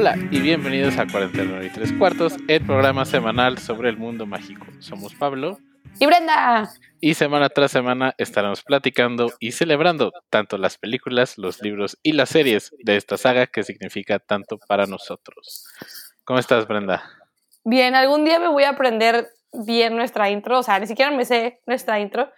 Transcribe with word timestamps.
Hola 0.00 0.16
y 0.30 0.40
bienvenidos 0.40 0.96
a 0.96 1.06
49 1.06 1.66
y 1.66 1.68
3 1.68 1.92
cuartos, 1.98 2.34
el 2.48 2.64
programa 2.64 3.04
semanal 3.04 3.58
sobre 3.58 3.90
el 3.90 3.98
mundo 3.98 4.24
mágico. 4.24 4.64
Somos 4.78 5.14
Pablo 5.14 5.58
y 5.98 6.06
Brenda. 6.06 6.70
Y 7.02 7.12
semana 7.12 7.50
tras 7.50 7.70
semana 7.70 8.14
estaremos 8.16 8.62
platicando 8.62 9.30
y 9.40 9.52
celebrando 9.52 10.10
tanto 10.30 10.56
las 10.56 10.78
películas, 10.78 11.36
los 11.36 11.60
libros 11.60 11.98
y 12.02 12.12
las 12.12 12.30
series 12.30 12.74
de 12.78 12.96
esta 12.96 13.18
saga 13.18 13.46
que 13.46 13.62
significa 13.62 14.18
tanto 14.18 14.56
para 14.66 14.86
nosotros. 14.86 15.66
¿Cómo 16.24 16.38
estás, 16.38 16.66
Brenda? 16.66 17.02
Bien, 17.64 17.94
algún 17.94 18.24
día 18.24 18.38
me 18.38 18.48
voy 18.48 18.64
a 18.64 18.70
aprender 18.70 19.28
bien 19.52 19.96
nuestra 19.96 20.30
intro, 20.30 20.60
o 20.60 20.62
sea, 20.62 20.78
ni 20.78 20.86
siquiera 20.86 21.10
me 21.10 21.26
sé 21.26 21.60
nuestra 21.66 22.00
intro. 22.00 22.32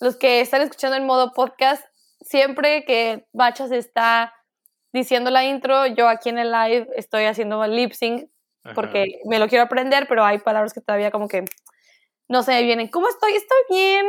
Los 0.00 0.14
que 0.16 0.40
están 0.40 0.62
escuchando 0.62 0.96
en 0.96 1.06
modo 1.06 1.32
podcast, 1.32 1.84
siempre 2.20 2.84
que 2.84 3.26
Bachas 3.32 3.72
está 3.72 4.32
diciendo 4.92 5.30
la 5.30 5.44
intro, 5.44 5.86
yo 5.86 6.08
aquí 6.08 6.28
en 6.28 6.38
el 6.38 6.52
live 6.52 6.88
estoy 6.96 7.24
haciendo 7.24 7.64
lip 7.66 7.92
sync 7.92 8.28
porque 8.74 9.20
me 9.24 9.38
lo 9.38 9.48
quiero 9.48 9.64
aprender, 9.64 10.06
pero 10.08 10.24
hay 10.24 10.38
palabras 10.38 10.72
que 10.74 10.80
todavía 10.80 11.10
como 11.10 11.28
que 11.28 11.44
no 12.28 12.42
se 12.42 12.52
me 12.52 12.62
vienen. 12.62 12.88
¿Cómo 12.88 13.08
estoy? 13.08 13.32
Estoy 13.32 13.58
bien. 13.70 14.06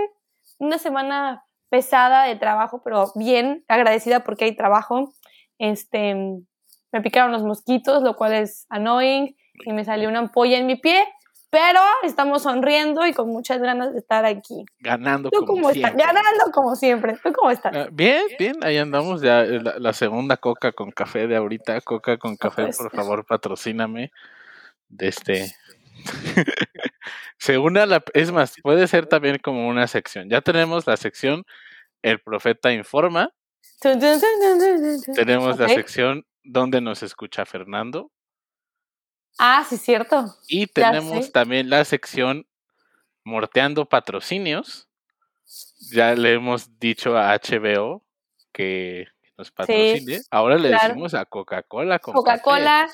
Una 0.59 0.77
semana 0.77 1.45
pesada 1.69 2.25
de 2.25 2.35
trabajo, 2.35 2.81
pero 2.83 3.11
bien, 3.15 3.63
agradecida 3.67 4.23
porque 4.23 4.45
hay 4.45 4.55
trabajo. 4.55 5.13
Este, 5.57 6.13
me 6.91 7.01
picaron 7.01 7.31
los 7.31 7.43
mosquitos, 7.43 8.03
lo 8.03 8.15
cual 8.15 8.33
es 8.33 8.65
annoying, 8.69 9.35
y 9.65 9.73
me 9.73 9.85
salió 9.85 10.09
una 10.09 10.19
ampolla 10.19 10.57
en 10.57 10.67
mi 10.67 10.75
pie, 10.75 11.03
pero 11.51 11.81
estamos 12.03 12.43
sonriendo 12.43 13.05
y 13.05 13.13
con 13.13 13.27
muchas 13.27 13.59
ganas 13.61 13.91
de 13.91 13.99
estar 13.99 14.23
aquí. 14.25 14.65
Ganando 14.79 15.29
¿Tú 15.29 15.39
como 15.45 15.61
cómo 15.63 15.73
siempre. 15.73 15.91
estás? 16.01 16.13
Ganando 16.15 16.51
como 16.53 16.75
siempre. 16.75 17.17
¿Tú 17.21 17.33
cómo 17.33 17.51
estás? 17.51 17.75
Ah, 17.75 17.87
Bien, 17.91 18.23
bien, 18.39 18.55
ahí 18.63 18.77
andamos 18.77 19.21
ya 19.21 19.43
eh, 19.43 19.59
la, 19.61 19.77
la 19.77 19.91
segunda 19.93 20.37
coca 20.37 20.71
con 20.71 20.91
café 20.91 21.27
de 21.27 21.35
ahorita. 21.35 21.81
Coca 21.81 22.17
con 22.17 22.37
café, 22.37 22.63
pues. 22.63 22.77
por 22.77 22.89
favor, 22.91 23.25
patrocíname. 23.25 24.11
De 24.87 25.09
este. 25.09 25.53
Se 27.37 27.57
une 27.57 27.81
a 27.81 27.85
la. 27.85 28.03
Es 28.13 28.31
más, 28.31 28.55
puede 28.63 28.87
ser 28.87 29.07
también 29.07 29.37
como 29.39 29.67
una 29.67 29.87
sección. 29.87 30.29
Ya 30.29 30.39
tenemos 30.39 30.87
la 30.87 30.95
sección 30.95 31.43
El 32.01 32.21
Profeta 32.21 32.71
Informa. 32.71 33.33
Tenemos 33.81 35.59
la 35.59 35.67
sección 35.67 36.25
donde 36.43 36.79
nos 36.79 37.03
escucha 37.03 37.45
Fernando. 37.45 38.09
Ah, 39.37 39.65
sí, 39.67 39.77
cierto. 39.77 40.35
Y 40.47 40.67
tenemos 40.67 41.31
también 41.31 41.69
la 41.69 41.83
sección 41.85 42.45
Morteando 43.23 43.85
Patrocinios. 43.85 44.87
Ya 45.91 46.13
le 46.15 46.33
hemos 46.33 46.79
dicho 46.79 47.17
a 47.17 47.33
HBO 47.35 48.03
que 48.51 49.07
nos 49.37 49.51
patrocine. 49.51 50.21
Ahora 50.29 50.57
le 50.57 50.69
claro. 50.69 50.87
decimos 50.89 51.13
a 51.13 51.25
Coca-Cola. 51.25 51.99
Coca-Cola, 51.99 52.87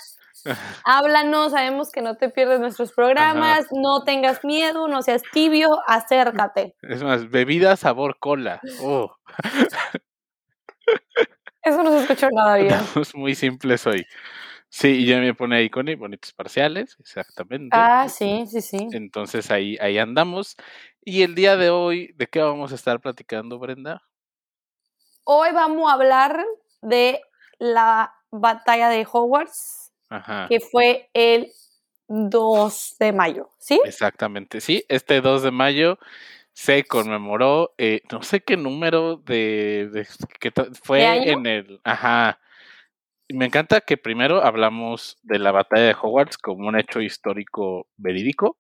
háblanos, 0.86 1.52
sabemos 1.52 1.92
que 1.92 2.02
no 2.02 2.16
te 2.16 2.30
pierdes 2.30 2.60
nuestros 2.60 2.94
programas, 2.94 3.68
no 3.72 4.04
tengas 4.04 4.44
miedo, 4.44 4.88
no 4.88 5.02
seas 5.02 5.22
tibio, 5.32 5.80
acércate. 5.88 6.76
Es 6.82 7.04
más, 7.04 7.30
bebida 7.30 7.76
sabor 7.76 8.18
cola. 8.20 8.62
Oh, 8.82 9.12
Eso 11.64 11.84
no 11.84 11.92
se 11.92 12.00
escuchó 12.02 12.30
nada 12.32 12.56
bien. 12.58 12.74
estamos 12.74 13.14
muy 13.16 13.36
simples 13.36 13.86
hoy. 13.86 14.06
Sí, 14.70 14.90
y 14.90 15.06
ya 15.06 15.20
me 15.20 15.34
pone 15.34 15.58
ahí 15.58 15.70
con 15.70 15.86
bonitos 15.98 16.34
parciales, 16.34 16.98
exactamente. 17.00 17.76
Ah, 17.78 18.08
sí, 18.10 18.46
sí, 18.48 18.62
sí. 18.62 18.88
Entonces 18.92 19.50
ahí, 19.50 19.78
ahí 19.80 19.98
andamos. 19.98 20.56
Y 21.04 21.24
el 21.24 21.36
día 21.36 21.56
de 21.56 21.70
hoy, 21.70 22.14
¿de 22.16 22.28
qué 22.28 22.42
vamos 22.42 22.72
a 22.72 22.76
estar 22.76 23.00
platicando, 23.00 23.60
Brenda? 23.60 24.04
Hoy 25.24 25.50
vamos 25.54 25.90
a 25.90 25.94
hablar 25.94 26.46
de 26.82 27.22
la 27.60 28.14
batalla 28.32 28.90
de 28.90 29.08
Hogwarts, 29.12 29.94
Ajá. 30.10 30.48
que 30.50 30.60
fue 30.60 31.10
el 31.14 31.52
2 32.08 32.96
de 33.00 33.12
mayo, 33.14 33.50
¿sí? 33.60 33.80
Exactamente, 33.86 34.62
sí. 34.62 34.86
Este 34.90 35.22
2 35.22 35.44
de 35.44 35.52
mayo 35.52 35.98
se 36.54 36.84
conmemoró, 36.86 37.74
eh, 37.78 38.02
no 38.12 38.24
sé 38.24 38.42
qué 38.42 38.58
número 38.58 39.18
de, 39.18 39.90
de- 39.92 40.08
que 40.40 40.52
fue 40.84 41.32
en 41.32 41.46
el, 41.46 41.80
ajá. 41.84 42.40
Me 43.30 43.46
encanta 43.46 43.82
que 43.82 43.98
primero 43.98 44.44
hablamos 44.44 45.20
de 45.24 45.40
la 45.40 45.52
batalla 45.52 45.84
de 45.88 45.96
Hogwarts 46.02 46.38
como 46.38 46.68
un 46.68 46.80
hecho 46.80 47.02
histórico 47.02 47.88
verídico. 47.98 48.58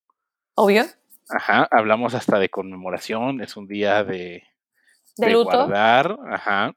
Obvio. 0.55 0.83
Ajá, 1.29 1.67
hablamos 1.71 2.13
hasta 2.15 2.39
de 2.39 2.49
conmemoración, 2.49 3.41
es 3.41 3.55
un 3.57 3.67
día 3.67 4.03
de, 4.03 4.43
De 5.17 5.27
de 5.27 5.31
luto. 5.31 5.51
guardar, 5.51 6.17
ajá. 6.29 6.73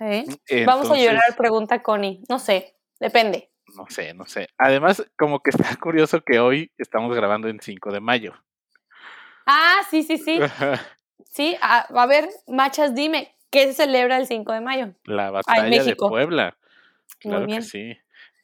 ¿eh? 0.00 0.24
Vamos 0.66 0.90
a 0.90 0.96
llorar, 0.96 1.22
pregunta 1.36 1.82
Connie. 1.82 2.22
No 2.28 2.38
sé, 2.38 2.76
depende. 2.98 3.50
No 3.76 3.86
sé, 3.88 4.14
no 4.14 4.26
sé. 4.26 4.48
Además, 4.58 5.04
como 5.16 5.40
que 5.40 5.50
está 5.74 5.76
curioso 5.76 6.20
que 6.22 6.38
hoy 6.40 6.72
estamos 6.78 7.14
grabando 7.14 7.48
en 7.48 7.60
5 7.60 7.92
de 7.92 8.00
mayo. 8.00 8.34
Ah, 9.46 9.80
sí, 9.90 10.02
sí, 10.02 10.18
sí. 10.18 10.38
Sí, 11.32 11.56
a, 11.62 11.82
a 11.82 12.06
ver, 12.06 12.28
machas, 12.48 12.92
dime, 12.92 13.36
¿qué 13.50 13.66
se 13.66 13.74
celebra 13.74 14.16
el 14.16 14.26
5 14.26 14.52
de 14.52 14.60
mayo? 14.60 14.94
La 15.04 15.30
batalla 15.30 15.62
de 15.62 15.70
México. 15.70 16.10
Muy 17.24 17.32
Claro 17.32 17.46
que 17.46 17.62
sí. 17.62 17.96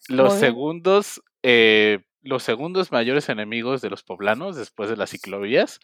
Los 0.08 0.34
segundos, 0.34 1.22
eh, 1.42 2.00
los 2.22 2.42
segundos 2.42 2.92
mayores 2.92 3.28
enemigos 3.28 3.80
de 3.82 3.90
los 3.90 4.02
poblanos 4.02 4.56
después 4.56 4.88
de 4.90 4.96
las 4.96 5.10
ciclovías. 5.10 5.80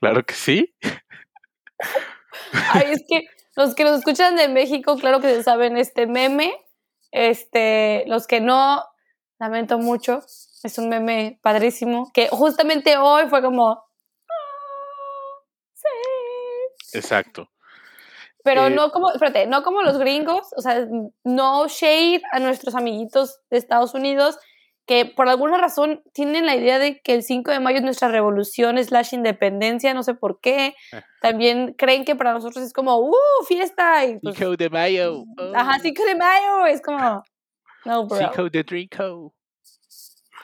Claro 0.00 0.24
que 0.24 0.34
sí. 0.34 0.74
Ay, 2.52 2.92
es 2.92 3.02
que 3.08 3.22
los 3.56 3.74
que 3.74 3.84
nos 3.84 3.98
escuchan 3.98 4.36
de 4.36 4.48
México, 4.48 4.96
claro 4.96 5.20
que 5.20 5.28
se 5.34 5.42
saben 5.42 5.76
este 5.76 6.06
meme. 6.06 6.54
Este, 7.12 8.04
los 8.06 8.26
que 8.26 8.40
no, 8.40 8.84
lamento 9.38 9.78
mucho. 9.78 10.20
Es 10.62 10.78
un 10.78 10.88
meme 10.88 11.38
padrísimo. 11.42 12.10
Que 12.14 12.28
justamente 12.28 12.96
hoy 12.98 13.28
fue 13.28 13.42
como. 13.42 13.70
"Ah, 13.72 13.84
sí". 15.74 15.88
Exacto. 16.98 17.48
Pero 18.44 18.66
Eh, 18.66 18.70
no 18.70 18.90
como, 18.90 19.10
espérate, 19.10 19.46
no 19.46 19.62
como 19.62 19.82
los 19.82 19.98
gringos, 19.98 20.48
o 20.56 20.62
sea, 20.62 20.86
no 21.24 21.68
shade 21.68 22.22
a 22.32 22.40
nuestros 22.40 22.74
amiguitos 22.74 23.40
de 23.50 23.58
Estados 23.58 23.94
Unidos 23.94 24.38
que 24.86 25.04
por 25.04 25.28
alguna 25.28 25.56
razón 25.56 26.02
tienen 26.12 26.46
la 26.46 26.56
idea 26.56 26.80
de 26.80 27.00
que 27.00 27.14
el 27.14 27.22
5 27.22 27.52
de 27.52 27.60
mayo 27.60 27.78
es 27.78 27.84
nuestra 27.84 28.08
revolución 28.08 28.82
slash 28.82 29.14
independencia, 29.14 29.94
no 29.94 30.02
sé 30.02 30.14
por 30.14 30.40
qué. 30.40 30.74
También 31.22 31.74
creen 31.78 32.04
que 32.04 32.16
para 32.16 32.32
nosotros 32.32 32.64
es 32.64 32.72
como, 32.72 32.96
¡uh, 32.98 33.14
fiesta! 33.46 34.04
Y 34.04 34.18
pues, 34.18 34.34
Cinco 34.36 34.56
de 34.56 34.68
mayo. 34.68 35.22
oh. 35.38 35.52
ajá, 35.54 35.78
5 35.80 36.02
de 36.04 36.14
mayo, 36.16 36.66
es 36.66 36.80
como, 36.82 37.22
no, 37.84 38.06
bro, 38.06 38.18
Cinco 38.18 38.50
de 38.50 38.62
Drinko. 38.64 39.32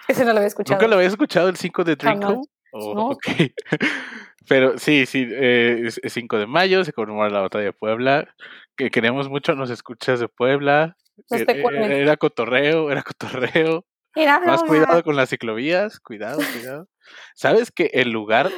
ese 0.06 0.24
no 0.24 0.32
lo 0.32 0.36
había 0.38 0.48
escuchado. 0.48 0.78
¿Nunca 0.80 0.88
lo 0.90 0.96
había 0.96 1.08
escuchado 1.08 1.48
el 1.48 1.56
5 1.56 1.82
de 1.84 1.96
Drinko? 1.96 2.42
Oh, 2.72 2.94
No. 2.94 3.06
ok. 3.08 3.26
Pero 4.48 4.78
sí, 4.78 5.06
sí, 5.06 5.26
eh, 5.30 5.82
es 5.86 6.00
es 6.02 6.12
5 6.12 6.38
de 6.38 6.46
mayo, 6.46 6.84
se 6.84 6.92
conmemora 6.92 7.30
la 7.30 7.40
batalla 7.40 7.64
de 7.66 7.72
Puebla. 7.72 8.34
Que 8.76 8.90
queremos 8.90 9.28
mucho, 9.28 9.54
nos 9.54 9.70
escuchas 9.70 10.20
de 10.20 10.28
Puebla. 10.28 10.96
Los 11.30 11.40
Eh, 11.40 11.46
tecuanes. 11.46 11.90
eh, 11.90 12.00
era 12.02 12.16
cotorreo, 12.16 12.90
era 12.90 13.02
cotorreo. 13.02 13.84
Mira, 14.14 14.40
Más 14.40 14.62
cuidado 14.64 15.02
con 15.02 15.16
las 15.16 15.28
ciclovías, 15.30 16.00
cuidado, 16.00 16.38
cuidado. 16.52 16.88
¿Sabes 17.34 17.70
que 17.70 17.90
el 17.92 18.10
lugar 18.10 18.50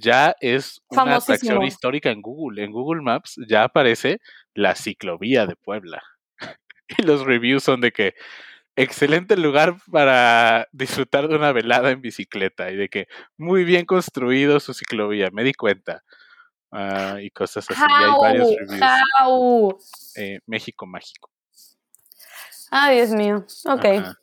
ya 0.00 0.34
es 0.40 0.80
una 0.88 1.02
atracción 1.24 1.56
histórica 1.68 2.10
en 2.10 2.22
Google? 2.22 2.62
En 2.62 2.70
Google 2.72 3.02
Maps 3.02 3.36
ya 3.48 3.64
aparece 3.64 4.18
la 4.54 4.74
ciclovía 4.74 5.46
de 5.46 5.56
Puebla. 5.56 6.02
Y 6.98 7.02
los 7.02 7.24
reviews 7.26 7.62
son 7.64 7.80
de 7.82 7.92
que 7.92 8.14
excelente 8.82 9.36
lugar 9.36 9.76
para 9.90 10.68
disfrutar 10.72 11.28
de 11.28 11.36
una 11.36 11.52
velada 11.52 11.90
en 11.90 12.00
bicicleta 12.00 12.70
y 12.70 12.76
de 12.76 12.88
que 12.88 13.08
muy 13.36 13.64
bien 13.64 13.86
construido 13.86 14.60
su 14.60 14.74
ciclovía, 14.74 15.30
me 15.32 15.44
di 15.44 15.54
cuenta. 15.54 16.04
Ah, 16.70 17.16
y 17.20 17.30
cosas 17.30 17.66
así, 17.70 17.80
y 17.80 18.04
hay 18.04 18.10
varios 18.20 18.48
How, 18.48 18.56
reviews. 18.58 18.82
how. 19.22 19.78
Eh, 20.16 20.40
México 20.46 20.86
mágico. 20.86 21.30
Ay, 22.70 22.96
Dios 22.96 23.10
mío. 23.10 23.46
Ok. 23.64 23.84
Ajá. 23.84 24.18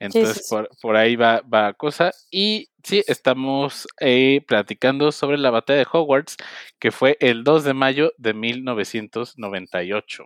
Entonces, 0.00 0.48
por, 0.48 0.68
por 0.80 0.96
ahí 0.96 1.14
va, 1.14 1.42
va 1.42 1.74
cosa. 1.74 2.10
Y 2.30 2.70
sí, 2.82 3.04
estamos 3.06 3.86
eh, 4.00 4.42
platicando 4.48 5.12
sobre 5.12 5.36
la 5.36 5.50
batalla 5.50 5.80
de 5.80 5.86
Hogwarts, 5.92 6.36
que 6.78 6.90
fue 6.90 7.18
el 7.20 7.44
2 7.44 7.64
de 7.64 7.74
mayo 7.74 8.12
de 8.16 8.32
1998. 8.32 10.24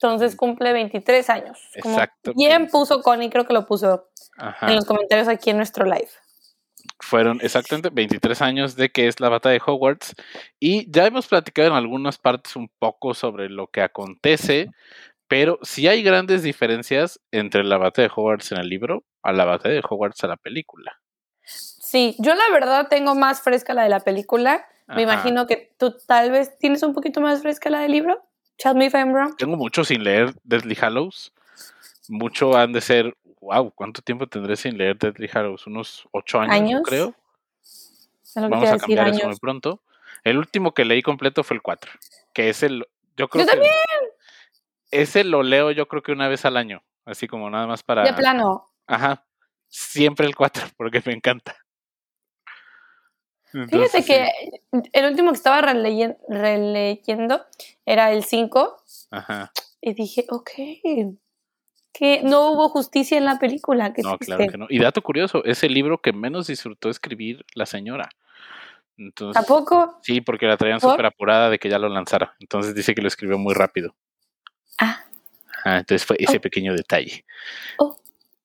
Entonces 0.00 0.36
cumple 0.36 0.72
23 0.72 1.28
años. 1.28 1.58
Como 1.82 1.96
Exacto. 1.96 2.32
bien 2.36 2.68
puso 2.68 3.02
Connie, 3.02 3.30
creo 3.30 3.46
que 3.46 3.52
lo 3.52 3.66
puso 3.66 4.08
Ajá. 4.36 4.68
en 4.68 4.76
los 4.76 4.84
comentarios 4.84 5.26
aquí 5.26 5.50
en 5.50 5.56
nuestro 5.56 5.84
live. 5.84 6.08
Fueron 7.00 7.40
exactamente 7.42 7.90
23 7.92 8.40
años 8.42 8.76
de 8.76 8.90
que 8.90 9.08
es 9.08 9.18
la 9.18 9.28
batalla 9.28 9.54
de 9.54 9.62
Hogwarts. 9.64 10.14
Y 10.60 10.88
ya 10.90 11.04
hemos 11.06 11.26
platicado 11.26 11.68
en 11.68 11.74
algunas 11.74 12.16
partes 12.18 12.54
un 12.54 12.70
poco 12.78 13.12
sobre 13.12 13.48
lo 13.48 13.66
que 13.66 13.82
acontece, 13.82 14.68
pero 15.26 15.58
sí 15.62 15.88
hay 15.88 16.04
grandes 16.04 16.44
diferencias 16.44 17.20
entre 17.32 17.64
la 17.64 17.76
batalla 17.76 18.06
de 18.06 18.14
Hogwarts 18.14 18.52
en 18.52 18.58
el 18.58 18.68
libro 18.68 19.04
a 19.22 19.32
la 19.32 19.44
batalla 19.44 19.74
de 19.74 19.82
Hogwarts 19.88 20.22
a 20.22 20.28
la 20.28 20.36
película. 20.36 21.00
Sí, 21.42 22.14
yo 22.18 22.34
la 22.36 22.50
verdad 22.52 22.86
tengo 22.88 23.16
más 23.16 23.42
fresca 23.42 23.74
la 23.74 23.82
de 23.82 23.88
la 23.88 24.00
película. 24.00 24.64
Ajá. 24.86 24.96
Me 24.96 25.02
imagino 25.02 25.48
que 25.48 25.74
tú 25.76 25.96
tal 26.06 26.30
vez 26.30 26.56
tienes 26.58 26.84
un 26.84 26.94
poquito 26.94 27.20
más 27.20 27.42
fresca 27.42 27.68
la 27.68 27.80
del 27.80 27.92
libro. 27.92 28.27
Tell 28.58 28.74
me 28.74 28.86
if 28.86 28.94
I'm 28.94 29.12
wrong. 29.12 29.36
Tengo 29.36 29.56
mucho 29.56 29.84
sin 29.84 30.02
leer 30.04 30.34
Deathly 30.44 30.76
Hallows. 30.80 31.32
mucho 32.08 32.56
han 32.56 32.72
de 32.72 32.80
ser, 32.80 33.16
wow, 33.40 33.70
¿cuánto 33.74 34.02
tiempo 34.02 34.26
tendré 34.26 34.56
sin 34.56 34.76
leer 34.76 34.96
Deadly 34.98 35.28
Hallows? 35.32 35.66
Unos 35.66 36.08
ocho 36.12 36.40
años, 36.40 36.54
¿Años? 36.54 36.80
yo 36.80 36.82
creo. 36.82 37.14
Vamos 38.34 38.68
a 38.68 38.78
cambiar 38.78 39.08
eso 39.08 39.26
muy 39.26 39.36
pronto. 39.36 39.80
El 40.24 40.38
último 40.38 40.72
que 40.72 40.84
leí 40.84 41.02
completo 41.02 41.44
fue 41.44 41.56
el 41.56 41.62
4, 41.62 41.90
que 42.32 42.48
es 42.48 42.62
el, 42.62 42.86
yo 43.16 43.28
creo 43.28 43.44
Yo 43.44 43.50
que 43.50 43.56
también, 43.56 43.72
ese 44.90 45.24
lo 45.24 45.42
leo 45.42 45.70
yo 45.70 45.86
creo 45.86 46.02
que 46.02 46.12
una 46.12 46.28
vez 46.28 46.44
al 46.44 46.56
año, 46.56 46.82
así 47.04 47.28
como 47.28 47.48
nada 47.50 47.66
más 47.66 47.82
para, 47.82 48.02
de 48.02 48.12
plano. 48.12 48.66
ajá, 48.86 49.24
siempre 49.68 50.26
el 50.26 50.34
4 50.34 50.66
porque 50.76 51.02
me 51.06 51.12
encanta. 51.12 51.56
Fíjate 53.66 54.02
sí, 54.02 54.04
que 54.12 54.28
el 54.92 55.04
último 55.10 55.30
que 55.32 55.36
estaba 55.36 55.60
releyen- 55.62 56.16
releyendo 56.28 57.44
era 57.86 58.12
el 58.12 58.22
5 58.24 58.76
ajá. 59.10 59.50
y 59.80 59.94
dije, 59.94 60.26
ok, 60.28 60.50
que 61.92 62.22
no 62.22 62.52
hubo 62.52 62.68
justicia 62.68 63.18
en 63.18 63.24
la 63.24 63.38
película. 63.38 63.92
No, 64.02 64.18
claro 64.18 64.46
que 64.46 64.58
no. 64.58 64.66
Y 64.68 64.78
dato 64.78 65.02
curioso, 65.02 65.42
es 65.44 65.62
el 65.64 65.74
libro 65.74 66.00
que 66.00 66.12
menos 66.12 66.46
disfrutó 66.46 66.90
escribir 66.90 67.44
la 67.54 67.66
señora. 67.66 68.08
Entonces, 68.96 69.34
¿Tampoco? 69.44 69.98
Sí, 70.02 70.20
porque 70.20 70.46
la 70.46 70.56
traían 70.56 70.80
súper 70.80 71.06
apurada 71.06 71.50
de 71.50 71.58
que 71.58 71.68
ya 71.68 71.78
lo 71.78 71.88
lanzara. 71.88 72.34
Entonces 72.40 72.74
dice 72.74 72.94
que 72.94 73.02
lo 73.02 73.08
escribió 73.08 73.38
muy 73.38 73.54
rápido. 73.54 73.94
Ah, 74.78 75.04
Ajá, 75.64 75.78
entonces 75.78 76.04
fue 76.06 76.16
ese 76.20 76.36
Oh. 76.36 76.40
pequeño 76.40 76.72
detalle. 76.74 77.24
oh. 77.78 77.96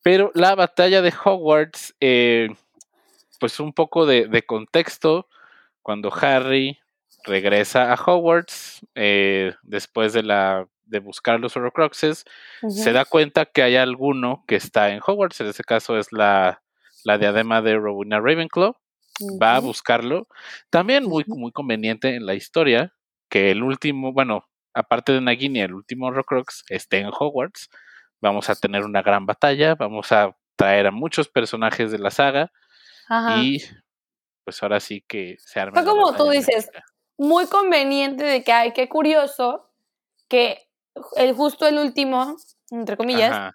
Pero 0.03 0.31
la 0.35 0.53
batalla 0.55 1.01
de 1.01 1.13
Hogwarts, 1.23 1.95
eh, 2.01 2.49
pues 3.43 3.59
un 3.59 3.73
poco 3.73 4.05
de, 4.05 4.29
de 4.29 4.43
contexto, 4.43 5.27
cuando 5.81 6.13
Harry 6.13 6.79
regresa 7.25 7.91
a 7.91 7.95
Hogwarts, 7.95 8.87
eh, 8.95 9.53
después 9.63 10.13
de, 10.13 10.23
la, 10.23 10.65
de 10.85 10.99
buscar 10.99 11.41
los 11.41 11.57
Horcruxes, 11.57 12.23
ujú, 12.61 12.71
se 12.71 12.93
da 12.93 13.03
cuenta 13.03 13.45
que 13.45 13.61
hay 13.61 13.75
alguno 13.75 14.45
que 14.47 14.55
está 14.55 14.91
en 14.91 15.01
Hogwarts, 15.05 15.41
en 15.41 15.47
este 15.47 15.65
caso 15.65 15.97
es 15.97 16.13
la, 16.13 16.63
la 17.03 17.17
diadema 17.17 17.61
de 17.61 17.75
Rowena 17.75 18.21
Ravenclaw, 18.21 18.77
va 19.41 19.57
a 19.57 19.59
buscarlo. 19.59 20.29
También 20.69 21.03
muy, 21.03 21.25
muy 21.27 21.51
conveniente 21.51 22.15
en 22.15 22.25
la 22.25 22.35
historia 22.35 22.93
que 23.29 23.51
el 23.51 23.61
último, 23.61 24.13
bueno, 24.13 24.45
aparte 24.73 25.11
de 25.11 25.19
Nagini, 25.19 25.59
el 25.59 25.73
último 25.73 26.07
Horcrux 26.07 26.63
esté 26.69 26.99
en 26.99 27.09
Hogwarts. 27.11 27.67
Vamos 28.21 28.49
a 28.49 28.55
tener 28.55 28.85
una 28.85 29.01
gran 29.01 29.25
batalla, 29.25 29.75
vamos 29.75 30.13
a 30.13 30.33
traer 30.55 30.87
a 30.87 30.91
muchos 30.91 31.27
personajes 31.27 31.91
de 31.91 31.99
la 31.99 32.09
saga 32.09 32.53
Ajá. 33.09 33.41
y 33.41 33.59
pues 34.43 34.61
ahora 34.61 34.79
sí 34.79 35.03
que 35.07 35.35
se 35.39 35.59
arma. 35.59 35.81
Fue 35.81 35.89
como 35.89 36.13
tú 36.15 36.29
dices. 36.29 36.69
Muy 37.15 37.45
conveniente 37.45 38.23
de 38.23 38.43
que, 38.43 38.51
ay, 38.51 38.73
qué 38.73 38.89
curioso 38.89 39.69
que 40.27 40.67
el 41.15 41.33
justo 41.33 41.67
el 41.67 41.77
último, 41.77 42.35
entre 42.71 42.97
comillas, 42.97 43.31
Ajá, 43.31 43.51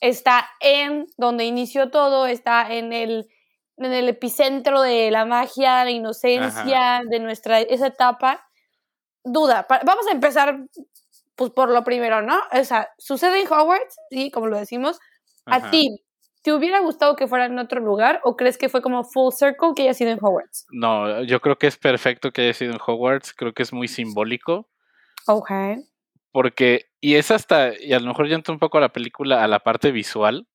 está 0.00 0.48
en 0.60 1.06
donde 1.16 1.44
inició 1.44 1.90
todo, 1.90 2.26
está 2.26 2.72
en 2.72 2.92
el, 2.92 3.28
en 3.76 3.92
el 3.92 4.08
epicentro 4.08 4.80
de 4.80 5.10
la 5.10 5.24
magia, 5.24 5.84
la 5.84 5.90
inocencia, 5.90 7.02
de 7.08 7.18
nuestra 7.20 7.60
esa 7.60 7.88
etapa. 7.88 8.46
Duda, 9.24 9.66
vamos 9.68 10.06
a 10.06 10.12
empezar 10.12 10.64
pues 11.34 11.50
por 11.50 11.70
lo 11.70 11.84
primero, 11.84 12.22
¿no? 12.22 12.40
O 12.52 12.64
sea, 12.64 12.90
sucede 12.96 13.40
en 13.40 13.52
Hogwarts, 13.52 13.96
sí, 14.10 14.30
como 14.30 14.46
lo 14.46 14.56
decimos. 14.56 14.98
ajá. 15.46 15.66
¿A 15.66 15.70
ti 15.70 16.04
te 16.42 16.52
hubiera 16.52 16.80
gustado 16.80 17.16
que 17.16 17.26
fuera 17.26 17.46
en 17.46 17.58
otro 17.58 17.80
lugar 17.80 18.20
o 18.24 18.36
crees 18.36 18.56
que 18.56 18.68
fue 18.68 18.82
como 18.82 19.04
full 19.04 19.32
circle 19.32 19.72
que 19.74 19.82
haya 19.82 19.94
sido 19.94 20.10
en 20.10 20.18
Hogwarts? 20.20 20.66
No, 20.70 21.22
yo 21.22 21.40
creo 21.40 21.56
que 21.56 21.66
es 21.66 21.76
perfecto 21.76 22.30
que 22.32 22.42
haya 22.42 22.54
sido 22.54 22.72
en 22.72 22.78
Hogwarts, 22.84 23.34
creo 23.34 23.52
que 23.52 23.62
es 23.62 23.72
muy 23.72 23.88
simbólico. 23.88 24.68
Ok. 25.26 25.50
Porque, 26.32 26.86
y 27.00 27.16
es 27.16 27.30
hasta, 27.30 27.78
y 27.78 27.92
a 27.92 27.98
lo 27.98 28.06
mejor 28.06 28.28
ya 28.28 28.36
entra 28.36 28.54
un 28.54 28.60
poco 28.60 28.78
a 28.78 28.80
la 28.80 28.92
película, 28.92 29.42
a 29.42 29.48
la 29.48 29.60
parte 29.60 29.90
visual, 29.90 30.46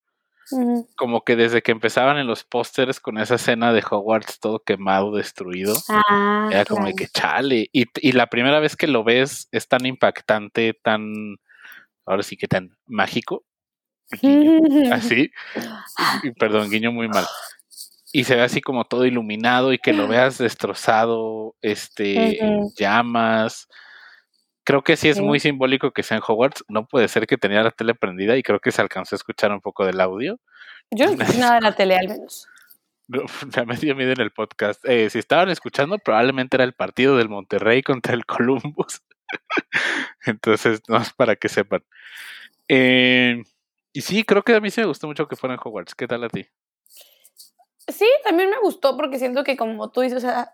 como 0.96 1.24
que 1.24 1.36
desde 1.36 1.64
que 1.64 1.72
empezaban 1.72 2.18
en 2.18 2.28
los 2.28 2.44
pósters 2.44 3.00
con 3.00 3.18
esa 3.18 3.36
escena 3.36 3.74
de 3.74 3.84
Hogwarts 3.90 4.40
todo 4.40 4.60
quemado, 4.60 5.16
destruido, 5.16 5.76
Ah, 5.90 6.50
era 6.52 6.66
como 6.66 6.86
de 6.86 6.94
que 6.94 7.08
chale. 7.08 7.70
Y, 7.74 7.86
y 7.96 8.12
la 8.12 8.28
primera 8.28 8.60
vez 8.60 8.76
que 8.76 8.88
lo 8.88 9.04
ves 9.04 9.50
es 9.52 9.68
tan 9.68 9.86
impactante, 9.86 10.80
tan, 10.84 11.38
ahora 12.06 12.22
sí 12.22 12.38
que 12.38 12.48
tan 12.48 12.78
mágico. 12.86 13.44
Guiño, 14.22 14.60
Así, 14.94 15.32
y 16.24 16.32
perdón, 16.32 16.70
guiño 16.70 16.92
muy 16.92 17.08
mal. 17.08 17.26
Y 18.12 18.24
se 18.24 18.36
ve 18.36 18.44
así 18.44 18.62
como 18.62 18.86
todo 18.86 19.06
iluminado 19.06 19.74
y 19.74 19.78
que 19.78 19.92
lo 19.92 20.08
veas 20.08 20.38
destrozado, 20.38 21.56
este, 21.62 22.40
Ujú. 22.42 22.72
llamas. 22.78 23.68
Creo 24.64 24.84
que 24.84 24.96
sí 24.96 25.10
es 25.10 25.20
muy 25.20 25.40
simbólico 25.40 25.92
que 25.92 26.02
sea 26.02 26.18
en 26.18 26.24
Hogwarts. 26.26 26.64
No 26.70 26.88
puede 26.88 27.10
ser 27.10 27.28
que 27.28 27.38
tenía 27.38 27.62
la 27.62 27.72
tele 27.72 27.94
prendida 27.94 28.38
y 28.38 28.44
creo 28.44 28.60
que 28.60 28.72
se 28.72 28.82
alcanzó 28.82 29.16
a 29.16 29.18
escuchar 29.18 29.52
un 29.52 29.60
poco 29.60 29.86
del 29.86 30.00
audio. 30.00 30.40
Yo 30.92 31.06
no 31.14 31.22
escuché 31.22 31.40
nada 31.40 31.56
de 31.56 31.62
la 31.62 31.76
tele, 31.76 31.98
al 31.98 32.08
menos. 32.08 32.48
No, 33.08 33.24
ya 33.52 33.66
me 33.66 33.76
dio 33.76 33.96
miedo 33.96 34.14
en 34.14 34.22
el 34.22 34.32
podcast. 34.32 34.84
Eh, 34.86 35.10
si 35.10 35.20
estaban 35.20 35.50
escuchando, 35.50 35.98
probablemente 36.00 36.56
era 36.58 36.64
el 36.64 36.74
partido 36.74 37.18
del 37.18 37.30
Monterrey 37.30 37.84
contra 37.84 38.14
el 38.14 38.26
Columbus. 38.26 39.02
Entonces, 40.26 40.82
no 40.88 40.98
es 40.98 41.12
para 41.14 41.36
que 41.36 41.50
sepan. 41.50 41.84
Eh, 42.68 43.44
y 43.96 44.02
sí, 44.02 44.26
creo 44.26 44.44
que 44.44 44.54
a 44.54 44.60
mí 44.60 44.70
sí 44.70 44.82
me 44.82 44.88
gustó 44.88 45.08
mucho 45.08 45.26
que 45.26 45.38
fuera 45.38 45.54
en 45.54 45.60
Hogwarts. 45.64 45.96
¿Qué 45.96 46.06
tal 46.06 46.22
a 46.26 46.28
ti? 46.28 46.46
Sí, 47.88 48.06
también 48.26 48.50
me 48.50 48.60
gustó 48.60 48.98
porque 48.98 49.20
siento 49.20 49.46
que 49.46 49.56
como 49.56 49.90
tú 49.90 50.02
dices, 50.02 50.18
o 50.18 50.28
sea, 50.28 50.54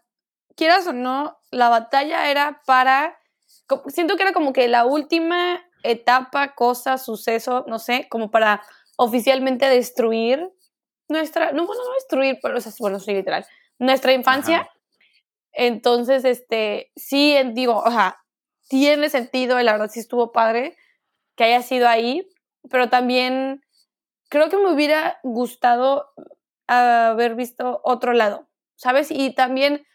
quieras 0.55 0.85
o 0.85 0.93
no, 0.93 1.39
la 1.49 1.69
batalla 1.69 2.29
era 2.29 2.61
para, 2.67 3.17
siento 3.87 4.15
que 4.15 4.21
era 4.21 4.31
como 4.31 4.53
que 4.53 4.67
la 4.67 4.85
última 4.85 5.59
etapa, 5.81 6.53
cosa, 6.53 6.99
suceso, 6.99 7.65
no 7.67 7.79
sé, 7.79 8.07
como 8.11 8.29
para 8.29 8.61
oficialmente 8.95 9.67
destruir 9.67 10.47
nuestra, 11.07 11.51
no, 11.51 11.65
bueno, 11.65 11.81
no 11.83 11.93
destruir, 11.95 12.37
pero 12.43 12.59
o 12.59 12.61
sea, 12.61 12.71
bueno, 12.77 12.99
sí, 12.99 13.11
literal, 13.11 13.43
nuestra 13.79 14.13
infancia. 14.13 14.57
Ajá. 14.57 14.71
Entonces, 15.53 16.25
este, 16.25 16.91
sí, 16.95 17.35
digo, 17.53 17.79
o 17.79 17.89
sea, 17.89 18.19
tiene 18.69 19.09
sentido 19.09 19.59
y 19.59 19.63
la 19.63 19.71
verdad 19.71 19.89
sí 19.91 19.99
estuvo 19.99 20.31
padre 20.31 20.77
que 21.35 21.45
haya 21.45 21.63
sido 21.63 21.87
ahí, 21.87 22.29
pero 22.69 22.89
también 22.89 23.61
creo 24.29 24.49
que 24.49 24.57
me 24.57 24.71
hubiera 24.71 25.19
gustado 25.23 26.11
haber 26.67 27.35
visto 27.35 27.81
otro 27.83 28.13
lado, 28.13 28.49
¿sabes? 28.75 29.11
Y 29.11 29.33
también, 29.35 29.85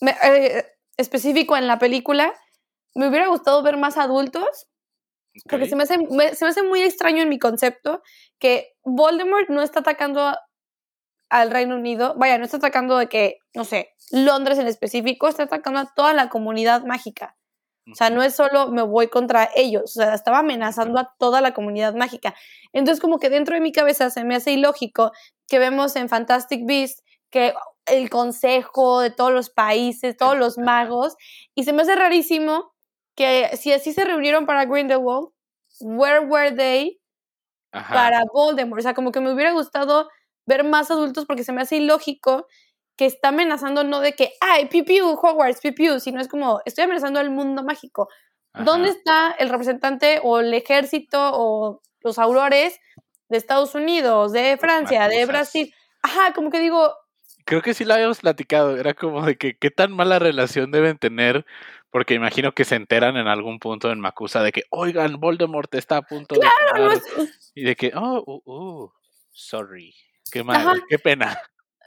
me- 0.00 0.16
eh, 0.22 0.66
específico 0.96 1.56
en 1.56 1.66
la 1.66 1.78
película, 1.78 2.32
me 2.94 3.08
hubiera 3.08 3.28
gustado 3.28 3.62
ver 3.62 3.76
más 3.76 3.96
adultos, 3.98 4.68
porque 5.50 5.66
se 5.66 5.76
me, 5.76 5.82
hace, 5.84 5.98
me- 5.98 6.34
se 6.34 6.44
me 6.44 6.50
hace 6.50 6.62
muy 6.62 6.82
extraño 6.82 7.22
en 7.22 7.28
mi 7.28 7.38
concepto 7.38 8.02
que 8.38 8.74
Voldemort 8.84 9.48
no 9.50 9.62
está 9.62 9.80
atacando 9.80 10.22
a- 10.22 10.40
al 11.30 11.50
Reino 11.50 11.76
Unido, 11.76 12.14
vaya, 12.16 12.38
no 12.38 12.44
está 12.44 12.58
atacando 12.58 12.98
de 12.98 13.08
que, 13.08 13.38
no 13.54 13.64
sé, 13.64 13.90
Londres 14.12 14.58
en 14.58 14.68
específico, 14.68 15.28
está 15.28 15.44
atacando 15.44 15.80
a 15.80 15.92
toda 15.94 16.14
la 16.14 16.28
comunidad 16.28 16.84
mágica. 16.84 17.36
O 17.90 17.94
sea, 17.94 18.10
no 18.10 18.22
es 18.22 18.34
solo 18.34 18.68
me 18.70 18.82
voy 18.82 19.08
contra 19.08 19.48
ellos, 19.54 19.96
o 19.96 20.02
sea, 20.02 20.14
estaba 20.14 20.40
amenazando 20.40 20.98
a 20.98 21.14
toda 21.18 21.40
la 21.40 21.54
comunidad 21.54 21.94
mágica. 21.94 22.34
Entonces, 22.72 23.00
como 23.00 23.18
que 23.18 23.30
dentro 23.30 23.54
de 23.54 23.60
mi 23.60 23.72
cabeza 23.72 24.10
se 24.10 24.24
me 24.24 24.34
hace 24.34 24.52
ilógico 24.52 25.12
que 25.48 25.58
vemos 25.60 25.94
en 25.96 26.08
Fantastic 26.08 26.66
Beasts 26.66 27.02
que 27.30 27.54
el 27.86 28.10
consejo 28.10 29.00
de 29.00 29.10
todos 29.10 29.32
los 29.32 29.50
países, 29.50 30.16
todos 30.16 30.36
los 30.36 30.58
magos, 30.58 31.16
y 31.54 31.64
se 31.64 31.72
me 31.72 31.82
hace 31.82 31.94
rarísimo 31.94 32.72
que 33.14 33.50
si 33.56 33.72
así 33.72 33.92
se 33.92 34.04
reunieron 34.04 34.46
para 34.46 34.64
Grindelwald, 34.66 35.28
where 35.80 36.20
were 36.20 36.52
they 36.52 37.00
Ajá. 37.72 37.94
para 37.94 38.24
Voldemort? 38.32 38.80
O 38.80 38.82
sea, 38.82 38.94
como 38.94 39.12
que 39.12 39.20
me 39.20 39.32
hubiera 39.32 39.52
gustado 39.52 40.08
ver 40.46 40.64
más 40.64 40.90
adultos 40.90 41.26
porque 41.26 41.44
se 41.44 41.52
me 41.52 41.62
hace 41.62 41.76
ilógico 41.76 42.46
que 42.96 43.06
está 43.06 43.28
amenazando 43.28 43.84
no 43.84 44.00
de 44.00 44.14
que, 44.14 44.32
ay, 44.40 44.66
piu 44.66 44.84
piu, 44.84 45.10
Hogwarts, 45.10 45.60
piu 45.60 45.74
piu, 45.74 46.00
sino 46.00 46.20
es 46.20 46.28
como, 46.28 46.60
estoy 46.64 46.84
amenazando 46.84 47.20
al 47.20 47.30
mundo 47.30 47.62
mágico. 47.62 48.08
¿Dónde 48.64 48.88
está 48.88 49.32
el 49.38 49.50
representante 49.50 50.18
o 50.22 50.40
el 50.40 50.54
ejército 50.54 51.18
o 51.34 51.82
los 52.00 52.18
aurores 52.18 52.78
de 53.28 53.36
Estados 53.36 53.74
Unidos, 53.74 54.32
de 54.32 54.56
Francia, 54.56 55.08
de. 55.08 55.26
Brasil? 55.26 55.74
Ajá, 56.02 56.32
como 56.32 56.50
que 56.50 56.58
digo, 56.60 56.94
Creo 57.44 57.62
que 57.62 57.74
sí 57.74 57.84
lo 57.84 57.94
habíamos 57.94 58.20
platicado. 58.20 58.76
Era 58.76 58.94
como 58.94 59.24
de 59.24 59.36
que 59.36 59.56
qué 59.56 59.70
tan 59.70 59.92
mala 59.92 60.18
relación 60.18 60.70
deben 60.72 60.98
tener. 60.98 61.44
Porque 61.90 62.14
imagino 62.14 62.52
que 62.52 62.64
se 62.64 62.74
enteran 62.74 63.16
en 63.16 63.28
algún 63.28 63.58
punto 63.60 63.90
en 63.92 64.00
Macusa 64.00 64.42
de 64.42 64.52
que, 64.52 64.64
oigan, 64.70 65.20
Voldemort 65.20 65.72
está 65.74 65.98
a 65.98 66.02
punto 66.02 66.34
de. 66.34 66.46
"Ah, 66.46 66.50
no, 66.72 66.76
tomar", 66.78 66.96
es- 66.96 67.52
Y 67.54 67.62
de 67.62 67.76
que, 67.76 67.92
oh, 67.94 68.22
uh, 68.26 68.42
uh, 68.52 68.92
sorry. 69.30 69.94
Qué 70.32 70.42
mal, 70.42 70.56
Ajá. 70.56 70.74
qué 70.88 70.98
pena. 70.98 71.38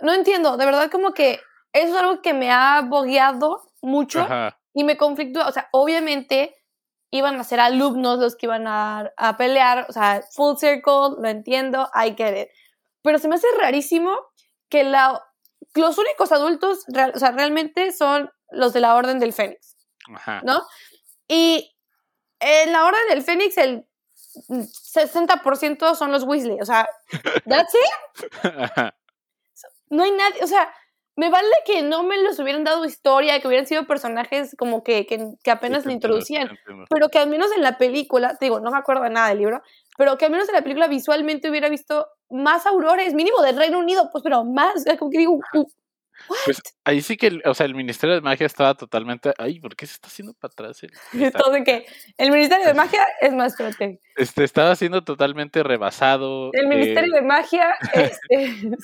No 0.01 0.13
entiendo, 0.13 0.57
de 0.57 0.65
verdad 0.65 0.89
como 0.91 1.13
que 1.13 1.39
eso 1.73 1.87
es 1.87 1.95
algo 1.95 2.21
que 2.21 2.33
me 2.33 2.51
ha 2.51 2.81
bogueado 2.81 3.61
mucho 3.81 4.21
Ajá. 4.21 4.59
y 4.73 4.83
me 4.83 4.97
conflictúa, 4.97 5.47
o 5.47 5.51
sea, 5.51 5.69
obviamente 5.71 6.55
iban 7.11 7.39
a 7.39 7.43
ser 7.43 7.59
alumnos 7.59 8.19
los 8.19 8.35
que 8.35 8.45
iban 8.45 8.67
a, 8.67 9.11
a 9.17 9.37
pelear, 9.37 9.85
o 9.89 9.93
sea, 9.93 10.21
full 10.31 10.57
circle, 10.57 11.15
lo 11.19 11.27
entiendo, 11.27 11.89
I 11.95 12.13
get 12.15 12.39
it. 12.43 12.49
Pero 13.01 13.17
se 13.17 13.27
me 13.27 13.35
hace 13.35 13.47
rarísimo 13.57 14.15
que 14.69 14.83
la, 14.83 15.23
los 15.73 15.97
únicos 15.97 16.31
adultos, 16.31 16.83
real- 16.87 17.13
o 17.15 17.19
sea, 17.19 17.31
realmente 17.31 17.91
son 17.91 18.29
los 18.51 18.73
de 18.73 18.79
la 18.81 18.95
Orden 18.95 19.19
del 19.19 19.33
Fénix, 19.33 19.75
Ajá. 20.13 20.41
¿no? 20.43 20.61
Y 21.27 21.75
en 22.39 22.71
la 22.73 22.85
Orden 22.85 23.07
del 23.09 23.23
Fénix, 23.23 23.57
el 23.57 23.87
60% 24.47 25.95
son 25.95 26.11
los 26.11 26.23
Weasley. 26.23 26.59
O 26.61 26.65
sea, 26.65 26.87
that's 27.47 27.73
it. 27.73 28.93
No 29.89 30.03
hay 30.03 30.11
nadie, 30.11 30.43
o 30.43 30.47
sea, 30.47 30.71
me 31.19 31.29
vale 31.29 31.49
que 31.65 31.81
no 31.81 32.03
me 32.03 32.21
los 32.21 32.39
hubieran 32.39 32.63
dado 32.63 32.85
historia, 32.85 33.39
que 33.41 33.47
hubieran 33.47 33.67
sido 33.67 33.85
personajes 33.85 34.55
como 34.57 34.83
que, 34.83 35.05
que, 35.05 35.51
apenas 35.51 35.85
le 35.85 35.91
introducían, 35.91 36.57
pero 36.89 37.09
que 37.09 37.19
al 37.19 37.29
menos 37.29 37.51
en 37.51 37.61
la 37.61 37.77
película, 37.77 38.37
digo, 38.39 38.61
no 38.61 38.71
me 38.71 38.77
acuerdo 38.77 39.03
de 39.03 39.09
nada 39.09 39.27
del 39.27 39.39
libro, 39.39 39.61
pero 39.97 40.17
que 40.17 40.25
al 40.25 40.31
menos 40.31 40.47
en 40.47 40.55
la 40.55 40.61
película 40.61 40.87
visualmente 40.87 41.49
hubiera 41.49 41.67
visto 41.67 42.07
más 42.29 42.65
aurores, 42.65 43.13
mínimo 43.13 43.41
del 43.41 43.57
Reino 43.57 43.79
Unido, 43.79 44.09
pues, 44.13 44.23
pero 44.23 44.45
más, 44.45 44.85
como 44.97 45.11
que 45.11 45.17
digo, 45.17 45.39
pues 46.45 46.61
ahí 46.83 47.01
sí 47.01 47.17
que, 47.17 47.41
o 47.45 47.53
sea, 47.53 47.65
el 47.65 47.75
Ministerio 47.75 48.15
de 48.15 48.21
Magia 48.21 48.45
estaba 48.45 48.75
totalmente. 48.75 49.33
Ay, 49.37 49.59
¿por 49.59 49.75
qué 49.75 49.85
se 49.85 49.93
está 49.93 50.07
haciendo 50.07 50.33
para 50.33 50.51
atrás? 50.51 50.83
El, 50.83 50.91
Entonces, 51.23 51.63
que 51.63 51.85
el 52.17 52.31
Ministerio 52.31 52.65
de 52.65 52.73
Magia 52.73 53.05
es 53.21 53.33
más 53.33 53.55
fuerte. 53.55 53.99
Este, 54.15 54.43
estaba 54.43 54.75
siendo 54.75 55.03
totalmente 55.03 55.63
rebasado. 55.63 56.51
El 56.53 56.67
Ministerio 56.67 57.13
de 57.13 57.21
Magia, 57.21 57.75
este. 57.93 58.17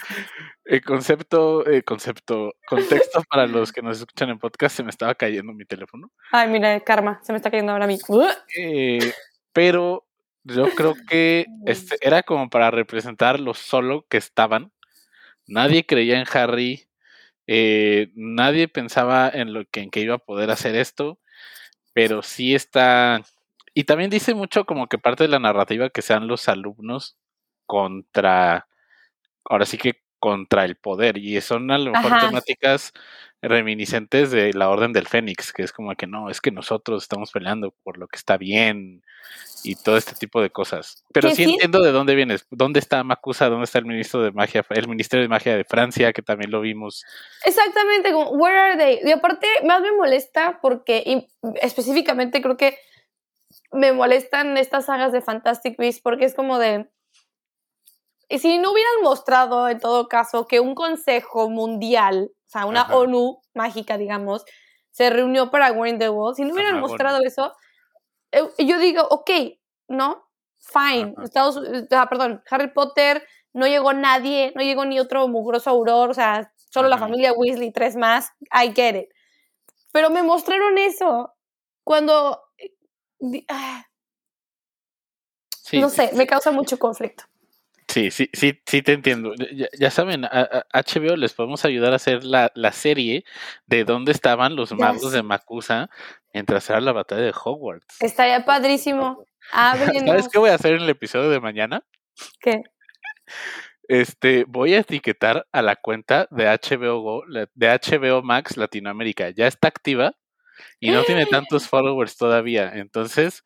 El 0.65 0.82
concepto, 0.82 1.68
eh, 1.70 1.84
concepto, 1.84 2.56
contexto 2.68 3.22
para 3.30 3.46
los 3.46 3.72
que 3.72 3.84
nos 3.84 4.00
escuchan 4.00 4.30
en 4.30 4.39
podcast, 4.39 4.75
se 4.75 4.84
me 4.84 4.89
estaba 4.89 5.13
cayendo 5.13 5.54
mi 5.54 5.63
teléfono. 5.63 6.12
Ay, 6.32 6.50
mira, 6.50 6.80
karma, 6.80 7.20
se 7.24 7.34
me 7.34 7.38
está 7.38 7.51
cayendo 7.51 7.72
ahora 7.72 7.86
a 7.86 7.88
mí. 7.88 8.00
Eh, 8.58 9.13
pero 9.54 10.08
yo 10.44 10.70
creo 10.72 10.96
que 11.08 11.46
este, 11.68 11.98
era 12.01 12.24
como 12.24 12.50
para 12.50 12.72
representar 12.72 13.39
lo 13.39 13.54
solo 13.54 14.08
que 14.10 14.18
estaban. 14.18 14.72
Nadie 15.48 15.86
creía 15.86 16.20
en 16.20 16.25
Harry 16.34 16.85
eh, 17.48 18.12
nadie 18.16 18.68
pensaba 18.68 19.30
en 19.30 19.54
lo 19.54 19.66
que 19.66 19.82
en 19.82 19.92
que 19.92 20.02
iba 20.02 20.16
a 20.16 20.18
poder 20.20 20.52
hacer 20.52 20.75
esto, 20.75 21.20
pero 21.94 22.24
sí 22.24 22.56
está. 22.56 23.22
Y 23.74 23.86
también 23.86 24.10
dice 24.12 24.36
mucho 24.36 24.66
como 24.66 24.88
que 24.88 24.98
parte 25.00 25.25
de 25.25 25.30
la 25.30 25.40
narrativa 25.40 25.90
que 25.90 26.02
sean 26.04 26.28
los 26.28 26.50
alumnos 26.50 27.18
contra. 27.68 28.68
Ahora 29.46 29.66
sí 29.66 29.78
que 29.78 30.04
contra 30.20 30.66
el 30.66 30.75
poder. 30.78 31.18
Y 31.18 31.40
son 31.42 31.72
a 31.72 31.78
lo 31.78 31.92
mejor 31.92 32.20
temáticas 32.20 32.94
reminiscentes 33.48 34.32
de 34.32 34.54
la 34.54 34.70
Orden 34.70 34.94
del 34.94 35.08
Fénix, 35.08 35.54
que 35.54 35.64
es 35.64 35.72
como 35.72 35.94
que 35.96 36.08
no, 36.08 36.30
es 36.30 36.42
que 36.42 36.52
nosotros 36.52 37.04
estamos 37.04 37.32
peleando 37.32 37.74
por 37.84 37.98
lo 37.98 38.08
que 38.08 38.18
está 38.18 38.38
bien 38.38 39.04
y 39.64 39.75
todo 39.75 39.98
este 39.98 40.14
tipo 40.16 40.42
de 40.42 40.50
cosas. 40.50 41.04
Pero 41.14 41.32
sí, 41.32 41.44
entiendo 41.44 41.82
de 41.82 41.92
dónde 41.92 42.16
vienes. 42.16 42.46
¿Dónde 42.52 42.80
está 42.80 43.04
Macusa? 43.04 43.50
¿Dónde 43.50 43.66
está 43.66 43.80
el 43.80 43.86
ministro 43.86 44.22
de 44.22 44.32
magia, 44.32 44.66
el 44.70 44.88
Ministerio 44.88 45.24
de 45.24 45.30
Magia 45.30 45.56
de 45.56 45.64
Francia, 45.64 46.14
que 46.14 46.22
también 46.22 46.52
lo 46.52 46.62
vimos? 46.62 47.04
Exactamente, 47.44 48.12
como, 48.12 48.32
where 48.32 48.58
are 48.58 48.78
they? 48.78 49.00
Y 49.04 49.12
aparte, 49.12 49.48
más 49.66 49.82
me 49.82 49.92
molesta 49.92 50.60
porque 50.62 51.28
específicamente 51.62 52.42
creo 52.42 52.58
que 52.58 52.78
me 53.72 53.94
molestan 53.94 54.58
estas 54.58 54.86
sagas 54.86 55.12
de 55.12 55.22
Fantastic 55.22 55.78
Beasts 55.78 56.02
porque 56.02 56.25
es 56.25 56.36
como 56.36 56.60
de 56.60 56.88
y 58.28 58.40
si 58.40 58.58
no 58.58 58.72
hubieran 58.72 59.04
mostrado, 59.04 59.70
en 59.70 59.80
todo 59.80 60.08
caso, 60.08 60.48
que 60.48 60.60
un 60.60 60.74
consejo 60.74 61.50
mundial, 61.50 62.32
o 62.46 62.50
sea, 62.50 62.66
una 62.66 62.84
ONU 62.96 63.42
mágica, 63.54 63.98
digamos, 63.98 64.46
se 64.92 65.10
reunió 65.10 65.52
para 65.52 65.72
World, 65.72 66.36
si 66.36 66.44
no 66.46 66.54
hubieran 66.54 66.80
mostrado 66.80 67.20
eso, 67.24 67.54
eh, 68.32 68.44
yo 68.60 68.80
digo, 68.80 69.06
ok, 69.10 69.30
¿no? 69.88 70.28
Fine. 70.58 71.16
Estados, 71.24 71.60
ah, 71.92 72.08
perdón, 72.10 72.42
Harry 72.50 72.72
Potter, 72.72 73.25
no 73.54 73.68
llegó 73.68 73.94
nadie, 73.94 74.52
no 74.56 74.62
llegó 74.62 74.86
ni 74.86 75.00
otro 75.00 75.28
mugroso 75.28 75.70
auror, 75.70 76.10
o 76.10 76.14
sea, 76.14 76.52
solo 76.56 76.90
la 76.90 76.98
familia 76.98 77.34
Weasley, 77.34 77.72
tres 77.72 77.96
más, 77.96 78.32
I 78.52 78.74
get 78.74 78.96
it. 78.96 79.10
Pero 79.92 80.10
me 80.10 80.24
mostraron 80.24 80.78
eso 80.78 81.34
cuando... 81.84 82.42
Eh, 82.58 83.46
ah, 83.50 83.86
no 85.74 85.90
sé, 85.90 86.12
me 86.14 86.28
causa 86.28 86.52
mucho 86.52 86.78
conflicto. 86.78 87.25
Sí, 87.96 88.12
sí, 88.12 88.30
sí, 88.34 88.62
sí 88.66 88.82
te 88.82 88.92
entiendo. 88.92 89.34
Ya, 89.80 89.90
saben, 89.90 90.25
a, 90.25 90.66
HBO 90.74 91.16
les 91.16 91.32
podemos 91.32 91.64
ayudar 91.64 91.94
a 91.94 91.96
hacer 91.96 92.25
la, 92.25 92.52
serie 92.74 93.24
de 93.68 93.86
dónde 93.86 94.12
estaban 94.12 94.58
los 94.58 94.74
magos 94.74 95.14
de 95.14 95.24
Makusa 95.24 95.90
mientras 96.34 96.70
era 96.70 96.82
la 96.82 96.92
batalla 96.92 97.22
de 97.22 97.32
Hogwarts. 97.34 98.02
Estaría 98.02 98.44
padrísimo. 98.44 99.25
¿Sabes 99.50 100.28
qué 100.28 100.40
voy 100.40 100.50
a 100.50 100.56
hacer 100.56 100.74
en 100.74 100.82
el 100.82 100.90
episodio 100.90 101.30
de 101.30 101.40
mañana? 101.40 101.86
¿Qué? 102.42 102.64
Este, 103.88 104.44
voy 104.46 104.74
a 104.74 104.80
etiquetar 104.80 105.48
a 105.54 105.62
la 105.62 105.78
cuenta 105.78 106.28
de 106.32 106.48
HBO 106.48 107.24
de 107.30 107.70
HBO 107.70 108.22
Max 108.24 108.58
Latinoamérica. 108.58 109.30
Ya 109.30 109.48
está 109.48 109.70
activa 109.70 110.18
y 110.82 110.92
no 110.92 111.04
tiene 111.04 111.28
tantos 111.28 111.66
followers 111.70 112.18
todavía. 112.18 112.74
Entonces, 112.75 113.42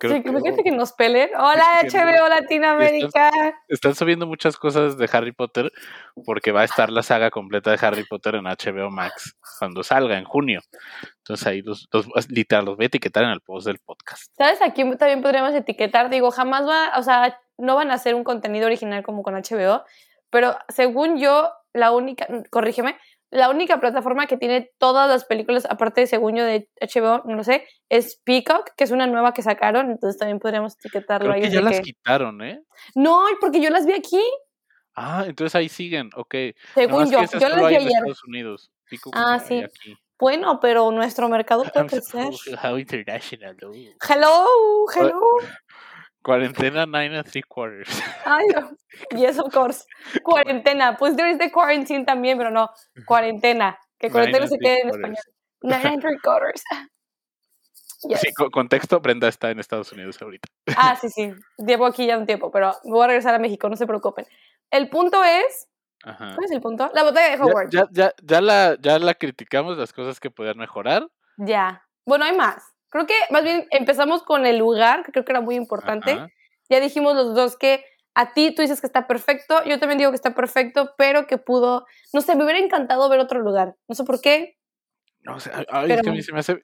sí, 0.00 0.22
imagínate 0.24 0.62
que 0.62 0.70
nos 0.70 0.92
peleen. 0.92 1.30
Hola 1.36 1.64
HBO 1.82 2.28
Latinoamérica. 2.28 3.30
Están, 3.68 3.94
subiendo 3.94 4.26
muchas 4.26 4.56
cosas 4.56 4.96
de 4.96 5.08
Harry 5.12 5.32
Potter 5.32 5.72
porque 6.24 6.52
va 6.52 6.62
a 6.62 6.64
estar 6.64 6.90
la 6.90 7.02
saga 7.02 7.30
completa 7.30 7.70
de 7.70 7.86
Harry 7.86 8.04
Potter 8.04 8.36
en 8.36 8.44
HBO 8.44 8.90
Max 8.90 9.36
cuando 9.58 9.82
salga 9.82 10.18
en 10.18 10.24
junio. 10.24 10.60
Entonces 11.18 11.46
ahí 11.46 11.62
los, 11.62 11.88
literal 12.28 12.64
los 12.64 12.76
voy 12.76 12.84
a 12.84 12.86
etiquetar 12.86 13.24
en 13.24 13.30
el 13.30 13.40
post 13.40 13.66
del 13.66 13.78
podcast. 13.78 14.32
¿Sabes? 14.36 14.60
Aquí 14.62 14.82
también 14.96 15.22
podríamos 15.22 15.54
etiquetar, 15.54 16.10
digo, 16.10 16.30
jamás 16.30 16.66
va, 16.66 16.98
o 16.98 17.02
sea, 17.02 17.40
no 17.56 17.76
van 17.76 17.90
a 17.90 17.94
hacer 17.94 18.14
un 18.14 18.24
contenido 18.24 18.66
original 18.66 19.02
como 19.02 19.22
con 19.22 19.34
HBO, 19.34 19.84
pero 20.30 20.56
según 20.68 21.18
yo, 21.18 21.50
la 21.72 21.92
única, 21.92 22.26
corrígeme, 22.50 22.96
la 23.34 23.50
única 23.50 23.80
plataforma 23.80 24.28
que 24.28 24.36
tiene 24.36 24.70
todas 24.78 25.08
las 25.08 25.24
películas, 25.24 25.66
aparte 25.68 26.02
de 26.02 26.06
según 26.06 26.36
yo 26.36 26.44
de 26.44 26.68
HBO, 26.80 27.22
no 27.24 27.34
lo 27.34 27.42
sé, 27.42 27.66
es 27.88 28.20
Peacock, 28.24 28.70
que 28.76 28.84
es 28.84 28.92
una 28.92 29.08
nueva 29.08 29.34
que 29.34 29.42
sacaron, 29.42 29.90
entonces 29.90 30.18
también 30.18 30.38
podríamos 30.38 30.76
etiquetarlo 30.76 31.30
Creo 31.30 31.34
ahí. 31.34 31.40
Que 31.42 31.54
ya 31.54 31.60
las 31.60 31.80
quitaron, 31.80 32.40
¿eh? 32.42 32.62
No, 32.94 33.24
porque 33.40 33.60
yo 33.60 33.70
las 33.70 33.86
vi 33.86 33.92
aquí. 33.92 34.22
Ah, 34.94 35.24
entonces 35.26 35.52
ahí 35.56 35.68
siguen, 35.68 36.10
ok. 36.14 36.34
Según 36.74 37.10
yo, 37.10 37.24
yo 37.24 37.48
las 37.48 37.58
vi 37.58 37.74
ayer. 37.74 37.88
Estados 37.88 38.24
Unidos. 38.24 38.70
ah, 39.12 39.40
sí. 39.40 39.64
Bueno, 40.16 40.60
pero 40.60 40.92
nuestro 40.92 41.28
mercado 41.28 41.64
puede 41.74 41.86
crecer. 41.86 42.28
How 42.62 42.78
international. 42.78 43.56
Hello, 44.08 44.46
hello. 44.94 45.20
Cuarentena 46.24 46.86
nine 46.86 47.14
and 47.14 47.26
three 47.26 47.42
quarters. 47.42 47.88
Ay, 48.24 48.46
yes, 49.14 49.38
of 49.38 49.52
course. 49.52 49.84
Cuarentena. 50.22 50.96
Pues 50.96 51.16
there 51.16 51.30
is 51.30 51.38
the 51.38 51.50
quarantine 51.50 52.06
también, 52.06 52.38
pero 52.38 52.50
no. 52.50 52.70
Cuarentena. 53.06 53.78
Que 53.98 54.10
cuarentena 54.10 54.46
se 54.46 54.58
quede 54.58 54.80
en 54.80 54.88
español. 54.88 55.16
Nine 55.62 55.86
and 55.86 56.00
three 56.00 56.18
quarters. 56.18 56.62
Sí, 58.20 58.28
contexto, 58.52 59.00
Brenda 59.00 59.28
está 59.28 59.50
en 59.50 59.58
Estados 59.58 59.90
Unidos 59.92 60.20
ahorita. 60.20 60.46
Ah, 60.76 60.94
sí, 60.94 61.08
sí. 61.08 61.32
Llevo 61.56 61.86
aquí 61.86 62.06
ya 62.06 62.18
un 62.18 62.26
tiempo, 62.26 62.50
pero 62.50 62.74
voy 62.84 63.02
a 63.02 63.06
regresar 63.06 63.34
a 63.34 63.38
México, 63.38 63.66
no 63.70 63.76
se 63.76 63.86
preocupen. 63.86 64.26
El 64.70 64.90
punto 64.90 65.24
es... 65.24 65.68
Ajá. 66.02 66.34
¿Cuál 66.34 66.44
es 66.44 66.50
el 66.50 66.60
punto? 66.60 66.90
La 66.92 67.02
batalla 67.02 67.34
de 67.34 67.42
Hogwarts. 67.42 67.72
Ya, 67.72 67.86
ya, 67.90 68.12
ya, 68.22 68.42
la, 68.42 68.76
ya 68.78 68.98
la 68.98 69.14
criticamos, 69.14 69.78
las 69.78 69.94
cosas 69.94 70.20
que 70.20 70.30
podían 70.30 70.58
mejorar. 70.58 71.08
Ya. 71.38 71.82
Bueno, 72.04 72.26
hay 72.26 72.36
más. 72.36 72.73
Creo 72.94 73.06
que 73.08 73.14
más 73.30 73.42
bien 73.42 73.66
empezamos 73.72 74.22
con 74.22 74.46
el 74.46 74.56
lugar, 74.56 75.02
que 75.04 75.10
creo 75.10 75.24
que 75.24 75.32
era 75.32 75.40
muy 75.40 75.56
importante. 75.56 76.16
Ya 76.70 76.78
dijimos 76.78 77.16
los 77.16 77.34
dos 77.34 77.56
que 77.56 77.84
a 78.14 78.32
ti 78.32 78.54
tú 78.54 78.62
dices 78.62 78.80
que 78.80 78.86
está 78.86 79.08
perfecto, 79.08 79.64
yo 79.64 79.80
también 79.80 79.98
digo 79.98 80.12
que 80.12 80.14
está 80.14 80.32
perfecto, 80.32 80.94
pero 80.96 81.26
que 81.26 81.36
pudo, 81.36 81.86
no 82.12 82.20
sé, 82.20 82.36
me 82.36 82.44
hubiera 82.44 82.60
encantado 82.60 83.08
ver 83.08 83.18
otro 83.18 83.40
lugar. 83.40 83.74
No 83.88 83.96
sé 83.96 84.04
por 84.04 84.20
qué. 84.20 84.58
No 85.22 85.40
sé, 85.40 85.50
es 85.88 86.02
que 86.02 86.08
a 86.08 86.12
mí 86.12 86.22
se 86.22 86.32
me 86.32 86.38
hace 86.38 86.62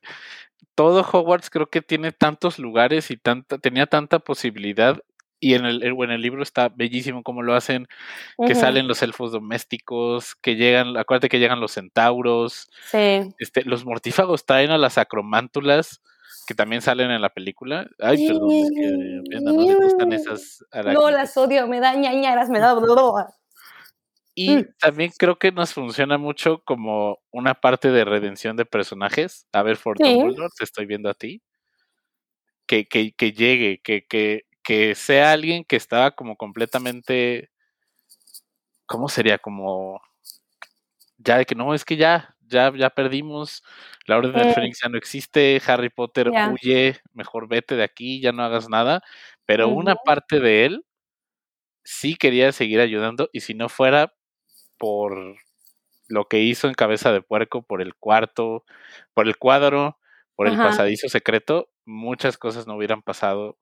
todo 0.76 1.00
Hogwarts 1.02 1.50
creo 1.50 1.66
que 1.66 1.82
tiene 1.82 2.12
tantos 2.12 2.60
lugares 2.60 3.10
y 3.10 3.16
tanta 3.16 3.58
tenía 3.58 3.86
tanta 3.86 4.20
posibilidad 4.20 5.02
y 5.40 5.54
en 5.54 5.64
el, 5.64 5.82
en 5.82 6.10
el 6.12 6.22
libro 6.22 6.44
está 6.44 6.68
bellísimo 6.68 7.24
cómo 7.24 7.42
lo 7.42 7.54
hacen, 7.54 7.88
que 8.46 8.54
salen 8.54 8.86
los 8.86 9.02
elfos 9.02 9.32
domésticos, 9.32 10.36
que 10.36 10.54
llegan, 10.54 10.96
acuérdate 10.96 11.30
que 11.30 11.40
llegan 11.40 11.60
los 11.60 11.72
centauros, 11.72 12.70
sí. 12.84 13.34
este, 13.38 13.64
los 13.64 13.84
mortífagos 13.84 14.44
traen 14.44 14.70
a 14.70 14.78
las 14.78 14.98
acromántulas, 14.98 16.02
que 16.50 16.54
también 16.56 16.82
salen 16.82 17.12
en 17.12 17.22
la 17.22 17.28
película. 17.28 17.88
Ay, 18.00 18.26
perdón, 18.26 18.50
es 18.50 18.70
que 18.72 19.40
no 19.40 19.52
le 19.52 19.76
gustan 19.76 20.12
esas. 20.12 20.64
No, 20.92 21.08
las 21.08 21.36
odio, 21.36 21.68
me 21.68 21.78
da 21.78 21.94
ñañaras, 21.94 22.50
me 22.50 22.58
da. 22.58 22.74
Y 24.34 24.56
mm. 24.56 24.74
también 24.80 25.12
creo 25.16 25.38
que 25.38 25.52
nos 25.52 25.72
funciona 25.72 26.18
mucho 26.18 26.60
como 26.64 27.18
una 27.30 27.54
parte 27.54 27.92
de 27.92 28.04
redención 28.04 28.56
de 28.56 28.64
personajes. 28.64 29.46
A 29.52 29.62
ver, 29.62 29.76
for 29.76 29.96
te 29.96 30.64
estoy 30.64 30.86
viendo 30.86 31.08
a 31.08 31.14
ti. 31.14 31.40
Que, 32.66 32.88
que, 32.88 33.12
que 33.12 33.30
llegue, 33.30 33.80
que, 33.80 34.04
que, 34.08 34.46
que 34.64 34.96
sea 34.96 35.30
alguien 35.30 35.64
que 35.64 35.76
estaba 35.76 36.10
como 36.16 36.34
completamente. 36.34 37.48
¿Cómo 38.86 39.08
sería? 39.08 39.38
Como. 39.38 40.00
Ya 41.16 41.38
de 41.38 41.46
que 41.46 41.54
no, 41.54 41.74
es 41.74 41.84
que 41.84 41.96
ya, 41.96 42.34
ya, 42.50 42.72
ya 42.76 42.90
perdimos, 42.90 43.62
la 44.06 44.18
Orden 44.18 44.32
del 44.32 44.54
Fénix 44.54 44.80
ya 44.82 44.88
no 44.88 44.98
existe, 44.98 45.60
Harry 45.66 45.88
Potter 45.88 46.30
huye, 46.30 47.00
mejor 47.12 47.48
vete 47.48 47.76
de 47.76 47.84
aquí, 47.84 48.20
ya 48.20 48.32
no 48.32 48.42
hagas 48.42 48.68
nada, 48.68 49.02
pero 49.46 49.68
una 49.68 49.94
parte 49.94 50.40
de 50.40 50.66
él 50.66 50.84
sí 51.84 52.16
quería 52.16 52.52
seguir 52.52 52.80
ayudando 52.80 53.28
y 53.32 53.40
si 53.40 53.54
no 53.54 53.68
fuera 53.68 54.12
por 54.78 55.36
lo 56.08 56.24
que 56.26 56.40
hizo 56.40 56.66
en 56.68 56.74
Cabeza 56.74 57.12
de 57.12 57.22
Puerco, 57.22 57.62
por 57.62 57.80
el 57.80 57.94
cuarto, 57.94 58.64
por 59.14 59.26
el 59.26 59.38
cuadro, 59.38 59.98
por 60.34 60.48
el 60.48 60.56
pasadizo 60.56 61.08
secreto, 61.08 61.68
muchas 61.84 62.38
cosas 62.38 62.66
no 62.66 62.76
hubieran 62.76 63.02
pasado 63.02 63.58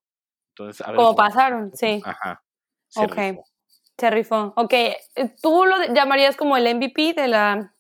Entonces, 0.50 0.86
a 0.86 0.90
ver. 0.90 0.96
Como 0.96 1.14
pasaron, 1.16 1.70
sí. 1.74 2.00
Ajá. 2.04 2.42
se 2.88 3.04
ok. 3.04 3.44
Se 3.98 4.10
rifó. 4.10 4.52
Ok. 4.56 4.74
¿Tú 5.42 5.64
lo 5.66 5.92
llamarías 5.92 6.36
como 6.36 6.56
el 6.56 6.72
MVP 6.76 7.14
de 7.14 7.28
la. 7.28 7.74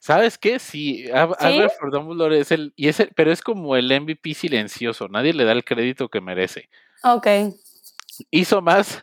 ¿Sabes 0.00 0.38
qué? 0.38 0.58
Sí, 0.58 1.08
Albert 1.10 1.72
for 1.78 1.90
Dumbledore 1.90 2.38
es 2.38 2.52
el, 2.52 2.72
y 2.76 2.88
es 2.88 3.06
pero 3.14 3.32
es 3.32 3.42
como 3.42 3.76
el 3.76 3.88
MVP 4.00 4.34
silencioso, 4.34 5.08
nadie 5.08 5.34
le 5.34 5.44
da 5.44 5.52
el 5.52 5.64
crédito 5.64 6.08
que 6.08 6.20
merece. 6.20 6.68
Ok. 7.02 7.26
Hizo 8.30 8.62
más 8.62 9.02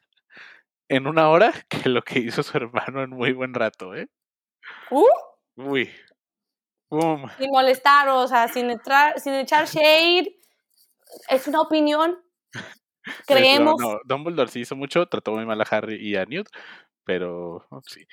en 0.90 1.08
una 1.08 1.30
hora 1.30 1.54
que 1.70 1.90
lo 1.90 2.02
que 2.02 2.20
hizo 2.20 2.44
su 2.44 2.58
hermano 2.58 3.04
en 3.04 3.10
muy 3.12 3.34
buen 3.34 3.54
rato, 3.54 3.96
¿eh? 3.96 4.08
Uh. 4.90 5.06
Uy. 5.56 5.90
Sin 7.38 7.50
molestar, 7.52 8.08
o 8.10 8.28
sea, 8.28 8.48
sin, 8.48 8.70
entrar, 8.70 9.20
sin 9.20 9.34
echar 9.34 9.66
shade. 9.68 10.38
Es 11.30 11.48
una 11.48 11.62
opinión. 11.62 12.22
Creemos. 13.28 13.76
No, 13.80 14.00
Dumbledore 14.06 14.50
sí 14.50 14.62
hizo 14.62 14.76
mucho, 14.76 15.08
trató 15.08 15.32
muy 15.32 15.46
mal 15.46 15.62
a 15.62 15.68
Harry 15.70 15.96
y 15.96 16.16
a 16.16 16.26
Newt, 16.26 16.50
pero 17.04 17.68
sí. 17.86 18.08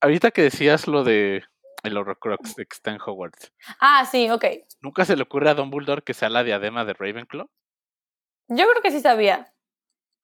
ahorita 0.00 0.30
que 0.32 0.42
decías 0.42 0.88
lo 0.88 1.04
de 1.04 1.44
el 1.82 1.96
Horrocrux 1.96 2.56
de 2.56 2.66
Stan 2.70 2.98
Hogwarts. 3.04 3.52
Ah, 3.80 4.04
sí, 4.10 4.30
ok. 4.30 4.44
¿Nunca 4.80 5.04
se 5.04 5.16
le 5.16 5.22
ocurre 5.22 5.50
a 5.50 5.54
Dumbledore 5.54 6.02
que 6.02 6.14
sea 6.14 6.28
la 6.28 6.44
diadema 6.44 6.84
de 6.84 6.94
Ravenclaw? 6.94 7.48
Yo 8.48 8.68
creo 8.68 8.82
que 8.82 8.90
sí 8.90 9.00
sabía. 9.00 9.52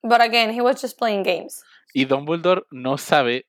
But 0.03 0.21
again, 0.21 0.51
he 0.51 0.61
was 0.61 0.81
just 0.81 0.99
playing 0.99 1.23
games. 1.23 1.63
Y 1.93 2.05
Dumbledore 2.05 2.65
no 2.71 2.99
sabe, 2.99 3.47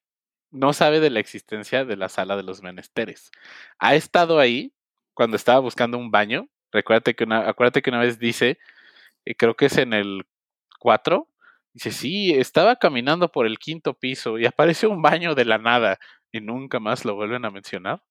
no 0.52 0.74
sabe 0.74 1.00
de 1.00 1.10
la 1.10 1.20
existencia 1.20 1.86
de 1.86 1.98
la 1.98 2.10
sala 2.10 2.38
de 2.38 2.44
los 2.44 2.62
menesteres. 2.62 3.32
Ha 3.80 3.96
estado 3.96 4.40
ahí 4.40 4.74
cuando 5.14 5.36
estaba 5.36 5.60
buscando 5.60 5.98
un 5.98 6.12
baño. 6.12 6.48
Recuérdate 6.72 7.16
que 7.16 7.24
una, 7.24 7.50
acuérdate 7.50 7.82
que 7.82 7.90
una 7.90 8.00
vez 8.00 8.20
dice, 8.20 8.58
eh, 9.26 9.36
creo 9.36 9.56
que 9.56 9.66
es 9.66 9.78
en 9.78 9.94
el 9.94 10.26
4, 10.80 11.28
dice, 11.74 11.92
sí, 11.92 12.32
estaba 12.32 12.76
caminando 12.76 13.32
por 13.32 13.46
el 13.48 13.60
quinto 13.60 13.94
piso 13.94 14.38
y 14.38 14.46
apareció 14.46 14.90
un 14.90 15.02
baño 15.02 15.36
de 15.36 15.46
la 15.46 15.58
nada 15.58 16.00
y 16.36 16.42
nunca 16.42 16.82
más 16.82 17.06
lo 17.06 17.15
vuelven 17.15 17.46
a 17.46 17.50
mencionar. 17.50 18.04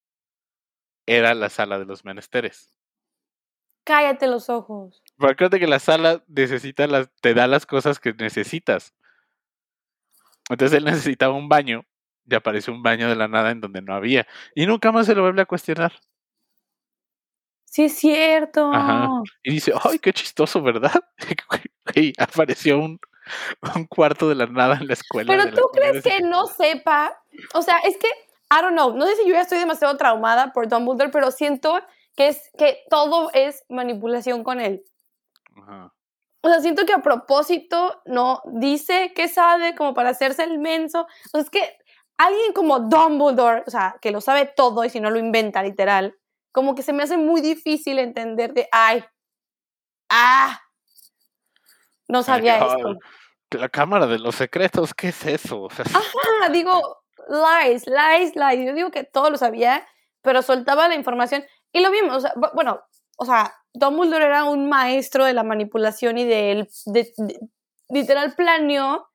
Era 1.04 1.34
la 1.34 1.50
sala 1.50 1.78
de 1.78 1.84
los 1.84 2.06
menesteres. 2.06 2.74
Cállate 3.84 4.26
los 4.26 4.48
ojos. 4.48 5.02
Acuérdate 5.18 5.60
que 5.60 5.66
la 5.66 5.78
sala 5.78 6.24
necesita 6.26 6.86
las, 6.86 7.10
te 7.20 7.34
da 7.34 7.46
las 7.46 7.66
cosas 7.66 8.00
que 8.00 8.14
necesitas. 8.14 8.94
Entonces 10.48 10.78
él 10.78 10.86
necesitaba 10.86 11.34
un 11.34 11.50
baño 11.50 11.84
y 12.24 12.34
apareció 12.34 12.72
un 12.72 12.82
baño 12.82 13.10
de 13.10 13.16
la 13.16 13.28
nada 13.28 13.50
en 13.50 13.60
donde 13.60 13.82
no 13.82 13.94
había. 13.94 14.26
Y 14.54 14.64
nunca 14.64 14.90
más 14.90 15.04
se 15.04 15.14
lo 15.14 15.20
vuelve 15.20 15.42
a 15.42 15.46
cuestionar. 15.46 15.92
Sí, 17.66 17.84
es 17.84 17.98
cierto. 17.98 18.70
Y 19.42 19.52
dice, 19.52 19.74
ay, 19.84 19.98
qué 19.98 20.14
chistoso, 20.14 20.62
¿verdad? 20.62 20.94
y 21.94 22.14
apareció 22.18 22.78
un, 22.78 22.98
un, 23.74 23.86
cuarto 23.86 24.28
de 24.28 24.34
la 24.34 24.46
nada 24.46 24.76
en 24.80 24.86
la 24.86 24.94
escuela. 24.94 25.32
Pero 25.32 25.54
tú 25.54 25.68
crees 25.72 26.02
que 26.02 26.20
no 26.20 26.46
sepa. 26.46 27.20
O 27.54 27.62
sea, 27.62 27.78
es 27.78 27.96
que, 27.96 28.08
I 28.08 28.62
don't 28.62 28.72
know, 28.72 28.94
no 28.94 29.06
sé 29.06 29.16
si 29.16 29.26
yo 29.26 29.34
ya 29.34 29.42
estoy 29.42 29.58
demasiado 29.58 29.96
traumada 29.96 30.52
por 30.52 30.68
Dumbledore, 30.68 31.10
pero 31.10 31.30
siento 31.30 31.80
que 32.16 32.28
es 32.28 32.50
que 32.58 32.78
todo 32.90 33.30
es 33.32 33.64
manipulación 33.68 34.44
con 34.44 34.60
él. 34.60 34.84
O 36.42 36.48
sea, 36.48 36.60
siento 36.60 36.84
que 36.84 36.92
a 36.92 37.02
propósito 37.02 38.02
no 38.04 38.42
dice 38.44 39.12
que 39.14 39.28
sabe 39.28 39.74
como 39.74 39.94
para 39.94 40.10
hacerse 40.10 40.44
el 40.44 40.58
menso. 40.58 41.02
O 41.02 41.28
sea, 41.30 41.40
es 41.40 41.50
que 41.50 41.78
alguien 42.18 42.52
como 42.52 42.80
Dumbledore, 42.80 43.64
o 43.66 43.70
sea, 43.70 43.96
que 44.00 44.10
lo 44.10 44.20
sabe 44.20 44.52
todo 44.54 44.84
y 44.84 44.90
si 44.90 45.00
no 45.00 45.10
lo 45.10 45.18
inventa 45.18 45.62
literal, 45.62 46.14
como 46.52 46.74
que 46.74 46.82
se 46.82 46.92
me 46.92 47.02
hace 47.02 47.16
muy 47.16 47.40
difícil 47.40 47.98
entender 47.98 48.54
de, 48.54 48.68
ay, 48.70 49.04
ah, 50.10 50.60
no 52.08 52.22
sabía 52.22 52.58
esto. 52.58 52.98
La 53.50 53.68
cámara 53.68 54.06
de 54.06 54.18
los 54.18 54.34
secretos, 54.34 54.94
¿qué 54.94 55.08
es 55.08 55.26
eso? 55.26 55.68
Ajá, 55.70 56.48
digo, 56.50 57.04
lies, 57.28 57.84
lies, 57.86 58.34
lies. 58.34 58.66
Yo 58.66 58.74
digo 58.74 58.90
que 58.90 59.04
todo 59.04 59.30
lo 59.30 59.36
sabía, 59.36 59.86
pero 60.22 60.42
soltaba 60.42 60.88
la 60.88 60.94
información. 60.94 61.44
Y 61.72 61.80
lo 61.80 61.90
vimos, 61.90 62.16
o 62.16 62.20
sea, 62.20 62.34
bueno, 62.54 62.82
o 63.16 63.24
sea, 63.24 63.54
Dumbledore 63.72 64.24
era 64.24 64.44
un 64.44 64.68
maestro 64.68 65.24
de 65.24 65.34
la 65.34 65.42
manipulación 65.42 66.18
y 66.18 66.24
de, 66.24 66.68
de, 66.86 67.12
literal 67.88 68.34
planeó 68.34 69.08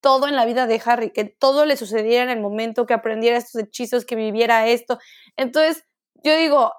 todo 0.00 0.28
en 0.28 0.36
la 0.36 0.46
vida 0.46 0.66
de 0.66 0.80
Harry, 0.84 1.10
que 1.10 1.24
todo 1.24 1.66
le 1.66 1.76
sucediera 1.76 2.24
en 2.24 2.30
el 2.30 2.40
momento, 2.40 2.86
que 2.86 2.94
aprendiera 2.94 3.36
estos 3.36 3.62
hechizos, 3.62 4.06
que 4.06 4.16
viviera 4.16 4.66
esto. 4.66 4.98
Entonces, 5.36 5.84
yo 6.24 6.34
digo, 6.36 6.72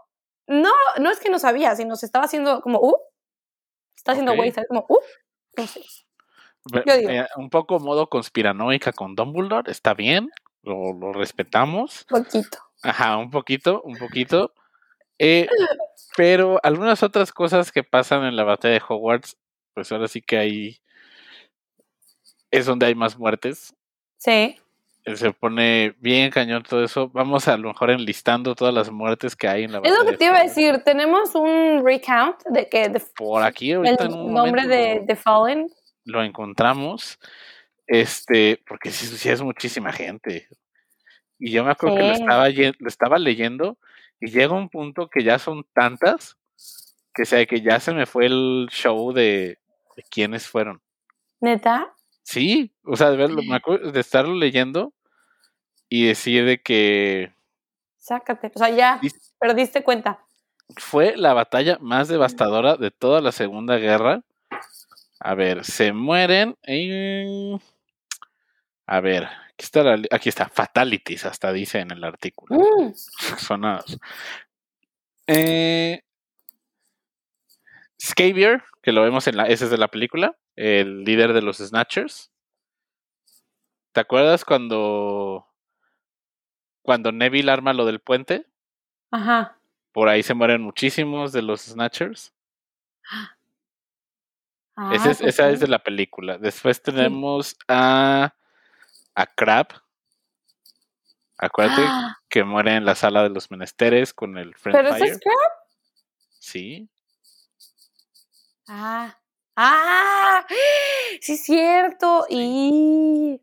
no, 0.48 0.72
no 1.00 1.12
es 1.12 1.20
que 1.20 1.30
no 1.30 1.40
sabía, 1.40 1.76
sino 1.76 1.96
se 1.96 2.06
estaba 2.06 2.26
haciendo 2.26 2.62
como, 2.62 2.80
uh, 2.80 2.96
está 3.96 4.14
haciendo 4.14 4.36
güey, 4.36 4.52
como, 4.68 4.86
uh, 4.90 5.00
Yo 6.86 6.98
digo. 6.98 7.10
Eh, 7.10 7.28
un 7.38 7.50
poco 7.50 7.80
modo 7.80 8.08
conspiranoica 8.08 8.92
con 8.94 9.16
Dumbledore, 9.16 9.72
está 9.72 9.94
bien, 9.94 10.30
lo, 10.64 10.94
lo 10.94 11.14
respetamos. 11.14 12.06
Un 12.12 12.24
poquito. 12.24 12.58
Ajá, 12.84 13.18
un 13.18 13.30
poquito, 13.30 13.82
un 13.84 13.98
poquito. 13.98 14.54
Eh, 15.20 15.48
pero 16.18 16.60
algunas 16.64 17.04
otras 17.04 17.32
cosas 17.32 17.72
que 17.72 17.84
pasan 17.84 18.24
en 18.26 18.36
la 18.36 18.44
batalla 18.44 18.76
de 18.76 18.84
Hogwarts, 18.88 19.38
pues 19.74 19.92
ahora 19.92 20.08
sí 20.08 20.22
que 20.22 20.38
hay. 20.38 20.78
Es 22.52 22.66
donde 22.66 22.86
hay 22.86 22.96
más 22.96 23.18
muertes. 23.18 23.74
Sí. 24.18 24.61
Eh, 25.06 25.16
se 25.16 25.32
pone 25.32 25.96
bien 26.00 26.30
cañón 26.30 26.64
todo 26.64 26.84
eso. 26.84 27.10
Vamos 27.10 27.48
a 27.48 27.58
lo 27.58 27.70
mejor 27.70 27.92
enlistando 27.92 28.56
todas 28.56 28.74
las 28.74 28.92
muertes 28.92 29.36
que 29.36 29.48
hay 29.48 29.64
en 29.64 29.72
la. 29.72 29.80
Es 29.80 29.94
lo 29.98 30.06
que 30.06 30.18
te 30.18 30.26
iba 30.26 30.38
a 30.38 30.44
decir. 30.44 30.84
Tenemos 30.84 31.34
un 31.36 31.84
recount 31.86 32.38
de 32.46 32.70
que. 32.70 32.92
Por 33.16 33.44
aquí, 33.44 33.74
ahorita 33.74 34.04
el 34.06 34.34
nombre 34.34 34.68
de, 34.68 35.02
de 35.06 35.16
Fallen. 35.16 35.68
Lo 36.06 36.24
encontramos. 36.24 37.20
Este, 37.88 38.62
porque 38.68 38.92
sí, 38.92 39.06
sí 39.06 39.30
es 39.30 39.42
muchísima 39.42 39.92
gente. 39.92 40.48
Y 41.40 41.52
yo 41.52 41.64
me 41.64 41.72
acuerdo 41.72 41.98
que 41.98 42.04
lo 42.04 42.12
estaba, 42.12 42.50
lo 42.50 42.88
estaba 42.88 43.18
leyendo 43.18 43.78
y 44.20 44.30
llega 44.30 44.54
un 44.54 44.70
punto 44.70 45.10
que 45.10 45.24
ya 45.24 45.40
son 45.40 45.66
tantas 45.74 46.38
que 47.14 47.26
sea 47.26 47.46
que 47.46 47.62
ya 47.62 47.80
se 47.80 47.94
me 47.94 48.06
fue 48.06 48.28
el 48.28 48.68
show 48.72 49.12
de, 49.12 49.58
de 49.96 50.04
quiénes 50.10 50.48
fueron. 50.48 50.82
¿Neta? 51.40 51.94
Sí, 52.24 52.74
o 52.84 52.96
sea, 52.96 53.10
de 53.10 53.18
verlo, 53.18 53.42
me 53.44 53.56
acuerdo 53.56 53.92
de 53.92 54.00
estarlo 54.00 54.36
leyendo 54.36 54.94
y 55.90 56.06
decir 56.06 56.46
de 56.46 56.62
que. 56.62 57.34
Sácate, 57.98 58.52
o 58.56 58.60
sea, 58.60 58.70
ya 58.70 59.00
perdiste 59.40 59.84
cuenta. 59.84 60.20
Fue 60.78 61.16
la 61.18 61.34
batalla 61.34 61.78
más 61.82 62.08
devastadora 62.08 62.78
de 62.78 62.92
toda 62.92 63.22
la 63.22 63.32
Segunda 63.32 63.78
Guerra. 63.78 64.24
A 65.20 65.36
ver, 65.36 65.66
se 65.66 65.94
mueren. 65.94 66.58
En... 66.64 67.62
A 68.88 69.02
ver, 69.02 69.30
Aquí 69.62 69.66
está, 69.66 70.16
aquí 70.16 70.30
está, 70.30 70.50
fatalities, 70.50 71.26
hasta 71.26 71.54
dice 71.54 71.80
en 71.80 71.92
el 71.92 72.04
artículo. 72.04 72.58
Mm. 72.58 72.94
Sonados. 73.38 74.00
Eh, 75.28 76.02
Scabier, 78.02 78.64
que 78.82 78.92
lo 78.92 79.04
vemos 79.04 79.28
en 79.28 79.38
la, 79.38 79.46
ese 79.46 79.66
es 79.66 79.70
de 79.70 79.78
la 79.78 79.90
película, 79.90 80.36
el 80.56 81.04
líder 81.04 81.34
de 81.34 81.42
los 81.42 81.58
Snatchers. 81.58 82.32
¿Te 83.92 84.00
acuerdas 84.00 84.46
cuando 84.46 85.48
cuando 86.82 87.12
Neville 87.12 87.52
arma 87.52 87.74
lo 87.74 87.86
del 87.86 88.00
puente? 88.00 88.48
Ajá. 89.12 89.58
Por 89.92 90.08
ahí 90.08 90.24
se 90.24 90.34
mueren 90.34 90.62
muchísimos 90.62 91.34
de 91.34 91.42
los 91.42 91.62
Snatchers. 91.62 92.34
Ah, 94.76 94.94
esa 94.94 95.12
es 95.12 95.20
pues 95.20 95.60
de 95.60 95.68
la 95.68 95.80
película. 95.80 96.38
Después 96.38 96.82
tenemos 96.82 97.58
a 97.68 98.34
a 99.14 99.26
Crab. 99.28 99.68
Acuérdate 101.38 101.82
¡Ah! 101.86 102.20
que 102.30 102.44
muere 102.44 102.76
en 102.76 102.86
la 102.86 102.96
sala 102.96 103.24
de 103.24 103.30
los 103.30 103.52
menesteres 103.52 104.14
con 104.14 104.38
el 104.38 104.56
Friend 104.56 104.78
¿Pero 104.78 104.96
ese 104.96 105.06
es 105.06 105.20
Crab? 105.20 105.52
Sí. 106.40 106.90
Ah. 108.68 109.18
¡Ah! 109.56 110.46
Sí, 111.22 111.34
es 111.34 111.44
cierto. 111.44 112.26
Y. 112.30 113.42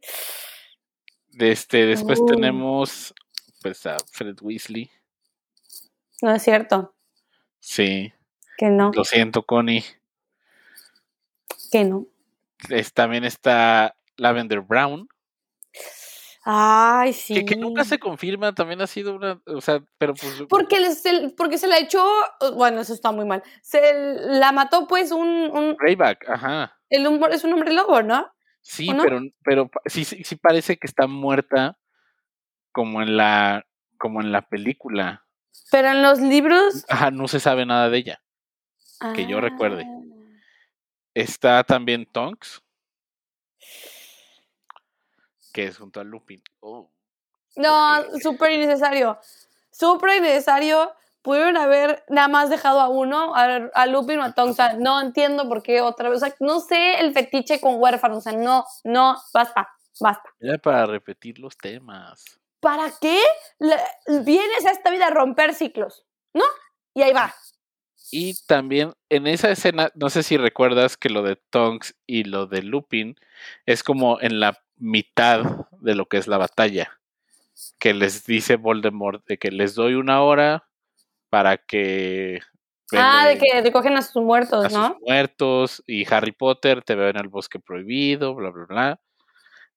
este, 1.39 1.87
después 1.87 2.21
uh. 2.21 2.27
tenemos 2.27 3.15
pues 3.63 3.87
a 3.87 3.97
Fred 4.11 4.37
Weasley. 4.41 4.91
No 6.23 6.35
es 6.35 6.43
cierto. 6.43 6.95
Sí. 7.61 8.13
Que 8.57 8.71
no. 8.71 8.91
Lo 8.93 9.05
siento, 9.05 9.43
Connie. 9.45 9.85
Que 11.71 11.85
no. 11.85 12.07
también 12.95 13.25
está 13.25 13.97
Lavender 14.17 14.61
Brown. 14.61 15.09
Ay, 16.51 17.13
sí. 17.13 17.45
Que, 17.45 17.57
nunca 17.57 17.85
se 17.85 17.99
confirma, 17.99 18.55
también 18.55 18.81
ha 18.81 18.87
sido 18.87 19.15
una, 19.17 19.39
o 19.45 19.61
sea, 19.61 19.85
pero 19.99 20.15
pues... 20.15 20.45
Porque, 20.49 20.95
se, 20.95 21.29
porque 21.37 21.59
se 21.59 21.69
la 21.69 21.77
echó, 21.77 22.03
bueno, 22.55 22.81
eso 22.81 22.95
está 22.95 23.13
muy 23.13 23.27
mal, 23.27 23.43
se 23.61 24.17
la 24.17 24.51
mató 24.53 24.87
pues 24.87 25.13
un... 25.13 25.29
un 25.29 25.77
Rayback, 25.79 26.27
ajá. 26.27 26.81
El, 26.89 27.07
es 27.33 27.45
un 27.45 27.53
hombre 27.53 27.75
lobo, 27.75 28.03
¿no? 28.03 28.33
Sí, 28.63 28.89
pero, 28.99 29.21
pero 29.45 29.71
sí, 29.85 30.07
sí 30.07 30.37
parece 30.37 30.79
que 30.79 30.87
está 30.87 31.07
muerta 31.07 31.79
como 32.73 33.03
en 33.03 33.19
la, 33.19 33.67
como 33.99 34.23
en 34.23 34.33
la 34.33 34.41
película. 34.41 35.27
Pero 35.71 35.89
en 35.89 36.01
los 36.01 36.19
libros... 36.19 36.87
Ajá, 36.89 37.11
no 37.11 37.29
se 37.29 37.41
sabe 37.41 37.67
nada 37.67 37.91
de 37.91 37.99
ella, 37.99 38.23
que 39.15 39.27
yo 39.27 39.43
recuerde. 39.43 39.85
Ah. 39.87 40.01
Está 41.13 41.63
también 41.63 42.07
Tonks, 42.07 42.63
que 45.53 45.65
es 45.67 45.79
junto 45.79 46.01
a 46.01 46.05
Lupin. 46.05 46.43
Oh, 46.61 46.91
No, 47.57 48.05
súper 48.21 48.53
innecesario. 48.53 49.19
Súper 49.71 50.19
innecesario. 50.19 50.93
Pudieron 51.23 51.57
haber 51.57 52.05
nada 52.09 52.29
más 52.29 52.49
dejado 52.49 52.81
a 52.81 52.89
uno, 52.89 53.35
a, 53.35 53.71
a 53.75 53.87
Lupin 53.87 54.21
o 54.21 54.25
a 54.25 54.33
Tonks. 54.33 54.53
O 54.53 54.55
sea, 54.55 54.73
no 54.79 55.01
entiendo 55.01 55.49
por 55.49 55.63
qué 55.63 55.81
otra 55.81 56.09
vez. 56.09 56.23
O 56.23 56.27
sea, 56.27 56.35
no 56.41 56.61
sé 56.61 57.01
el 57.01 57.13
fetiche 57.13 57.61
con 57.61 57.81
huérfanos. 57.81 58.19
O 58.19 58.21
sea, 58.21 58.33
no, 58.33 58.65
no, 58.85 59.17
basta, 59.33 59.69
basta. 60.01 60.31
Era 60.41 60.59
para 60.59 60.87
repetir 60.87 61.39
los 61.39 61.57
temas. 61.57 62.25
¿Para 62.61 62.91
qué 63.01 63.21
vienes 64.25 64.67
a 64.67 64.71
esta 64.71 64.91
vida 64.91 65.07
a 65.07 65.11
romper 65.11 65.55
ciclos? 65.55 66.05
¿No? 66.35 66.45
Y 66.95 67.03
ahí 67.03 67.13
va. 67.13 67.35
Y 68.11 68.35
también 68.47 68.93
en 69.09 69.27
esa 69.27 69.51
escena, 69.51 69.91
no 69.95 70.11
sé 70.11 70.23
si 70.23 70.37
recuerdas 70.37 70.97
que 70.97 71.11
lo 71.11 71.23
de 71.23 71.37
Tonks 71.37 71.95
y 72.07 72.25
lo 72.25 72.47
de 72.47 72.63
Lupin 72.63 73.17
es 73.67 73.83
como 73.83 74.21
en 74.21 74.41
la 74.41 74.59
mitad 74.77 75.67
de 75.81 75.95
lo 75.95 76.07
que 76.07 76.17
es 76.19 76.27
la 76.27 76.39
batalla. 76.39 76.99
Que 77.79 77.93
les 77.95 78.25
dice 78.25 78.57
Voldemort 78.57 79.25
de 79.27 79.39
que 79.39 79.51
les 79.51 79.75
doy 79.75 79.95
una 79.95 80.23
hora 80.23 80.69
para 81.31 81.59
que 81.59 82.41
Ah, 82.93 83.27
de 83.29 83.39
que 83.39 83.61
recogen 83.61 83.97
a 83.97 84.03
sus 84.03 84.23
muertos, 84.23 84.65
a 84.65 84.69
¿no? 84.71 84.89
sus 84.89 85.01
muertos 85.03 85.83
y 85.87 86.11
Harry 86.13 86.33
Potter 86.33 86.83
te 86.83 86.95
veo 86.95 87.09
en 87.09 87.19
el 87.19 87.29
bosque 87.29 87.59
prohibido, 87.59 88.35
bla, 88.35 88.51
bla, 88.51 88.65
bla. 88.65 89.01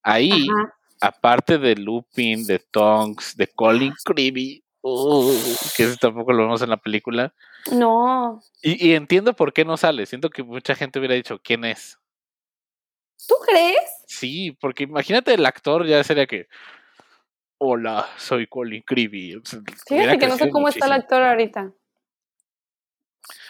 Ahí, 0.01 0.47
Ajá. 0.49 0.73
aparte 1.01 1.57
de 1.57 1.75
Lupin, 1.75 2.45
de 2.45 2.59
Tonks, 2.59 3.35
de 3.35 3.47
Colin 3.47 3.93
Creevy, 4.05 4.63
uh, 4.81 5.31
que 5.75 5.83
ese 5.83 5.97
tampoco 5.97 6.33
lo 6.33 6.43
vemos 6.43 6.61
en 6.61 6.69
la 6.69 6.77
película. 6.77 7.33
No. 7.71 8.41
Y, 8.61 8.89
y 8.89 8.95
entiendo 8.95 9.33
por 9.35 9.53
qué 9.53 9.65
no 9.65 9.77
sale. 9.77 10.05
Siento 10.05 10.29
que 10.29 10.43
mucha 10.43 10.75
gente 10.75 10.99
hubiera 10.99 11.15
dicho 11.15 11.39
quién 11.43 11.65
es. 11.65 11.99
¿Tú 13.27 13.35
crees? 13.45 13.79
Sí, 14.07 14.51
porque 14.59 14.83
imagínate 14.83 15.33
el 15.33 15.45
actor 15.45 15.85
ya 15.85 16.03
sería 16.03 16.25
que. 16.25 16.47
Hola, 17.59 18.07
soy 18.17 18.47
Colin 18.47 18.81
Creevy. 18.81 19.39
Fíjate 19.87 20.17
que 20.17 20.27
no 20.27 20.37
sé 20.37 20.49
cómo 20.49 20.67
está 20.67 20.87
el 20.87 20.93
actor 20.93 21.21
ahorita. 21.21 21.71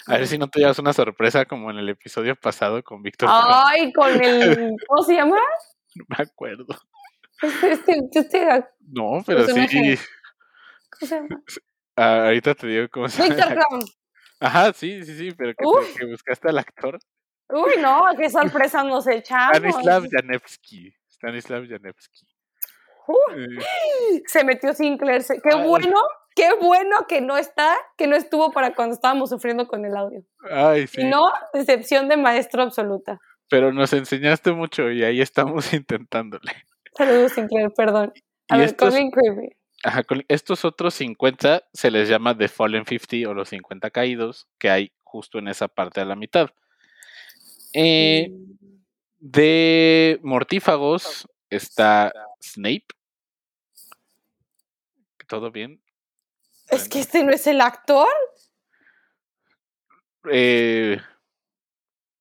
A 0.08 0.18
ver 0.18 0.28
si 0.28 0.38
no 0.38 0.50
te 0.50 0.60
llevas 0.60 0.80
una 0.80 0.92
sorpresa 0.92 1.46
como 1.46 1.72
en 1.72 1.78
el 1.78 1.88
episodio 1.88 2.36
pasado 2.36 2.84
con 2.84 3.02
Víctor. 3.02 3.30
Trump. 3.30 3.46
Ay, 3.50 3.94
con 3.94 4.22
el. 4.22 4.76
¿Cómo 4.88 5.04
se 5.04 5.16
llama? 5.16 5.38
No 5.96 6.06
me 6.10 6.24
acuerdo. 6.24 6.66
Este, 7.42 7.94
este, 7.94 8.20
este- 8.20 8.66
No, 8.82 9.24
pero 9.26 9.48
sí. 9.48 9.98
Ah, 11.98 12.26
ahorita 12.28 12.56
te 12.56 12.68
digo 12.68 12.88
cómo 12.90 13.10
se 13.10 13.22
actor. 13.22 13.54
Crown. 13.54 13.82
Ajá, 14.40 14.72
sí, 14.74 15.04
sí, 15.04 15.16
sí, 15.18 15.32
pero 15.38 15.50
que, 15.52 15.58
te- 15.64 15.68
Uf. 15.68 15.98
que 15.98 16.06
buscaste 16.06 16.50
al 16.50 16.58
actor. 16.58 16.98
Uy, 17.50 17.74
no, 17.82 18.04
qué 18.18 18.30
sorpresa 18.70 18.84
nos 18.84 19.06
echamos. 19.08 19.58
Stanislav 19.58 20.06
Janevsky. 20.10 20.94
Stanislav 21.10 21.68
Janevsky. 21.68 22.26
Uh, 23.08 23.32
Eh, 23.36 24.22
se 24.26 24.44
metió 24.46 24.74
Sinclair. 24.74 25.22
Qué 25.44 25.50
Ay. 25.54 25.68
bueno, 25.68 26.00
qué 26.34 26.50
bueno 26.62 27.06
que 27.08 27.20
no 27.20 27.38
está, 27.38 27.76
que 27.98 28.08
no 28.08 28.16
estuvo 28.16 28.52
para 28.52 28.74
cuando 28.74 28.96
estábamos 28.96 29.30
sufriendo 29.30 29.68
con 29.68 29.84
el 29.86 29.96
audio. 29.96 30.24
ay, 30.50 30.88
sí. 30.88 31.02
Si 31.02 31.04
no, 31.04 31.30
decepción 31.54 32.08
de 32.08 32.16
maestro 32.18 32.64
absoluta. 32.64 33.20
Pero 33.50 33.74
nos 33.74 33.92
enseñaste 33.92 34.54
mucho 34.54 34.90
y 34.90 35.04
ahí 35.04 35.20
estamos 35.22 35.74
intentándole. 35.74 36.54
Saludos, 36.98 37.34
Sinclair, 37.34 37.70
perdón. 37.76 38.14
A 38.50 38.56
Y 38.56 38.60
ver, 38.60 38.70
estos- 38.70 38.90
Colin 38.94 39.12
Creevy. 39.12 39.50
Ajá, 39.84 40.04
estos 40.28 40.64
otros 40.64 40.94
50 40.94 41.64
se 41.74 41.90
les 41.92 42.08
llama 42.08 42.38
The 42.38 42.48
Fallen 42.48 42.86
50 42.86 43.30
o 43.30 43.34
los 43.34 43.50
50 43.50 43.90
caídos 43.90 44.48
que 44.60 44.70
hay 44.70 44.92
justo 45.04 45.40
en 45.40 45.48
esa 45.48 45.68
parte 45.68 46.02
a 46.02 46.06
la 46.06 46.16
mitad. 46.16 46.50
Eh, 47.74 48.32
de 49.20 50.20
mortífagos 50.24 51.28
está 51.50 52.14
Snape. 52.42 52.86
¿Todo 55.28 55.52
bien? 55.52 55.82
Es 56.70 56.88
que 56.90 57.00
este 57.00 57.24
no 57.24 57.32
es 57.32 57.48
el 57.48 57.62
actor. 57.62 58.08
Eh, 60.32 61.00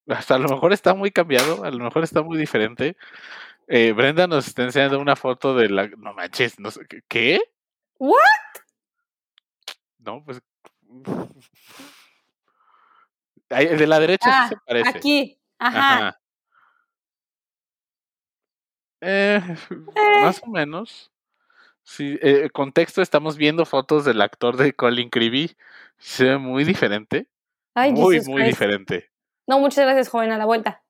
hasta 0.07 0.35
a 0.35 0.39
lo 0.39 0.49
mejor 0.49 0.73
está 0.73 0.93
muy 0.93 1.11
cambiado, 1.11 1.63
a 1.63 1.71
lo 1.71 1.83
mejor 1.83 2.03
está 2.03 2.21
muy 2.21 2.37
diferente. 2.37 2.97
Eh, 3.67 3.91
Brenda 3.93 4.27
nos 4.27 4.47
está 4.47 4.63
enseñando 4.63 4.99
una 4.99 5.15
foto 5.15 5.55
de 5.55 5.69
la... 5.69 5.87
No 5.87 6.13
manches, 6.13 6.59
no 6.59 6.71
sé, 6.71 6.81
¿qué- 6.89 7.01
¿qué? 7.07 7.39
What? 8.01 8.17
No, 9.99 10.23
pues... 10.25 10.41
El 13.49 13.77
de 13.77 13.85
la 13.87 13.99
derecha 13.99 14.25
Ah, 14.27 14.47
sí 14.49 14.55
se 14.55 14.61
parece. 14.65 14.89
Aquí. 14.89 15.39
Ajá. 15.59 15.93
Ajá. 15.97 16.19
Eh, 19.01 19.41
Eh. 19.95 20.21
Más 20.23 20.41
o 20.43 20.47
menos. 20.47 21.11
Sí, 21.83 22.17
eh, 22.21 22.49
contexto, 22.51 23.01
estamos 23.01 23.35
viendo 23.37 23.65
fotos 23.65 24.05
del 24.05 24.21
actor 24.21 24.55
de 24.57 24.73
Colin 24.73 25.09
Creevy. 25.09 25.55
Se 25.97 26.23
ve 26.25 26.37
muy 26.37 26.63
diferente. 26.63 27.27
Ay, 27.75 27.91
muy, 27.91 28.15
Jesus 28.15 28.29
muy 28.29 28.41
Christ. 28.43 28.49
diferente. 28.57 29.11
No, 29.47 29.59
muchas 29.59 29.85
gracias, 29.85 30.09
joven, 30.09 30.31
a 30.31 30.37
la 30.37 30.45
vuelta. 30.45 30.81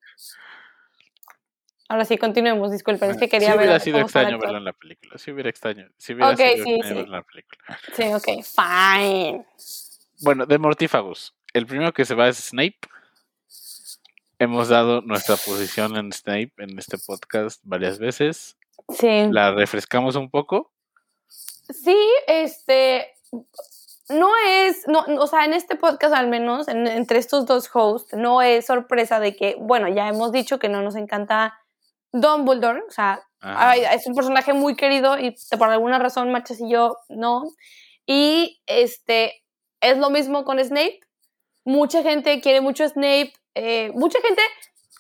Ahora 1.92 2.06
sí, 2.06 2.18
continuemos, 2.18 2.72
disculpen, 2.72 3.12
es 3.12 3.18
que 3.18 3.28
quería 3.28 3.52
sí 3.52 3.58
ver. 3.58 3.66
hubiera 3.68 3.80
sido 3.80 4.00
extraño 4.00 4.40
verlo 4.40 4.58
en 4.58 4.64
la 4.66 4.74
película. 4.74 5.18
Sí 5.18 5.32
hubiera 5.32 5.50
extraño. 5.50 5.90
Sí 5.98 6.14
hubiera 6.14 6.32
Ok, 6.32 6.38
sido 6.38 6.64
sí, 6.64 6.72
extraño 6.74 6.84
sí. 6.84 6.94
verlo 6.94 7.02
en 7.04 7.12
la 7.12 7.22
película. 7.24 7.80
Sí, 7.94 8.04
ok, 8.14 8.44
fine. 8.46 9.46
Bueno, 10.22 10.46
de 10.46 10.58
mortífagos. 10.58 11.36
El 11.54 11.66
primero 11.68 11.92
que 11.94 12.06
se 12.06 12.16
va 12.16 12.30
es 12.30 12.38
Snape. 12.38 12.80
Hemos 14.40 14.70
dado 14.70 15.02
nuestra 15.02 15.36
posición 15.36 15.96
en 15.98 16.12
Snape 16.12 16.54
en 16.58 16.80
este 16.80 16.98
podcast 16.98 17.62
varias 17.64 18.00
veces. 18.00 18.58
Sí. 18.90 19.28
La 19.30 19.52
refrescamos 19.52 20.16
un 20.16 20.30
poco. 20.32 20.72
Sí, 21.28 21.98
este. 22.28 23.08
No 24.10 24.30
es, 24.46 24.88
no, 24.88 25.06
o 25.20 25.28
sea, 25.28 25.46
en 25.46 25.54
este 25.54 25.76
podcast 25.78 26.14
al 26.14 26.28
menos, 26.28 26.68
en- 26.68 26.86
entre 26.88 27.18
estos 27.20 27.46
dos 27.46 27.70
hosts, 27.74 28.14
no 28.14 28.42
es 28.42 28.66
sorpresa 28.66 29.22
de 29.22 29.36
que, 29.38 29.56
bueno, 29.58 29.88
ya 29.88 30.10
hemos 30.10 30.34
dicho 30.34 30.60
que 30.60 30.68
no 30.68 30.82
nos 30.82 30.96
encanta 30.98 31.61
Dumbledore, 32.14 32.82
o 32.88 32.92
sea, 32.92 33.22
ay, 33.40 33.84
es 33.94 34.06
un 34.08 34.16
personaje 34.16 34.54
muy 34.54 34.76
querido 34.76 35.18
y 35.18 35.36
por 35.58 35.70
alguna 35.70 36.00
razón 36.00 36.32
Machas 36.32 36.60
y 36.62 36.70
yo 36.70 36.98
no. 37.10 37.44
Y 38.06 38.62
este, 38.68 39.44
es 39.82 39.98
lo 39.98 40.10
mismo 40.10 40.44
con 40.44 40.60
Snape. 40.64 41.00
Mucha 41.66 42.04
gente 42.04 42.42
quiere 42.42 42.62
mucho 42.62 42.84
a 42.84 42.90
Snape, 42.90 43.34
eh, 43.56 43.92
mucha 43.94 44.20
gente 44.22 44.42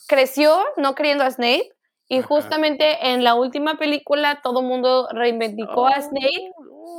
creció 0.07 0.59
no 0.77 0.95
queriendo 0.95 1.23
a 1.23 1.31
Snape 1.31 1.69
y 2.07 2.19
Ajá. 2.19 2.27
justamente 2.27 3.07
en 3.11 3.23
la 3.23 3.35
última 3.35 3.75
película 3.77 4.41
todo 4.43 4.59
el 4.61 4.67
mundo 4.67 5.07
reivindicó 5.11 5.87
a 5.87 6.01
Snape 6.01 6.51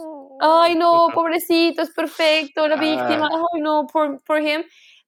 Oh. 0.05 0.38
ay 0.40 0.75
no, 0.75 1.09
pobrecito, 1.14 1.83
es 1.83 1.90
perfecto, 1.94 2.66
la 2.68 2.75
Ah. 2.77 2.79
víctima, 2.79 3.29
ay 3.55 3.61
no, 3.61 3.87
por, 3.87 4.22
por 4.25 4.40
him. 4.40 4.64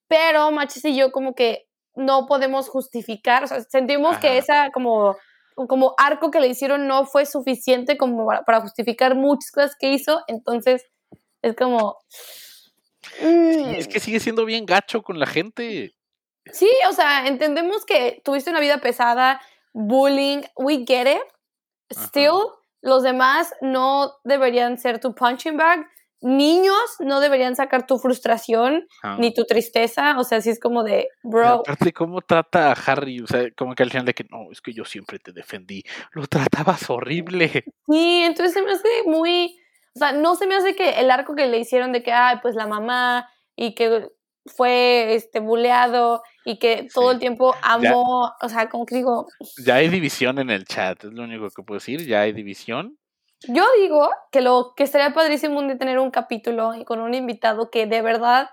Pero 0.09 0.51
Machis 0.53 0.85
y 0.85 0.95
yo 0.97 1.11
como 1.13 1.35
que 1.35 1.67
no 1.95 2.27
podemos 2.27 2.69
justificar, 2.69 3.45
o 3.45 3.47
sea, 3.47 3.63
sentimos 3.63 4.19
que 4.19 4.39
esa 4.39 4.71
como, 4.73 5.17
como 5.55 5.95
arco 5.99 6.31
que 6.31 6.41
le 6.41 6.49
hicieron 6.49 6.87
no 6.87 7.07
fue 7.07 7.27
suficiente 7.27 7.97
como 7.97 8.27
para, 8.45 8.61
justificar 8.61 9.15
muchas 9.15 9.51
cosas 9.51 9.77
que 9.79 9.93
hizo, 9.93 10.23
entonces 10.27 10.85
es 11.43 11.55
como... 11.55 11.99
mm, 13.23 13.75
es 13.77 13.89
que 13.89 14.01
sigue 14.01 14.21
siendo 14.21 14.45
bien 14.45 14.67
gacho 14.67 15.03
con 15.03 15.19
la 15.19 15.27
gente. 15.27 15.95
Sí, 16.53 16.71
o 16.89 16.93
sea, 16.93 17.27
entendemos 17.27 17.85
que 17.85 18.21
tuviste 18.25 18.51
una 18.51 18.61
vida 18.61 18.79
pesada, 18.79 19.41
bullying, 19.73 20.43
we 20.57 20.85
get 20.87 21.07
it. 21.07 21.23
Ajá. 21.95 22.07
Still, 22.07 22.41
los 22.83 23.03
demás 23.03 23.55
no 23.61 24.15
deberían 24.25 24.79
ser 24.79 25.01
tu 25.01 25.15
punching 25.15 25.57
bag. 25.57 25.87
Niños 26.27 26.75
no 27.01 27.21
deberían 27.21 27.55
sacar 27.55 27.87
tu 27.87 27.99
frustración 27.99 28.87
Ah. 29.03 29.17
ni 29.21 29.35
tu 29.35 29.45
tristeza. 29.45 30.19
O 30.19 30.25
sea, 30.25 30.41
si 30.41 30.49
es 30.51 30.59
como 30.59 30.83
de, 30.83 31.09
bro, 31.23 31.47
aparte, 31.61 31.93
¿cómo 31.93 32.23
trata 32.23 32.71
a 32.71 32.73
Harry? 32.73 33.21
O 33.21 33.27
sea, 33.27 33.51
como 33.57 33.75
que 33.75 33.83
al 33.83 33.91
final 33.91 34.07
de 34.07 34.15
que 34.15 34.25
no, 34.31 34.51
es 34.51 34.61
que 34.63 34.73
yo 34.73 34.85
siempre 34.87 35.19
te 35.19 35.33
defendí. 35.33 35.83
Lo 36.13 36.27
tratabas 36.27 36.89
horrible. 36.89 37.49
sí, 37.87 38.23
entonces 38.25 38.55
se 38.55 38.63
me 38.63 38.73
hace 38.73 38.89
muy. 39.07 39.59
O 39.95 39.99
sea, 39.99 40.13
no 40.13 40.35
se 40.35 40.47
me 40.47 40.55
hace 40.57 40.75
que 40.75 40.99
el 40.99 41.11
arco 41.11 41.35
que 41.35 41.47
le 41.47 41.59
hicieron 41.59 41.93
de 41.93 42.03
que, 42.03 42.11
ay, 42.13 42.39
pues 42.43 42.55
la 42.55 42.67
mamá 42.67 43.29
y 43.55 43.75
que 43.75 44.09
fue 44.47 45.15
este 45.15 45.41
buleado 45.41 46.23
y 46.45 46.59
que 46.59 46.89
todo 46.93 47.09
Sí. 47.11 47.15
el 47.15 47.21
tiempo 47.21 47.55
amó, 47.63 48.33
o 48.43 48.49
sea, 48.49 48.69
como 48.69 48.85
que 48.87 48.97
digo, 48.97 49.27
Ya 49.65 49.77
hay 49.77 49.89
división 49.89 50.39
en 50.39 50.51
el 50.51 50.65
chat, 50.65 51.05
es 51.05 51.13
lo 51.13 51.23
único 51.25 51.49
que 51.51 51.63
puedo 51.63 51.79
decir. 51.79 52.07
Ya 52.07 52.23
hay 52.23 52.33
división. 52.33 52.99
Yo 53.49 53.65
digo 53.81 54.11
que 54.31 54.41
lo 54.41 54.75
que 54.77 54.85
estaría 54.85 55.13
padrísimo 55.13 55.59
un 55.59 55.69
día 55.69 55.79
tener 55.79 55.99
un 55.99 56.11
capítulo 56.11 56.73
con 56.87 57.01
un 57.01 57.15
invitado 57.15 57.71
que 57.71 57.87
de 57.87 58.03
verdad 58.03 58.51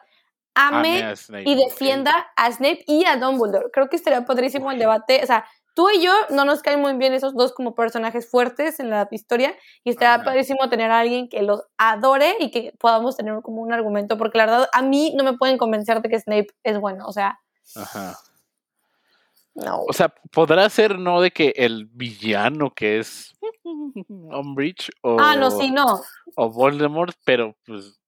ame, 0.54 1.02
Ame 1.02 1.04
a 1.04 1.16
Snape, 1.16 1.50
y 1.50 1.56
defienda 1.56 2.32
a 2.36 2.52
Snape 2.52 2.84
y 2.88 3.06
a 3.06 3.18
Dumbledore. 3.18 3.72
Creo 3.72 3.90
que 3.90 3.96
estaría 3.96 4.26
padrísimo 4.26 4.72
el 4.72 4.80
debate. 4.80 5.22
O 5.24 5.26
sea, 5.28 5.46
tú 5.74 5.90
y 5.90 6.04
yo 6.04 6.12
no 6.30 6.46
nos 6.46 6.62
caen 6.62 6.82
muy 6.82 6.94
bien 6.94 7.14
esos 7.14 7.34
dos 7.34 7.54
como 7.54 7.76
personajes 7.76 8.30
fuertes 8.30 8.80
en 8.80 8.90
la 8.90 9.08
historia 9.12 9.56
y 9.84 9.92
estaría 9.92 10.16
Ajá. 10.16 10.24
padrísimo 10.24 10.70
tener 10.70 10.92
a 10.92 11.00
alguien 11.00 11.30
que 11.30 11.42
los 11.42 11.64
adore 11.78 12.36
y 12.40 12.52
que 12.52 12.74
podamos 12.80 13.18
tener 13.18 13.42
como 13.42 13.62
un 13.62 13.74
argumento, 13.74 14.18
porque 14.18 14.38
la 14.38 14.46
verdad 14.46 14.70
a 14.74 14.82
mí 14.82 15.14
no 15.16 15.24
me 15.24 15.38
pueden 15.38 15.58
convencer 15.58 16.02
de 16.02 16.10
que 16.10 16.20
Snape 16.20 16.48
es 16.64 16.80
bueno. 16.80 17.06
O 17.08 17.14
sea, 17.14 17.40
Ajá. 17.76 18.18
No. 19.54 19.84
O 19.84 19.94
sea, 19.94 20.14
podrá 20.32 20.70
ser 20.70 20.98
no 20.98 21.20
de 21.22 21.32
que 21.32 21.54
el 21.58 21.86
villano 21.86 22.74
que 22.74 23.00
es 23.00 23.34
Umbridge 24.10 24.92
o, 25.02 25.18
ah, 25.20 25.36
no, 25.36 25.52
sí, 25.52 25.72
no. 25.72 26.02
o 26.36 26.50
Voldemort, 26.50 27.16
pero 27.26 27.56
pues, 27.66 28.00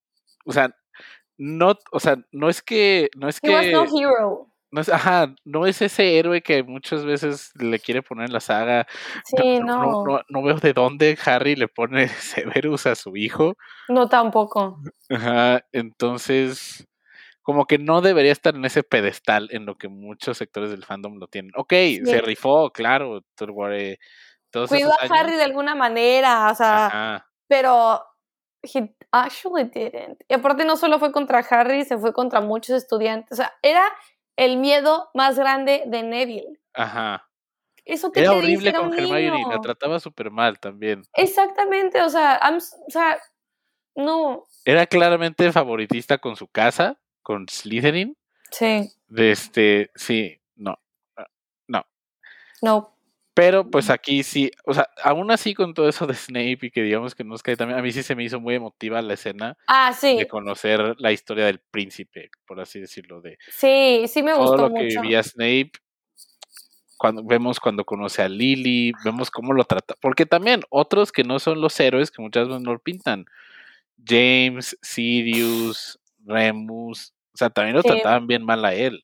o 0.45 0.51
sea, 0.51 0.75
no, 1.37 1.75
o 1.91 1.99
sea, 1.99 2.17
no 2.31 2.49
es 2.49 2.61
que, 2.61 3.09
no 3.15 3.27
es 3.27 3.39
He 3.41 3.49
was 3.49 3.65
que, 3.65 3.71
no 3.71 3.83
hero. 3.85 4.47
no 4.71 4.81
es, 4.81 4.89
ajá, 4.89 5.33
no 5.43 5.65
es 5.65 5.81
ese 5.81 6.17
héroe 6.17 6.41
que 6.41 6.63
muchas 6.63 7.05
veces 7.05 7.51
le 7.59 7.79
quiere 7.79 8.01
poner 8.01 8.27
en 8.27 8.33
la 8.33 8.39
saga. 8.39 8.87
Sí, 9.25 9.59
no, 9.59 9.77
no. 9.77 9.83
no, 9.83 10.05
no, 10.05 10.21
no 10.29 10.43
veo 10.43 10.57
de 10.57 10.73
dónde 10.73 11.17
Harry 11.25 11.55
le 11.55 11.67
pone 11.67 12.07
Severus 12.63 12.85
a 12.87 12.95
su 12.95 13.15
hijo. 13.17 13.55
No 13.89 14.07
tampoco. 14.07 14.79
Ajá, 15.09 15.65
entonces, 15.71 16.87
como 17.43 17.65
que 17.65 17.77
no 17.77 18.01
debería 18.01 18.31
estar 18.31 18.55
en 18.55 18.65
ese 18.65 18.83
pedestal 18.83 19.49
en 19.51 19.65
lo 19.65 19.75
que 19.75 19.89
muchos 19.89 20.37
sectores 20.37 20.71
del 20.71 20.85
fandom 20.85 21.17
lo 21.17 21.27
tienen. 21.27 21.51
Ok, 21.55 21.73
se 22.05 22.21
rifó, 22.21 22.71
claro, 22.71 23.21
Turguare, 23.35 23.99
todos 24.53 24.69
Cuidó 24.69 24.91
a 24.91 25.03
años. 25.03 25.17
Harry 25.19 25.35
de 25.35 25.43
alguna 25.43 25.75
manera, 25.75 26.49
o 26.51 26.55
sea, 26.55 26.85
Ajá, 26.85 27.27
pero 27.47 28.01
he 28.61 28.95
actually 29.11 29.65
didn't. 29.65 30.23
Y 30.29 30.35
aparte 30.35 30.63
no 30.63 30.77
solo 30.77 30.99
fue 30.99 31.11
contra 31.11 31.39
Harry, 31.39 31.83
se 31.83 31.97
fue 31.97 32.13
contra 32.13 32.39
muchos 32.39 32.77
estudiantes. 32.77 33.33
O 33.33 33.35
sea, 33.35 33.53
era 33.61 33.83
el 34.37 34.57
miedo 34.57 35.09
más 35.13 35.37
grande 35.37 35.83
de 35.87 36.03
Neville. 36.03 36.59
ajá. 36.73 37.27
Eso 37.85 38.13
que 38.13 38.21
Era 38.21 38.31
te 38.31 38.37
horrible 38.37 38.73
con 38.73 38.93
Hermione, 38.97 39.43
la 39.49 39.59
trataba 39.59 39.99
súper 39.99 40.31
mal 40.31 40.57
también. 40.57 41.01
Exactamente, 41.15 42.01
o 42.01 42.09
sea, 42.09 42.39
I'm 42.41 42.55
o 42.55 42.89
sea, 42.89 43.19
no. 43.95 44.45
Era 44.63 44.87
claramente 44.87 45.51
favoritista 45.51 46.17
con 46.17 46.37
su 46.37 46.47
casa, 46.47 46.97
con 47.21 47.45
Slytherin. 47.49 48.15
Sí, 48.51 48.89
De 49.07 49.31
este, 49.31 49.91
sí, 49.95 50.39
no. 50.55 50.79
no. 52.61 52.92
Pero 53.35 53.69
pues 53.71 53.89
aquí 53.89 54.21
sí, 54.23 54.51
o 54.65 54.73
sea, 54.75 54.87
aún 55.03 55.31
así 55.31 55.53
con 55.55 55.73
todo 55.73 55.89
eso 55.89 56.05
de 56.05 56.13
Snape 56.13 56.59
y 56.67 56.71
que 56.71 56.83
digamos 56.83 57.15
que 57.15 57.23
nos 57.23 57.41
cae 57.41 57.55
también, 57.57 57.79
a 57.79 57.81
mí 57.81 57.91
sí 57.91 58.03
se 58.03 58.15
me 58.15 58.23
hizo 58.23 58.39
muy 58.39 58.55
emotiva 58.55 59.01
la 59.01 59.13
escena 59.15 59.57
Ah, 59.67 59.93
sí, 59.93 60.17
de 60.17 60.27
conocer 60.27 60.95
la 60.99 61.11
historia 61.11 61.45
del 61.47 61.59
príncipe, 61.59 62.29
por 62.45 62.59
así 62.61 62.79
decirlo, 62.79 63.21
de 63.21 63.39
sí, 63.47 64.05
sí 64.07 64.23
me 64.23 64.33
todo 64.33 64.57
gustó 64.57 64.63
lo 64.69 64.73
que 64.75 64.85
vivía 64.85 65.23
Snape. 65.23 65.71
Cuando 66.97 67.23
vemos 67.23 67.59
cuando 67.59 67.83
conoce 67.85 68.21
a 68.21 68.29
Lily, 68.29 68.93
vemos 69.03 69.29
cómo 69.29 69.51
lo 69.53 69.65
trata, 69.65 69.95
porque 70.01 70.25
también 70.25 70.61
otros 70.69 71.11
que 71.11 71.23
no 71.23 71.39
son 71.39 71.59
los 71.59 71.77
héroes 71.79 72.11
que 72.11 72.21
muchas 72.21 72.47
veces 72.47 72.61
no 72.63 72.73
lo 72.73 72.79
pintan, 72.79 73.25
James, 74.05 74.77
Sirius, 74.81 75.99
Remus, 76.25 77.13
o 77.33 77.37
sea, 77.37 77.49
también 77.49 77.75
lo 77.77 77.83
Sí. 77.83 77.89
trataban 77.89 78.27
bien 78.27 78.45
mal 78.45 78.63
a 78.65 78.73
él. 78.73 79.03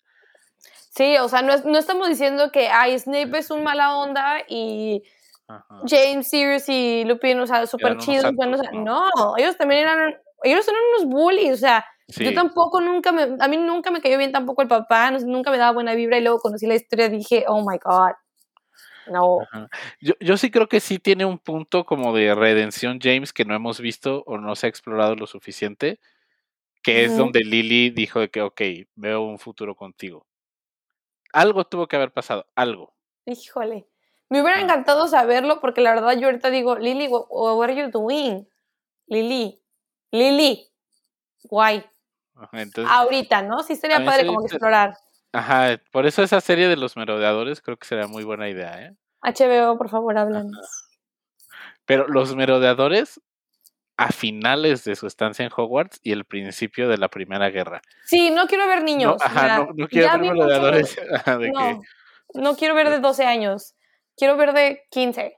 Sí, 0.99 1.15
o 1.17 1.29
sea, 1.29 1.41
no, 1.41 1.53
es- 1.53 1.63
no 1.63 1.77
estamos 1.77 2.09
diciendo 2.09 2.51
que 2.51 2.67
ay, 2.67 2.99
Snape 2.99 3.37
es 3.37 3.51
un 3.51 3.63
mala 3.63 3.95
onda 3.95 4.39
y 4.49 5.01
Ajá. 5.47 5.79
James, 5.87 6.27
Sirius 6.29 6.67
y 6.67 7.05
Lupin, 7.05 7.39
o 7.39 7.47
sea, 7.47 7.65
súper 7.67 7.97
chidos, 7.99 8.23
santos, 8.23 8.35
buenos. 8.45 8.59
o 8.59 8.63
sea, 8.63 8.71
¿no? 8.73 9.07
No, 9.15 9.37
ellos 9.37 9.55
también 9.55 9.79
eran, 9.83 10.13
ellos 10.43 10.67
eran 10.67 10.81
unos 10.97 11.05
bullies, 11.09 11.53
o 11.53 11.57
sea, 11.57 11.85
Sí. 12.09 12.25
yo 12.25 12.33
tampoco 12.33 12.81
nunca 12.81 13.13
me, 13.13 13.37
a 13.39 13.47
mí 13.47 13.55
nunca 13.55 13.91
me 13.91 14.01
cayó 14.01 14.17
bien 14.17 14.33
tampoco 14.33 14.61
el 14.61 14.67
papá, 14.67 15.09
no 15.09 15.19
nunca 15.19 15.51
me 15.51 15.57
daba 15.57 15.71
buena 15.71 15.93
vibra 15.95 16.17
y 16.17 16.21
luego 16.21 16.39
conocí 16.39 16.67
la 16.67 16.75
historia 16.75 17.05
y 17.05 17.11
dije, 17.11 17.45
oh 17.47 17.61
my 17.61 17.77
god, 17.81 18.11
no. 19.07 19.47
Yo, 20.01 20.15
yo 20.19 20.35
sí 20.35 20.51
creo 20.51 20.67
que 20.67 20.81
sí 20.81 20.99
tiene 20.99 21.23
un 21.23 21.39
punto 21.39 21.85
como 21.85 22.13
de 22.13 22.35
redención 22.35 22.99
James 23.01 23.31
que 23.31 23.45
no 23.45 23.55
hemos 23.55 23.79
visto 23.79 24.21
o 24.25 24.37
no 24.37 24.53
se 24.57 24.65
ha 24.67 24.69
explorado 24.69 25.15
lo 25.15 25.27
suficiente, 25.27 26.01
que 26.83 27.05
es 27.05 27.15
donde 27.15 27.39
Lily 27.39 27.89
dijo 27.91 28.19
de 28.19 28.29
que, 28.29 28.41
ok, 28.41 28.61
veo 28.95 29.21
un 29.21 29.39
futuro 29.39 29.75
contigo. 29.75 30.25
Algo 31.33 31.65
tuvo 31.65 31.87
que 31.87 31.95
haber 31.95 32.11
pasado, 32.11 32.45
algo. 32.55 32.93
Híjole. 33.25 33.87
Me 34.29 34.41
hubiera 34.41 34.59
Ah. 34.59 34.61
encantado 34.61 35.07
saberlo 35.07 35.59
porque 35.59 35.81
la 35.81 35.93
verdad 35.93 36.17
yo 36.17 36.27
ahorita 36.27 36.49
digo, 36.49 36.75
Lily, 36.77 37.07
what, 37.07 37.25
what 37.29 37.63
are 37.69 37.75
you 37.75 37.89
doing? 37.89 38.47
Lily, 39.07 39.61
Lily, 40.11 40.67
guay. 41.43 41.83
Entonces, 42.53 42.91
Ahorita, 42.95 43.41
¿no? 43.41 43.63
Sí 43.63 43.75
sería 43.75 44.03
padre 44.05 44.25
como 44.25 44.39
que 44.41 44.47
explorar. 44.47 44.93
ajá, 45.33 45.79
por 45.91 46.05
eso 46.05 46.23
esa 46.23 46.39
serie 46.41 46.67
de 46.67 46.77
los 46.77 46.95
merodeadores 46.95 47.61
creo 47.61 47.77
que 47.77 47.87
sería 47.87 48.07
muy 48.07 48.23
buena 48.23 48.47
idea, 48.49 48.81
¿eh? 48.81 48.95
HBO, 49.21 49.77
por 49.77 49.89
favor, 49.89 50.17
háblanos. 50.17 50.55
Pero 51.85 52.07
los 52.07 52.35
merodeadores 52.35 53.19
a 53.99 54.13
finales 54.13 54.85
de 54.85 54.95
su 54.95 55.07
estancia 55.07 55.43
en 55.45 55.51
Hogwarts 55.53 55.99
y 56.03 56.13
el 56.13 56.23
principio 56.23 56.87
de 56.87 56.97
la 56.97 57.09
Primera 57.09 57.49
Guerra. 57.49 57.81
Sí, 58.05 58.29
no 58.31 58.47
quiero 58.47 58.65
ver 58.65 58.79
No, 58.79 58.85
niños. 58.85 59.21
o 59.21 59.25
ajá, 59.25 59.57
no, 59.57 59.69
no 59.75 59.87
quiero 59.89 60.17
ver 60.19 60.33
mucho- 60.33 60.47
de 60.47 61.51
No, 61.53 61.81
no 62.33 62.55
quiero 62.55 62.75
ver 62.75 62.89
de 62.89 62.99
12 62.99 63.25
años. 63.25 63.75
Quiero 64.15 64.37
ver 64.37 64.53
de 64.53 64.83
15. 64.91 65.37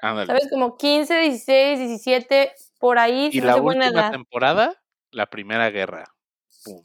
ándale. 0.00 0.26
¿Sabes? 0.26 0.48
Como 0.50 0.76
15, 0.76 1.20
16, 1.20 1.78
17, 1.78 2.52
por 2.80 2.98
ahí. 2.98 3.30
Y 3.32 3.40
la 3.40 3.54
buena 3.56 3.86
última 3.86 4.00
edad. 4.02 4.10
temporada, 4.10 4.74
la 5.12 5.26
Primera 5.26 5.70
Guerra. 5.70 6.04
Pum. 6.64 6.82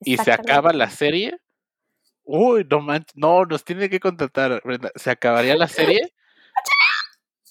Y 0.00 0.16
se 0.16 0.32
acaba 0.32 0.72
la 0.72 0.90
serie. 0.90 1.38
Uy, 2.24 2.66
no 2.68 2.80
manches, 2.80 3.14
no, 3.16 3.44
nos 3.44 3.64
tiene 3.64 3.88
que 3.88 4.00
contratar, 4.00 4.60
Brenda. 4.64 4.90
Se 4.96 5.10
acabaría 5.10 5.54
la 5.56 5.68
serie. 5.68 6.12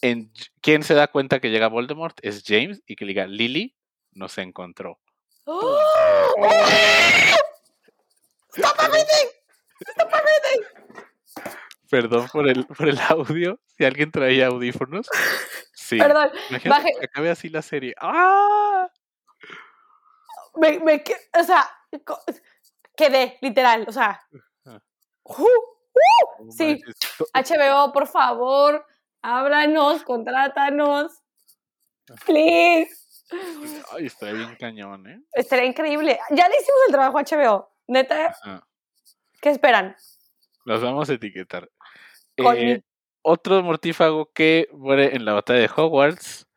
En 0.01 0.31
quién 0.61 0.83
se 0.83 0.93
da 0.93 1.07
cuenta 1.07 1.39
que 1.39 1.49
llega 1.49 1.67
Voldemort 1.67 2.17
es 2.21 2.43
James 2.45 2.81
y 2.85 2.95
que 2.95 3.05
le 3.05 3.09
diga 3.09 3.27
Lily 3.27 3.75
nos 4.11 4.37
encontró. 4.37 4.99
¡Oh! 5.45 5.77
Perdón 11.89 12.27
por 12.31 12.47
el, 12.47 12.65
por 12.67 12.87
el 12.87 12.99
audio. 13.09 13.59
Si 13.77 13.83
alguien 13.85 14.11
traía 14.11 14.47
audífonos. 14.47 15.07
Sí. 15.73 15.97
Perdón, 15.97 16.29
Imagínate 16.49 16.69
baje- 16.69 16.99
que 16.99 17.05
acabe 17.05 17.29
así 17.31 17.49
la 17.49 17.61
serie. 17.63 17.95
¡Ah! 17.99 18.87
me, 20.55 20.79
me 20.79 21.03
o 21.39 21.43
sea, 21.43 21.67
quedé, 22.95 23.37
literal, 23.41 23.85
o 23.87 23.91
sea. 23.91 24.21
¡Uh! 25.23 25.33
¡Uh! 25.33 26.51
Sí, 26.51 26.79
HBO, 27.33 27.91
por 27.91 28.07
favor, 28.07 28.85
háblanos, 29.21 30.03
contrátanos. 30.03 31.11
Please. 32.25 32.89
Ay, 33.91 34.07
está 34.07 34.31
bien 34.31 34.55
cañón, 34.55 35.07
¿eh? 35.07 35.21
Estaría 35.33 35.65
increíble. 35.65 36.19
Ya 36.31 36.47
le 36.47 36.55
hicimos 36.55 36.79
el 36.87 36.93
trabajo 36.93 37.17
a 37.19 37.23
HBO. 37.23 37.69
Neta, 37.87 38.35
Ajá. 38.43 38.67
¿qué 39.41 39.49
esperan? 39.49 39.95
Los 40.65 40.81
vamos 40.81 41.09
a 41.09 41.13
etiquetar. 41.13 41.69
Eh, 42.37 42.81
otro 43.21 43.61
mortífago 43.63 44.31
que 44.33 44.67
muere 44.71 45.15
en 45.15 45.25
la 45.25 45.33
batalla 45.33 45.59
de 45.59 45.69
Hogwarts 45.75 46.47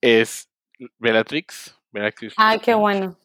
es 0.00 0.48
Bellatrix. 0.98 1.76
Bellatrix 1.90 2.34
Ay, 2.36 2.58
qué 2.60 2.74
bueno. 2.74 3.18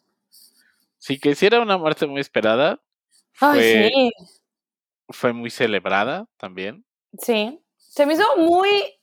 Sí, 0.98 1.18
que 1.18 1.34
sí 1.34 1.46
era 1.46 1.60
una 1.60 1.76
muerte 1.76 2.06
muy 2.06 2.20
esperada. 2.20 2.80
Ay, 3.40 3.60
Fue, 3.60 3.90
sí, 3.92 4.12
fue 5.08 5.32
muy 5.32 5.50
celebrada 5.50 6.26
también. 6.36 6.84
sí. 7.18 7.61
Se 7.92 8.06
me 8.06 8.14
hizo 8.14 8.24
muy 8.38 8.98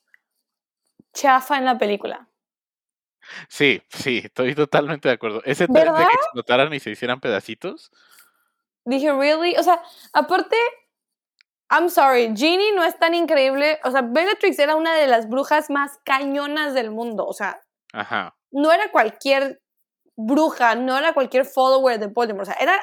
chafa 1.13 1.59
en 1.59 1.65
la 1.65 1.77
película. 1.77 2.27
Sí, 3.47 3.83
sí, 3.87 4.21
estoy 4.23 4.55
totalmente 4.55 5.07
de 5.07 5.13
acuerdo. 5.13 5.43
Ese 5.45 5.67
de 5.67 5.83
que 5.83 6.15
explotaran 6.15 6.73
y 6.73 6.79
se 6.79 6.89
hicieran 6.89 7.19
pedacitos. 7.19 7.91
Dije, 8.85 9.13
¿really? 9.13 9.55
O 9.57 9.61
sea, 9.61 9.79
aparte, 10.11 10.57
I'm 11.69 11.91
sorry, 11.91 12.33
Ginny 12.35 12.71
no 12.71 12.83
es 12.83 12.97
tan 12.97 13.13
increíble. 13.13 13.79
O 13.83 13.91
sea, 13.91 14.01
Bellatrix 14.01 14.57
era 14.57 14.75
una 14.75 14.95
de 14.95 15.05
las 15.05 15.29
brujas 15.29 15.69
más 15.69 15.99
cañonas 16.03 16.73
del 16.73 16.89
mundo. 16.89 17.27
O 17.27 17.33
sea, 17.33 17.61
Ajá. 17.93 18.35
no 18.49 18.71
era 18.71 18.89
cualquier 18.91 19.61
bruja, 20.15 20.73
no 20.73 20.97
era 20.97 21.13
cualquier 21.13 21.45
follower 21.45 21.99
de 21.99 22.07
Voldemort. 22.07 22.49
O 22.49 22.51
sea, 22.51 22.59
era 22.59 22.81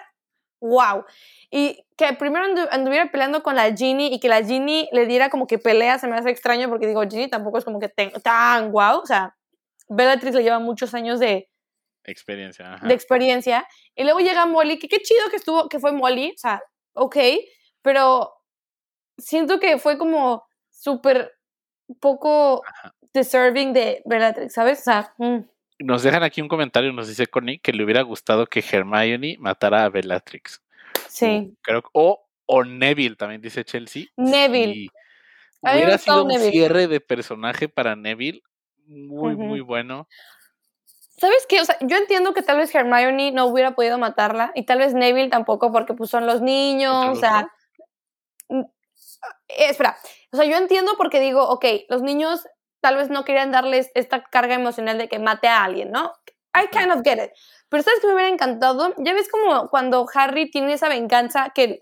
wow. 0.60 1.04
Y 1.50 1.84
que 1.96 2.12
primero 2.14 2.44
andu- 2.44 2.68
anduviera 2.70 3.10
peleando 3.10 3.42
con 3.42 3.54
la 3.56 3.74
Ginny 3.74 4.06
y 4.14 4.20
que 4.20 4.28
la 4.28 4.42
Ginny 4.44 4.88
le 4.92 5.06
diera 5.06 5.30
como 5.30 5.46
que 5.46 5.58
pelea 5.58 5.98
se 5.98 6.08
me 6.08 6.16
hace 6.16 6.30
extraño 6.30 6.68
porque 6.68 6.86
digo, 6.86 7.02
Ginny 7.02 7.28
tampoco 7.28 7.58
es 7.58 7.64
como 7.64 7.78
que 7.80 7.88
tan 7.88 8.72
wow. 8.72 8.98
O 9.02 9.06
sea, 9.06 9.36
Bellatrix 9.88 10.34
le 10.34 10.42
lleva 10.42 10.58
muchos 10.58 10.94
años 10.94 11.20
de, 11.20 11.48
Experiencia. 12.04 12.74
Ajá. 12.74 12.86
de 12.86 12.94
experiencia. 12.94 13.66
Y 13.94 14.04
luego 14.04 14.20
llega 14.20 14.46
Molly, 14.46 14.78
que 14.78 14.86
qué 14.88 14.98
chido 14.98 15.28
que 15.30 15.36
estuvo, 15.36 15.68
que 15.68 15.80
fue 15.80 15.90
Molly, 15.92 16.30
o 16.30 16.38
sea, 16.38 16.62
ok, 16.94 17.16
pero 17.82 18.32
siento 19.18 19.58
que 19.58 19.78
fue 19.78 19.98
como 19.98 20.44
súper 20.70 21.32
poco 22.00 22.62
deserving 23.12 23.72
de 23.72 24.02
Bellatrix, 24.04 24.52
¿sabes? 24.52 24.80
O 24.80 24.82
sea, 24.82 25.14
mm, 25.18 25.38
Nos 25.80 26.02
dejan 26.02 26.22
aquí 26.22 26.40
un 26.40 26.48
comentario, 26.48 26.92
nos 26.92 27.08
dice 27.08 27.26
Connie 27.26 27.58
que 27.58 27.72
le 27.72 27.82
hubiera 27.84 28.02
gustado 28.02 28.46
que 28.46 28.60
Hermione 28.60 29.36
matara 29.38 29.84
a 29.84 29.88
Bellatrix. 29.88 30.62
Sí. 31.16 31.56
Creo 31.62 31.82
que- 31.82 31.88
o, 31.94 32.26
o 32.46 32.64
Neville, 32.64 33.16
también 33.16 33.40
dice 33.40 33.64
Chelsea. 33.64 34.04
Neville. 34.16 34.72
Sí. 34.74 34.90
Hubiera 35.62 35.98
sido 35.98 36.22
un 36.22 36.28
Neville. 36.28 36.50
cierre 36.52 36.86
de 36.86 37.00
personaje 37.00 37.68
para 37.68 37.96
Neville 37.96 38.42
muy, 38.86 39.34
muy 39.34 39.60
bueno. 39.60 40.06
¿Sabes 41.18 41.46
qué? 41.48 41.60
O 41.60 41.64
sea, 41.64 41.76
yo 41.80 41.96
entiendo 41.96 42.34
que 42.34 42.42
tal 42.42 42.58
vez 42.58 42.74
Hermione 42.74 43.32
no 43.32 43.46
hubiera 43.46 43.74
podido 43.74 43.98
matarla 43.98 44.52
y 44.54 44.64
tal 44.66 44.78
vez 44.78 44.92
Neville 44.94 45.30
tampoco 45.30 45.72
porque 45.72 45.94
pues 45.94 46.10
son 46.10 46.26
los 46.26 46.42
niños, 46.42 46.94
o 47.08 47.14
sea, 47.16 47.48
no. 48.50 48.60
eh, 49.48 49.70
espera, 49.70 49.96
o 50.30 50.36
sea, 50.36 50.44
yo 50.46 50.56
entiendo 50.56 50.92
porque 50.98 51.18
digo, 51.20 51.48
ok, 51.48 51.64
los 51.88 52.02
niños 52.02 52.46
tal 52.80 52.96
vez 52.96 53.08
no 53.08 53.24
querían 53.24 53.50
darles 53.50 53.90
esta 53.94 54.22
carga 54.24 54.54
emocional 54.54 54.98
de 54.98 55.08
que 55.08 55.18
mate 55.18 55.48
a 55.48 55.64
alguien, 55.64 55.90
¿no? 55.90 56.12
I 56.56 56.68
kind 56.68 56.90
of 56.92 57.02
get 57.04 57.22
it. 57.22 57.30
Pero 57.68 57.82
¿sabes 57.82 58.00
que 58.00 58.06
me 58.06 58.14
hubiera 58.14 58.30
encantado? 58.30 58.94
Ya 58.98 59.12
ves 59.12 59.28
como 59.28 59.68
cuando 59.68 60.06
Harry 60.14 60.50
tiene 60.50 60.72
esa 60.72 60.88
venganza, 60.88 61.52
que 61.54 61.80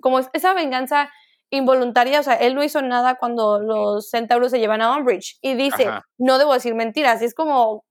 como 0.00 0.20
esa 0.32 0.54
venganza 0.54 1.10
involuntaria, 1.50 2.20
o 2.20 2.22
sea, 2.22 2.34
él 2.34 2.54
no 2.54 2.62
hizo 2.62 2.80
nada 2.82 3.16
cuando 3.16 3.60
los 3.60 4.10
centauros 4.10 4.52
se 4.52 4.60
llevan 4.60 4.82
a 4.82 4.96
Umbridge 4.96 5.38
y 5.42 5.54
dice, 5.54 5.88
no 6.18 6.38
debo 6.38 6.54
decir 6.54 6.74
mentiras, 6.74 7.22
y 7.22 7.24
es 7.24 7.34
como 7.34 7.84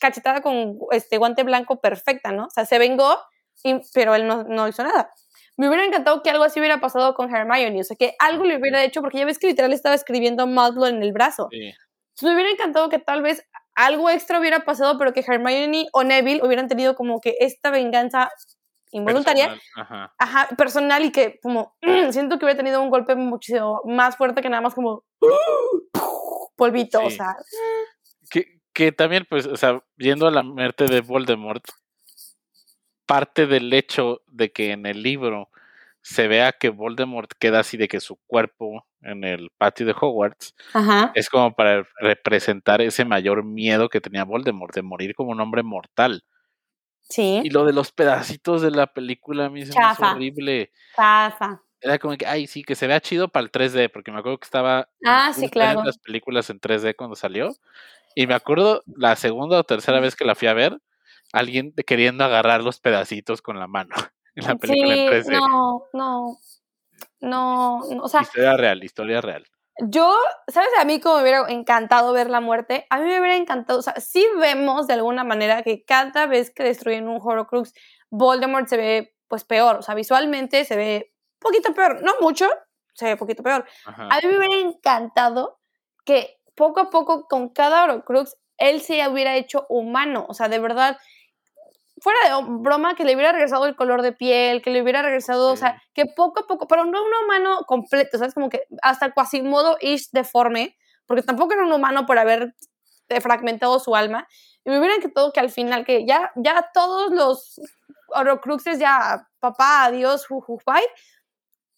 cachetada 0.00 0.42
con 0.42 0.78
este 0.90 1.18
guante 1.18 1.44
blanco 1.44 1.80
perfecta, 1.80 2.32
¿no? 2.32 2.46
O 2.46 2.50
sea, 2.50 2.64
se 2.64 2.78
vengó, 2.78 3.16
pero 3.94 4.16
él 4.16 4.26
no, 4.26 4.42
no 4.42 4.66
hizo 4.66 4.82
nada 4.82 5.12
me 5.58 5.68
hubiera 5.68 5.84
encantado 5.84 6.22
que 6.22 6.30
algo 6.30 6.44
así 6.44 6.60
hubiera 6.60 6.80
pasado 6.80 7.14
con 7.14 7.34
Hermione, 7.34 7.80
o 7.80 7.84
sea, 7.84 7.96
que 7.96 8.14
algo 8.20 8.44
le 8.44 8.56
hubiera 8.56 8.82
hecho, 8.84 9.02
porque 9.02 9.18
ya 9.18 9.24
ves 9.24 9.40
que 9.40 9.48
literal 9.48 9.72
estaba 9.72 9.96
escribiendo 9.96 10.46
Muzzle 10.46 10.88
en 10.88 11.02
el 11.02 11.12
brazo. 11.12 11.48
Sí. 11.50 11.74
me 12.22 12.34
hubiera 12.34 12.50
encantado 12.50 12.88
que 12.88 13.00
tal 13.00 13.22
vez 13.22 13.44
algo 13.78 14.10
extra 14.10 14.40
hubiera 14.40 14.64
pasado, 14.64 14.98
pero 14.98 15.12
que 15.12 15.24
Hermione 15.26 15.86
o 15.92 16.02
Neville 16.02 16.40
hubieran 16.42 16.66
tenido 16.66 16.96
como 16.96 17.20
que 17.20 17.36
esta 17.38 17.70
venganza 17.70 18.28
involuntaria, 18.90 19.56
personal, 19.74 20.10
ajá. 20.18 20.48
personal 20.56 21.04
y 21.04 21.12
que 21.12 21.38
como 21.40 21.76
siento 22.10 22.38
que 22.38 22.44
hubiera 22.44 22.58
tenido 22.58 22.82
un 22.82 22.90
golpe 22.90 23.14
muchísimo 23.14 23.80
más 23.84 24.16
fuerte 24.16 24.42
que 24.42 24.48
nada 24.48 24.62
más 24.62 24.74
como 24.74 25.04
polvito, 26.56 27.04
o 27.04 27.10
sea. 27.10 27.36
Que, 28.30 28.60
que 28.72 28.90
también, 28.90 29.26
pues, 29.30 29.46
o 29.46 29.56
sea, 29.56 29.80
viendo 29.94 30.26
a 30.26 30.32
la 30.32 30.42
muerte 30.42 30.86
de 30.86 31.00
Voldemort, 31.00 31.64
parte 33.06 33.46
del 33.46 33.72
hecho 33.72 34.22
de 34.26 34.50
que 34.50 34.72
en 34.72 34.86
el 34.86 35.04
libro 35.04 35.50
se 36.02 36.26
vea 36.26 36.52
que 36.52 36.70
Voldemort 36.70 37.30
queda 37.38 37.60
así 37.60 37.76
de 37.76 37.86
que 37.86 38.00
su 38.00 38.16
cuerpo 38.26 38.87
en 39.02 39.24
el 39.24 39.50
patio 39.56 39.86
de 39.86 39.94
Hogwarts 39.98 40.54
es 41.14 41.28
como 41.28 41.54
para 41.54 41.86
representar 42.00 42.80
ese 42.80 43.04
mayor 43.04 43.44
miedo 43.44 43.88
que 43.88 44.00
tenía 44.00 44.24
Voldemort 44.24 44.74
de 44.74 44.82
morir 44.82 45.14
como 45.14 45.30
un 45.30 45.40
hombre 45.40 45.62
mortal. 45.62 46.24
Sí. 47.02 47.40
Y 47.42 47.50
lo 47.50 47.64
de 47.64 47.72
los 47.72 47.92
pedacitos 47.92 48.60
de 48.60 48.70
la 48.70 48.86
película 48.86 49.46
a 49.46 49.50
mí 49.50 49.64
se 49.64 49.78
me 49.78 49.92
hizo 49.92 50.02
horrible. 50.04 50.72
Chafa. 50.94 51.62
Era 51.80 51.98
como 51.98 52.16
que, 52.16 52.26
ay, 52.26 52.46
sí, 52.46 52.64
que 52.64 52.74
se 52.74 52.86
vea 52.88 53.00
chido 53.00 53.28
para 53.28 53.44
el 53.44 53.52
3D, 53.52 53.90
porque 53.92 54.10
me 54.10 54.18
acuerdo 54.18 54.38
que 54.38 54.46
estaba 54.46 54.88
ah, 55.06 55.32
sí, 55.32 55.48
claro. 55.48 55.84
las 55.84 55.98
películas 55.98 56.50
en 56.50 56.60
3D 56.60 56.96
cuando 56.96 57.14
salió. 57.14 57.54
Y 58.16 58.26
me 58.26 58.34
acuerdo 58.34 58.82
la 58.86 59.14
segunda 59.14 59.60
o 59.60 59.64
tercera 59.64 60.00
vez 60.00 60.16
que 60.16 60.24
la 60.24 60.34
fui 60.34 60.48
a 60.48 60.54
ver, 60.54 60.80
alguien 61.32 61.72
queriendo 61.86 62.24
agarrar 62.24 62.64
los 62.64 62.80
pedacitos 62.80 63.42
con 63.42 63.58
la 63.58 63.68
mano 63.68 63.94
en 64.34 64.44
la 64.44 64.56
película 64.56 64.94
sí, 64.94 65.00
en 65.00 65.08
3D. 65.08 65.30
No, 65.38 65.84
no, 65.92 66.38
no, 67.20 67.78
o 67.78 68.08
sea. 68.08 68.22
Historia 68.22 68.56
real, 68.56 68.82
historia 68.84 69.20
real. 69.20 69.44
Yo, 69.80 70.12
¿sabes? 70.48 70.70
A 70.80 70.84
mí 70.84 70.98
como 71.00 71.16
me 71.16 71.22
hubiera 71.22 71.48
encantado 71.48 72.12
ver 72.12 72.30
la 72.30 72.40
muerte, 72.40 72.86
a 72.90 72.98
mí 72.98 73.04
me 73.04 73.20
hubiera 73.20 73.36
encantado, 73.36 73.78
o 73.78 73.82
sea, 73.82 73.94
sí 74.00 74.26
vemos 74.38 74.88
de 74.88 74.94
alguna 74.94 75.22
manera 75.22 75.62
que 75.62 75.84
cada 75.84 76.26
vez 76.26 76.52
que 76.52 76.64
destruyen 76.64 77.08
un 77.08 77.20
Horcrux, 77.22 77.72
Voldemort 78.10 78.66
se 78.66 78.76
ve 78.76 79.14
pues 79.28 79.44
peor, 79.44 79.76
o 79.76 79.82
sea, 79.82 79.94
visualmente 79.94 80.64
se 80.64 80.74
ve 80.74 81.12
poquito 81.38 81.72
peor, 81.74 82.02
no 82.02 82.14
mucho, 82.20 82.48
se 82.94 83.04
ve 83.06 83.16
poquito 83.16 83.44
peor. 83.44 83.66
A 83.84 84.18
mí 84.20 84.28
me 84.28 84.38
hubiera 84.38 84.68
encantado 84.68 85.60
que 86.04 86.40
poco 86.56 86.80
a 86.80 86.90
poco 86.90 87.28
con 87.28 87.50
cada 87.50 87.84
Horcrux 87.84 88.36
él 88.56 88.80
se 88.80 89.06
hubiera 89.08 89.36
hecho 89.36 89.64
humano, 89.68 90.26
o 90.28 90.34
sea, 90.34 90.48
de 90.48 90.58
verdad, 90.58 90.98
fuera 92.00 92.18
de 92.24 92.44
broma, 92.60 92.94
que 92.94 93.04
le 93.04 93.14
hubiera 93.14 93.32
regresado 93.32 93.66
el 93.66 93.76
color 93.76 94.02
de 94.02 94.12
piel, 94.12 94.62
que 94.62 94.70
le 94.70 94.82
hubiera 94.82 95.02
regresado, 95.02 95.52
o 95.52 95.56
sea, 95.56 95.82
que 95.94 96.06
poco 96.06 96.40
a 96.40 96.46
poco, 96.46 96.66
pero 96.66 96.84
no 96.84 97.02
un 97.02 97.24
humano 97.24 97.60
completo, 97.66 98.18
¿sabes? 98.18 98.34
Como 98.34 98.48
que 98.48 98.62
hasta 98.82 99.12
casi 99.12 99.42
modo 99.42 99.76
ish 99.80 100.10
deforme, 100.12 100.76
porque 101.06 101.22
tampoco 101.22 101.54
era 101.54 101.64
un 101.64 101.72
humano 101.72 102.06
por 102.06 102.18
haber 102.18 102.54
fragmentado 103.20 103.78
su 103.80 103.96
alma. 103.96 104.28
Y 104.64 104.70
me 104.70 104.78
hubiera 104.78 104.94
encantado 104.94 105.32
que 105.32 105.40
al 105.40 105.50
final, 105.50 105.84
que 105.84 106.06
ya, 106.06 106.30
ya 106.36 106.70
todos 106.74 107.10
los 107.10 107.60
Horocruxes, 108.08 108.78
ya, 108.78 109.28
papá, 109.40 109.84
adiós, 109.84 110.26
bye, 110.66 110.82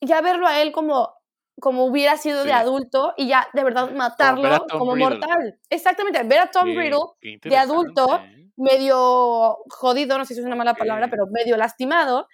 ya 0.00 0.20
verlo 0.20 0.46
a 0.46 0.60
él 0.60 0.72
como 0.72 1.12
como 1.60 1.84
hubiera 1.84 2.16
sido 2.16 2.44
de 2.44 2.52
adulto 2.52 3.14
y 3.16 3.28
ya 3.28 3.48
de 3.52 3.64
verdad 3.64 3.90
matarlo 3.92 4.66
como, 4.70 4.96
mortal. 4.96 5.58
Exactamente, 5.68 6.22
ver 6.24 6.40
a 6.40 6.50
Tom 6.50 6.66
Riddle 6.66 7.38
de 7.42 7.56
adulto 7.56 8.20
medio 8.56 9.58
jodido, 9.70 10.18
no 10.18 10.24
sé 10.24 10.34
si 10.34 10.40
es 10.40 10.46
una 10.46 10.56
mala 10.56 10.74
palabra, 10.74 11.08
pero 11.08 11.26
medio 11.30 11.56
lastimado. 11.56 12.26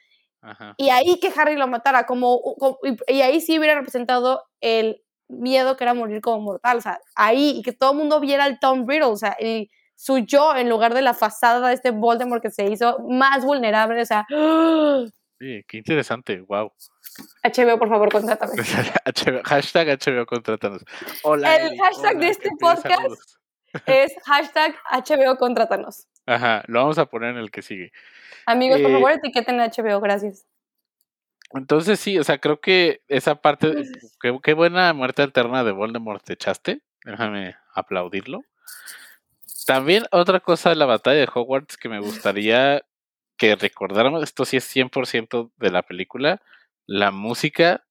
Y 0.77 0.91
ahí 0.91 1.19
que 1.21 1.33
Harry 1.37 1.57
lo 1.57 1.67
matara, 1.67 2.07
como, 2.07 2.41
y 3.09 3.21
ahí 3.21 3.41
sí 3.41 3.59
hubiera 3.59 3.75
representado 3.75 4.45
el 4.61 5.03
miedo 5.29 5.77
que 5.77 5.85
era 5.85 5.95
morir 5.95 6.21
como 6.21 6.41
mortal, 6.41 6.79
o 6.79 6.81
sea, 6.81 7.01
ahí, 7.17 7.55
y 7.59 7.63
que 7.63 7.73
todo 7.73 7.93
el 7.93 7.99
mundo 7.99 8.21
viera 8.21 8.45
al 8.45 8.61
Tom 8.61 8.87
Riddle, 8.87 9.07
o 9.07 9.17
sea, 9.17 9.37
y 9.41 9.69
su 9.97 10.19
yo 10.19 10.55
en 10.55 10.69
lugar 10.69 10.95
de 10.95 11.03
la 11.03 11.15
fasada 11.15 11.69
de 11.69 11.75
este 11.75 11.91
Voldemort 11.91 12.43
que 12.43 12.51
se 12.51 12.67
hizo 12.67 12.99
más 13.09 13.45
vulnerable, 13.45 14.01
o 14.03 14.07
sea. 14.07 14.27
Sí, 15.39 15.63
qué 15.69 15.77
interesante, 15.77 16.41
wow. 16.41 16.73
HBO, 17.43 17.79
por 17.79 17.89
favor, 17.89 18.13
contrátame. 18.13 18.55
hashtag 19.45 19.89
HBO, 19.89 20.27
contrátanos. 20.27 20.83
Hola, 21.23 21.57
el 21.57 21.79
hashtag 21.79 22.19
de 22.19 22.29
este 22.29 22.51
podcast 22.59 23.21
es 23.87 24.15
hashtag 24.25 24.75
HBO, 24.91 25.37
contrátanos. 25.37 26.07
Ajá, 26.27 26.65
lo 26.67 26.81
vamos 26.81 26.99
a 26.99 27.07
poner 27.07 27.31
en 27.31 27.39
el 27.39 27.51
que 27.51 27.63
sigue. 27.63 27.93
Amigos, 28.47 28.81
por 28.81 28.91
eh, 28.91 28.95
favor, 28.95 29.13
etiqueten 29.13 29.61
a 29.61 29.69
HBO, 29.69 30.01
gracias. 30.01 30.45
Entonces 31.53 32.01
sí, 32.01 32.19
o 32.19 32.25
sea, 32.25 32.39
creo 32.39 32.61
que 32.61 33.03
esa 33.09 33.37
parte, 33.37 33.85
qué, 34.43 34.53
buena 34.53 34.93
muerte 34.93 35.23
alterna 35.23 35.63
de 35.63 35.73
Voldemort 35.73 36.23
te 36.23 36.33
echaste, 36.33 36.81
déjame 37.05 37.57
aplaudirlo. 37.73 38.43
También 39.67 40.05
otra 40.11 40.41
cosa 40.41 40.71
de 40.71 40.77
la 40.77 40.87
batalla 40.87 41.21
de 41.21 41.29
Hogwarts 41.33 41.77
que 41.77 41.89
me 41.89 42.01
gustaría 42.01 42.83
que 43.37 43.55
recordáramos, 43.55 44.23
esto 44.23 44.45
sí 44.45 44.57
es 44.57 44.75
100% 44.75 45.53
de 45.57 45.71
la 45.71 45.83
película, 45.83 46.41
la 46.87 47.11
música 47.11 47.85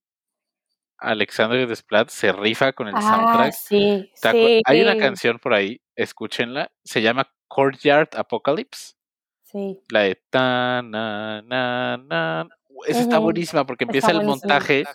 Alexandre 0.97 1.67
Desplat 1.67 2.10
se 2.10 2.31
rifa 2.31 2.73
con 2.73 2.88
el 2.88 2.93
soundtrack. 2.93 3.47
Ah, 3.47 3.51
sí, 3.51 4.10
sí, 4.15 4.62
Hay 4.65 4.81
una 4.81 4.97
canción 4.97 5.39
por 5.39 5.53
ahí, 5.53 5.81
escúchenla, 5.95 6.71
se 6.84 7.01
llama 7.01 7.29
Courtyard 7.47 8.10
Apocalypse. 8.15 8.93
Sí. 9.43 9.79
La 9.89 10.01
de 10.01 10.15
ta 10.29 10.81
na 10.81 11.41
na 11.41 11.97
na. 11.97 12.47
Esa 12.88 13.01
está 13.01 13.19
buenísima 13.19 13.65
porque 13.65 13.86
empieza 13.86 14.12
el 14.12 14.23
montaje 14.23 14.86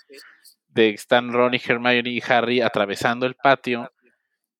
de 0.68 0.90
están 0.90 1.32
Ron 1.32 1.54
y 1.54 1.60
Hermione 1.64 2.10
y 2.10 2.22
Harry 2.26 2.60
atravesando 2.60 3.26
el 3.26 3.34
patio. 3.34 3.90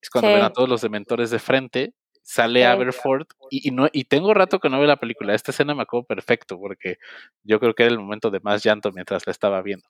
Es 0.00 0.08
cuando 0.08 0.32
ven 0.32 0.42
a 0.42 0.50
todos 0.50 0.68
los 0.68 0.80
dementores 0.80 1.30
de 1.30 1.38
frente 1.38 1.94
sale 2.30 2.64
Aberford 2.64 3.26
y, 3.50 3.72
no, 3.72 3.88
y 3.92 4.04
tengo 4.04 4.32
rato 4.32 4.60
que 4.60 4.68
no 4.68 4.78
veo 4.78 4.86
la 4.86 5.00
película. 5.00 5.34
Esta 5.34 5.50
escena 5.50 5.74
me 5.74 5.82
acuerdo 5.82 6.06
perfecto 6.06 6.60
porque 6.60 6.98
yo 7.42 7.58
creo 7.58 7.74
que 7.74 7.82
era 7.82 7.92
el 7.92 7.98
momento 7.98 8.30
de 8.30 8.38
más 8.38 8.62
llanto 8.62 8.92
mientras 8.92 9.26
la 9.26 9.32
estaba 9.32 9.60
viendo. 9.62 9.88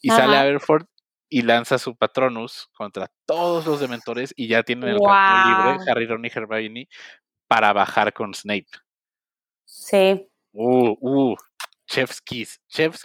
Y 0.00 0.10
sale 0.10 0.36
Aberford 0.36 0.86
y 1.28 1.42
lanza 1.42 1.78
su 1.78 1.96
Patronus 1.96 2.68
contra 2.74 3.10
todos 3.26 3.66
los 3.66 3.80
dementores 3.80 4.32
y 4.36 4.46
ya 4.46 4.62
tienen 4.62 4.90
el 4.90 5.00
campo 5.00 5.48
libre, 5.48 5.90
Harry, 5.90 6.06
Ron 6.06 6.24
y 6.24 6.30
Hermione, 6.32 6.88
para 7.48 7.72
bajar 7.72 8.12
con 8.12 8.34
Snape. 8.34 8.68
Sí. 9.64 10.28
Uh, 10.52 10.94
uh, 11.00 11.36
Chef's 11.88 12.20
Kiss. 12.20 12.60
Chef's, 12.68 13.02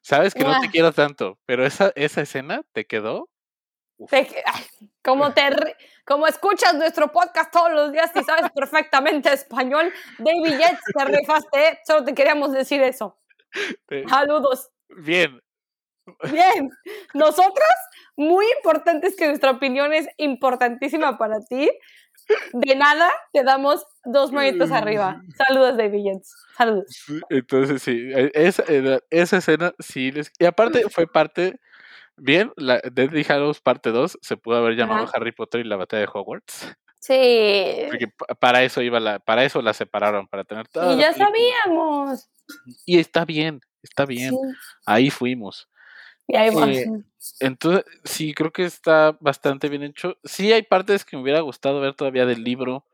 Sabes 0.00 0.32
que 0.32 0.44
no 0.44 0.58
te 0.60 0.70
quiero 0.70 0.92
tanto, 0.92 1.38
pero 1.44 1.66
esa, 1.66 1.92
esa 1.94 2.22
escena 2.22 2.62
te 2.72 2.86
quedó 2.86 3.28
como, 5.02 5.32
te, 5.32 5.50
como 6.04 6.26
escuchas 6.26 6.74
nuestro 6.74 7.12
podcast 7.12 7.52
todos 7.52 7.72
los 7.72 7.92
días 7.92 8.10
y 8.14 8.22
sabes 8.24 8.50
perfectamente 8.54 9.32
español, 9.32 9.92
David 10.18 10.58
Yates, 10.58 10.80
te 10.96 11.04
rifaste, 11.04 11.80
solo 11.86 12.04
te 12.04 12.14
queríamos 12.14 12.52
decir 12.52 12.82
eso. 12.82 13.18
Saludos. 14.08 14.70
Bien. 14.88 15.40
Bien. 16.30 16.70
Nosotros, 17.14 17.68
muy 18.16 18.44
importantes 18.56 19.16
que 19.16 19.26
nuestra 19.26 19.52
opinión 19.52 19.92
es 19.92 20.06
importantísima 20.18 21.18
para 21.18 21.40
ti. 21.48 21.70
De 22.52 22.74
nada, 22.74 23.10
te 23.32 23.42
damos 23.42 23.86
dos 24.04 24.32
manitos 24.32 24.70
arriba. 24.70 25.20
Saludos, 25.46 25.76
David 25.76 26.04
Yates. 26.04 26.34
Saludos. 26.56 27.06
Entonces, 27.28 27.82
sí, 27.82 28.10
e, 28.14 28.30
esa, 28.34 28.64
esa 29.10 29.36
escena, 29.36 29.74
sí, 29.78 30.12
y 30.38 30.44
aparte 30.44 30.88
fue 30.88 31.06
parte 31.06 31.60
Bien, 32.16 32.52
la 32.56 32.80
Deadly 32.92 33.24
Hallows 33.28 33.60
parte 33.60 33.90
2 33.90 34.18
se 34.20 34.36
pudo 34.36 34.56
haber 34.56 34.76
llamado 34.76 35.10
Harry 35.12 35.32
Potter 35.32 35.60
y 35.60 35.68
la 35.68 35.76
batalla 35.76 36.02
de 36.02 36.08
Hogwarts. 36.12 36.74
Sí. 37.00 37.86
Porque 37.88 38.06
para 38.38 38.62
eso 38.62 38.80
iba 38.80 39.00
la, 39.00 39.18
para 39.18 39.44
eso 39.44 39.60
la 39.60 39.74
separaron, 39.74 40.26
para 40.26 40.44
tener 40.44 40.66
Y 40.72 40.96
ya 40.96 41.12
sabíamos. 41.12 42.30
Y 42.86 42.98
está 42.98 43.24
bien, 43.24 43.60
está 43.82 44.06
bien. 44.06 44.34
Ahí 44.86 45.10
fuimos. 45.10 45.68
Y 46.26 46.36
ahí 46.36 46.54
vamos. 46.54 46.76
Eh, 46.76 46.86
entonces, 47.40 47.84
sí, 48.04 48.32
creo 48.32 48.52
que 48.52 48.64
está 48.64 49.16
bastante 49.20 49.68
bien 49.68 49.82
hecho. 49.82 50.16
Sí 50.24 50.52
hay 50.52 50.62
partes 50.62 51.04
que 51.04 51.16
me 51.16 51.22
hubiera 51.22 51.40
gustado 51.40 51.80
ver 51.80 51.94
todavía 51.94 52.26
del 52.26 52.42
libro. 52.42 52.86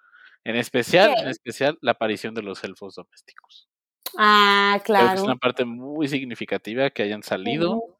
En 0.43 0.57
especial, 0.57 1.15
en 1.19 1.29
especial, 1.29 1.79
la 1.83 1.93
aparición 1.93 2.35
de 2.35 2.43
los 2.43 2.65
elfos 2.65 2.95
domésticos. 2.95 3.69
Ah, 4.19 4.81
claro. 4.85 5.15
es 5.15 5.21
una 5.21 5.37
parte 5.37 5.65
muy 5.65 6.09
significativa 6.09 6.91
que 6.91 7.03
hayan 7.03 7.23
salido 7.23 8.00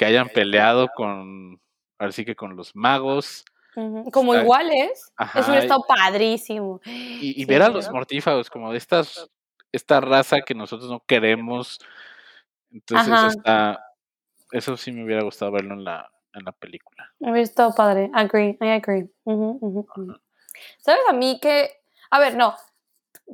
que 0.00 0.06
hayan 0.06 0.30
peleado 0.30 0.88
con, 0.96 1.60
ahora 1.98 2.10
sí 2.12 2.24
que 2.24 2.34
con 2.34 2.56
los 2.56 2.74
magos. 2.74 3.44
Ujú, 3.76 4.10
Como 4.10 4.32
Está- 4.32 4.44
iguales. 4.44 5.12
Ajá, 5.14 5.40
Es 5.40 5.46
un 5.48 5.54
estado 5.56 5.84
padrísimo. 5.86 6.80
Y, 6.86 7.32
y 7.32 7.34
Sí, 7.34 7.44
ver 7.44 7.60
a 7.60 7.68
los 7.68 7.90
mortífagos 7.90 8.48
como 8.48 8.72
de 8.72 8.78
estas, 8.78 9.30
esta 9.72 10.00
raza 10.00 10.40
que 10.40 10.54
nosotros 10.54 10.88
no 10.90 11.04
queremos. 11.06 11.78
Entonces 12.72 13.36
está, 13.36 13.84
eso 14.52 14.74
sí 14.78 14.90
me 14.90 15.04
hubiera 15.04 15.22
gustado 15.22 15.52
verlo 15.52 15.74
en 15.74 15.84
la, 15.84 16.10
en 16.32 16.44
la 16.46 16.52
película. 16.52 17.12
Hubiera 17.18 17.40
estado 17.40 17.74
padre. 17.74 18.10
Agree, 18.14 18.56
I 18.62 18.68
agree. 18.70 19.10
¿Sabes 20.78 21.02
a 21.10 21.12
mí 21.12 21.38
que... 21.42 21.70
A 22.10 22.18
ver, 22.20 22.36
no. 22.36 22.56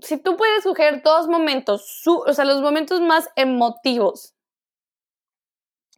Si 0.03 0.19
tú 0.19 0.37
puedes 0.37 0.59
escoger 0.59 1.01
dos 1.05 1.29
momentos, 1.29 1.87
su- 2.03 2.25
o 2.27 2.33
sea, 2.33 2.45
los 2.45 2.61
momentos 2.61 3.01
más 3.01 3.31
emotivos. 3.37 4.35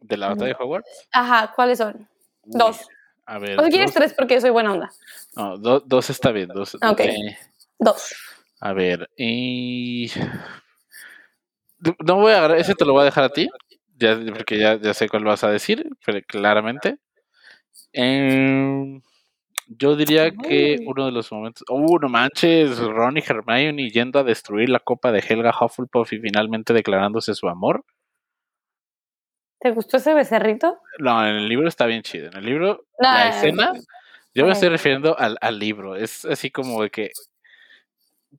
¿De 0.01 0.17
la 0.17 0.27
batalla 0.29 0.47
de 0.47 0.55
Hogwarts? 0.63 1.07
Ajá, 1.11 1.51
¿cuáles 1.55 1.77
son? 1.77 2.07
Uy, 2.43 2.51
Dos. 2.59 2.87
A 3.25 3.37
ver, 3.37 3.59
O 3.59 3.63
si 3.63 3.69
quieres 3.69 3.87
dos, 3.87 3.95
tres 3.95 4.13
porque 4.13 4.41
soy 4.41 4.49
buena 4.49 4.73
onda. 4.73 4.91
no, 5.35 5.57
do- 5.57 5.81
dos 5.81 6.09
está 6.09 6.31
bien. 6.31 6.47
Dos, 6.49 6.75
Ok. 6.75 6.99
eh, 7.01 7.37
Dos. 7.77 8.15
a 8.59 8.73
ver, 8.73 9.09
y... 9.17 10.09
No 12.05 12.15
voy 12.15 12.33
a 12.33 12.39
agarrar, 12.39 12.57
ese 12.57 12.75
te 12.75 12.83
lo 12.85 12.91
voy 12.93 13.03
a 13.03 13.05
dejar 13.05 13.23
a 13.23 13.29
ti, 13.29 13.49
ya, 13.97 14.19
porque 14.35 14.57
ya, 14.59 14.75
ya 14.75 14.93
sé 14.93 15.07
cuál 15.07 15.23
vas 15.23 15.43
a 15.45 15.49
decir, 15.49 15.87
pero 16.05 16.19
claramente. 16.27 16.97
Em, 17.93 19.01
yo 19.67 19.95
diría 19.95 20.31
que 20.31 20.77
uno 20.85 21.05
de 21.05 21.11
los 21.11 21.31
momentos. 21.31 21.63
¡Uh, 21.69 21.99
no 21.99 22.09
manches! 22.09 22.77
Ron 22.79 23.17
y 23.17 23.21
Hermione 23.25 23.89
yendo 23.89 24.19
a 24.19 24.23
destruir 24.23 24.69
la 24.69 24.79
copa 24.79 25.11
de 25.11 25.19
Helga 25.27 25.53
Hufflepuff 25.57 26.11
y 26.13 26.19
finalmente 26.19 26.73
declarándose 26.73 27.33
su 27.33 27.47
amor. 27.47 27.85
¿Te 29.59 29.71
gustó 29.71 29.97
ese 29.97 30.13
becerrito? 30.13 30.79
No, 30.99 31.25
en 31.25 31.35
el 31.35 31.49
libro 31.49 31.67
está 31.67 31.85
bien 31.85 32.01
chido. 32.01 32.27
En 32.27 32.37
el 32.37 32.45
libro, 32.45 32.85
No, 32.99 33.11
la 33.11 33.29
escena, 33.29 33.73
yo 34.33 34.45
me 34.45 34.53
estoy 34.53 34.69
refiriendo 34.69 35.17
al, 35.17 35.37
al 35.41 35.59
libro. 35.59 35.95
Es 35.95 36.25
así 36.25 36.49
como 36.49 36.81
de 36.81 36.89
que. 36.89 37.11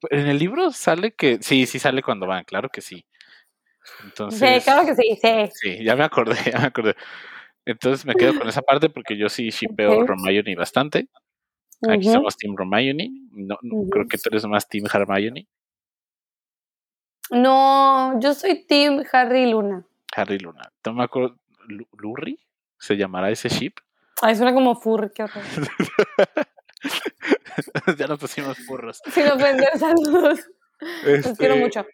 En 0.08 0.26
el 0.28 0.38
libro 0.38 0.70
sale 0.70 1.12
que. 1.12 1.38
Sí, 1.42 1.66
sí 1.66 1.78
sale 1.78 2.02
cuando 2.02 2.26
van, 2.26 2.44
claro 2.44 2.68
que 2.70 2.80
sí. 2.80 3.04
Entonces. 4.04 4.38
Sí, 4.38 4.64
claro 4.64 4.86
que 4.86 4.94
sí, 4.94 5.18
sí. 5.20 5.50
Sí, 5.52 5.84
ya 5.84 5.94
me 5.96 6.04
acordé, 6.04 6.36
ya 6.52 6.58
me 6.58 6.66
acordé. 6.66 6.94
Entonces 7.66 8.06
me 8.06 8.14
quedo 8.14 8.38
con 8.38 8.48
esa 8.48 8.62
parte 8.62 8.88
porque 8.88 9.16
yo 9.16 9.28
sí 9.28 9.50
shipeo 9.50 10.00
Ok. 10.00 10.10
Hermione 10.10 10.56
bastante. 10.56 11.08
Aquí 11.88 12.04
somos 12.04 12.36
Team 12.36 12.54
Hermione. 12.58 13.10
No. 13.32 13.58
Creo 13.90 14.06
que 14.06 14.16
tú 14.18 14.30
eres 14.30 14.44
más 14.46 14.68
Team 14.68 14.86
Hermione. 14.92 15.46
No, 17.30 18.18
yo 18.20 18.34
soy 18.34 18.64
Team 18.66 19.04
Harry 19.12 19.50
Luna. 19.50 19.86
Harry 20.16 20.38
Luna. 20.38 20.72
No 20.84 20.94
me 20.94 21.04
acuerdo. 21.04 21.36
¿Lurry? 21.98 22.38
¿Se 22.78 22.96
llamará 22.96 23.30
ese 23.30 23.48
ship? 23.48 23.74
Ay, 24.22 24.36
suena 24.36 24.52
como 24.52 24.74
furry, 24.74 25.10
qué 25.14 25.22
horror. 25.22 25.44
ya 27.98 28.06
nos 28.06 28.18
pusimos 28.18 28.56
burros. 28.66 29.00
Sin 29.10 29.26
ofender, 29.28 29.78
saludos. 29.78 30.40
Los 31.04 31.38
quiero 31.38 31.54
Este, 31.54 31.56
mucho. 31.56 31.86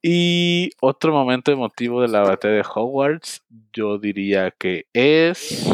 Y 0.00 0.70
otro 0.80 1.12
momento 1.12 1.52
emotivo 1.52 2.02
de 2.02 2.08
la 2.08 2.22
batalla 2.22 2.54
de 2.54 2.64
Hogwarts, 2.68 3.44
yo 3.72 3.98
diría 3.98 4.50
que 4.50 4.86
es 4.92 5.72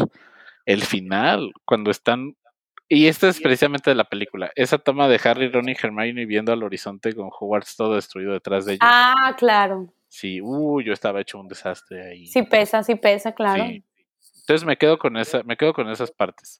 el 0.65 0.83
final, 0.83 1.51
cuando 1.65 1.89
están... 1.89 2.35
Y 2.87 3.07
esta 3.07 3.27
es 3.27 3.39
precisamente 3.39 3.91
de 3.91 3.95
la 3.95 4.03
película, 4.03 4.51
esa 4.55 4.79
toma 4.79 5.07
de 5.07 5.19
Harry, 5.23 5.49
Ron 5.49 5.69
y 5.69 5.73
Hermione 5.73 6.25
viendo 6.25 6.51
al 6.51 6.63
horizonte 6.63 7.13
con 7.13 7.29
Hogwarts 7.31 7.75
todo 7.75 7.95
destruido 7.95 8.33
detrás 8.33 8.65
de 8.65 8.73
ellos. 8.73 8.81
Ah, 8.83 9.35
claro. 9.37 9.93
Sí, 10.09 10.41
uh, 10.41 10.81
yo 10.81 10.91
estaba 10.91 11.21
hecho 11.21 11.39
un 11.39 11.47
desastre 11.47 12.09
ahí. 12.09 12.27
Sí 12.27 12.43
pesa, 12.43 12.83
sí 12.83 12.95
pesa, 12.95 13.31
claro. 13.33 13.63
Sí. 13.65 13.83
Entonces 14.41 14.65
me 14.65 14.75
quedo 14.77 14.97
con 14.97 15.15
esa, 15.17 15.43
me 15.43 15.55
quedo 15.55 15.73
con 15.73 15.89
esas 15.89 16.11
partes. 16.11 16.59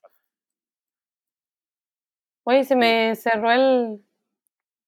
Oye, 2.44 2.64
se 2.64 2.76
me 2.76 3.14
cerró 3.16 3.50
el. 3.52 4.00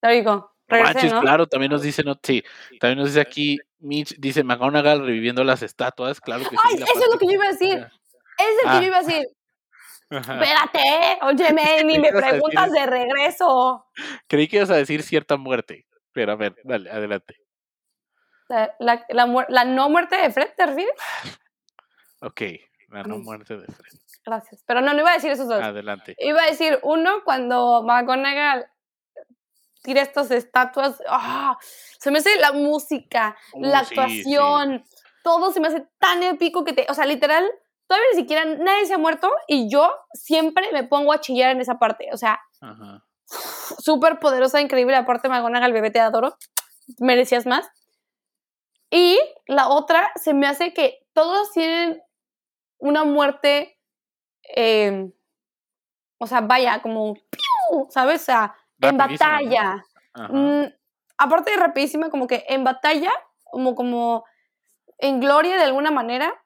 There 0.00 0.16
you 0.16 0.24
go. 0.24 0.50
No 0.68 0.76
Regresé, 0.76 0.94
manches, 0.94 1.12
¿no? 1.12 1.20
claro, 1.20 1.46
también 1.46 1.70
nos 1.72 1.82
dice, 1.82 2.02
no, 2.02 2.18
sí, 2.22 2.42
también 2.80 2.98
nos 2.98 3.08
dice 3.08 3.20
aquí, 3.20 3.58
Mitch, 3.80 4.14
dice 4.18 4.42
McGonagall 4.42 5.04
reviviendo 5.04 5.44
las 5.44 5.62
estatuas, 5.62 6.20
claro 6.20 6.44
que 6.44 6.50
sí. 6.50 6.56
Ay, 6.64 6.74
eso 6.76 6.84
es 6.86 7.08
lo 7.12 7.18
que 7.18 7.26
yo 7.26 7.32
iba 7.32 7.44
a 7.44 7.52
decir. 7.52 7.78
Es 7.78 8.46
el 8.64 8.68
Ah. 8.68 8.72
que 8.78 8.80
yo 8.80 8.86
iba 8.86 8.98
a 8.98 9.02
decir. 9.02 9.26
Ajá. 10.08 10.34
Espérate, 10.42 11.18
óyeme, 11.22 11.62
ni 11.84 11.92
¿Qué 11.94 12.00
me 12.00 12.10
decir? 12.12 12.28
preguntas 12.30 12.72
de 12.72 12.86
regreso. 12.86 13.86
Creí 14.28 14.48
que 14.48 14.56
ibas 14.56 14.70
a 14.70 14.76
decir 14.76 15.02
cierta 15.02 15.36
muerte, 15.36 15.86
pero 16.12 16.32
a 16.32 16.36
ver, 16.36 16.54
dale, 16.64 16.90
adelante. 16.90 17.36
La, 18.48 18.74
la, 18.78 19.04
la 19.08 19.26
muer- 19.26 19.46
la 19.48 19.64
no 19.64 19.88
muerte 19.88 20.16
de 20.16 20.30
Fred, 20.30 20.50
¿te 20.56 20.66
refieres? 20.66 20.94
Ok, 22.20 22.42
la 22.88 23.02
no 23.04 23.16
Mm. 23.18 23.22
muerte 23.24 23.56
de 23.56 23.66
Fred. 23.66 23.92
Gracias. 24.24 24.62
Pero 24.66 24.80
no, 24.80 24.92
no 24.92 25.00
iba 25.00 25.10
a 25.10 25.14
decir 25.14 25.30
esos 25.32 25.48
dos. 25.48 25.60
Adelante. 25.62 26.14
Iba 26.18 26.42
a 26.42 26.46
decir 26.46 26.78
uno 26.82 27.24
cuando 27.24 27.82
McGonagall 27.82 28.66
tira 29.82 30.02
estas 30.02 30.30
estatuas. 30.30 31.02
¡ah! 31.08 31.58
Se 31.98 32.10
me 32.10 32.18
hace 32.18 32.36
la 32.38 32.52
música, 32.52 33.36
Uh, 33.54 33.64
la 33.64 33.84
sí, 33.84 33.94
sí. 33.94 34.00
actuación, 34.00 34.84
todo 35.24 35.50
se 35.52 35.60
me 35.60 35.68
hace 35.68 35.86
tan 35.98 36.22
épico 36.22 36.64
que 36.64 36.72
te. 36.72 36.86
O 36.88 36.94
sea, 36.94 37.04
literal, 37.06 37.44
todavía 37.88 38.06
ni 38.12 38.18
siquiera 38.20 38.44
nadie 38.44 38.86
se 38.86 38.94
ha 38.94 38.98
muerto 38.98 39.32
y 39.48 39.68
yo 39.68 39.92
siempre 40.12 40.70
me 40.72 40.84
pongo 40.84 41.12
a 41.12 41.20
chillar 41.20 41.50
en 41.50 41.60
esa 41.60 41.78
parte. 41.80 42.08
O 42.12 42.16
sea, 42.16 42.40
súper 43.78 44.18
poderosa, 44.20 44.60
increíble. 44.60 44.94
Aparte, 44.94 45.28
McGonagall, 45.28 45.72
bebé, 45.72 45.90
te 45.90 45.98
adoro. 46.00 46.36
Merecías 46.98 47.46
más. 47.46 47.68
Y 48.94 49.18
la 49.46 49.68
otra, 49.68 50.12
se 50.16 50.34
me 50.34 50.46
hace 50.46 50.74
que 50.74 51.06
todos 51.14 51.50
tienen 51.52 52.02
una 52.78 53.04
muerte, 53.04 53.78
eh, 54.54 55.10
o 56.18 56.26
sea, 56.26 56.42
vaya, 56.42 56.82
como, 56.82 57.14
¡piu! 57.14 57.86
¿sabes? 57.88 58.20
O 58.20 58.24
sea, 58.26 58.54
en 58.82 58.98
batalla. 58.98 59.82
Mm, 60.28 60.64
aparte 61.16 61.52
de 61.52 61.56
rapidísima, 61.56 62.10
como 62.10 62.26
que 62.26 62.44
en 62.48 62.64
batalla, 62.64 63.10
como, 63.44 63.74
como 63.74 64.24
en 64.98 65.20
gloria 65.20 65.56
de 65.56 65.62
alguna 65.64 65.90
manera, 65.90 66.44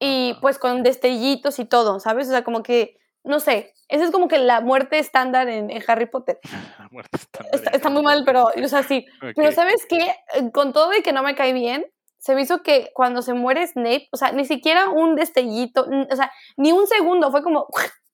y 0.00 0.32
Ajá. 0.32 0.40
pues 0.40 0.58
con 0.58 0.82
destellitos 0.82 1.60
y 1.60 1.64
todo, 1.64 2.00
¿sabes? 2.00 2.26
O 2.26 2.30
sea, 2.32 2.42
como 2.42 2.64
que, 2.64 2.98
no 3.24 3.40
sé, 3.40 3.72
esa 3.88 4.04
es 4.04 4.10
como 4.10 4.28
que 4.28 4.38
la 4.38 4.60
muerte 4.60 4.98
estándar 4.98 5.48
en, 5.48 5.70
en 5.70 5.82
Harry 5.88 6.06
Potter. 6.06 6.38
La 6.78 6.88
muerte 6.90 7.16
estándar 7.16 7.54
Está, 7.54 7.70
de 7.70 7.76
está 7.76 7.90
muy 7.90 8.02
mal, 8.02 8.22
pero, 8.24 8.44
o 8.44 8.68
sea, 8.68 8.82
sí. 8.82 9.06
Potter. 9.20 9.34
Pero. 9.36 9.52
¿sabes 9.52 9.86
qué? 9.88 10.14
Eh, 10.34 10.50
Con 10.52 10.72
todo 10.72 10.94
y 10.94 11.02
que 11.02 11.12
no 11.12 11.22
me 11.22 11.34
cae 11.34 11.52
bien, 11.52 11.86
se 12.18 12.34
me 12.34 12.42
hizo 12.42 12.62
que 12.62 12.90
cuando 12.94 13.20
se 13.22 13.34
muere 13.34 13.66
Snape, 13.66 14.08
o 14.12 14.16
sea, 14.16 14.32
ni 14.32 14.44
siquiera 14.44 14.88
un 14.88 15.14
destellito, 15.16 15.86
o 16.10 16.16
sea, 16.16 16.30
ni 16.56 16.72
un 16.72 16.86
segundo, 16.86 17.30
fue 17.30 17.42
como, 17.42 17.66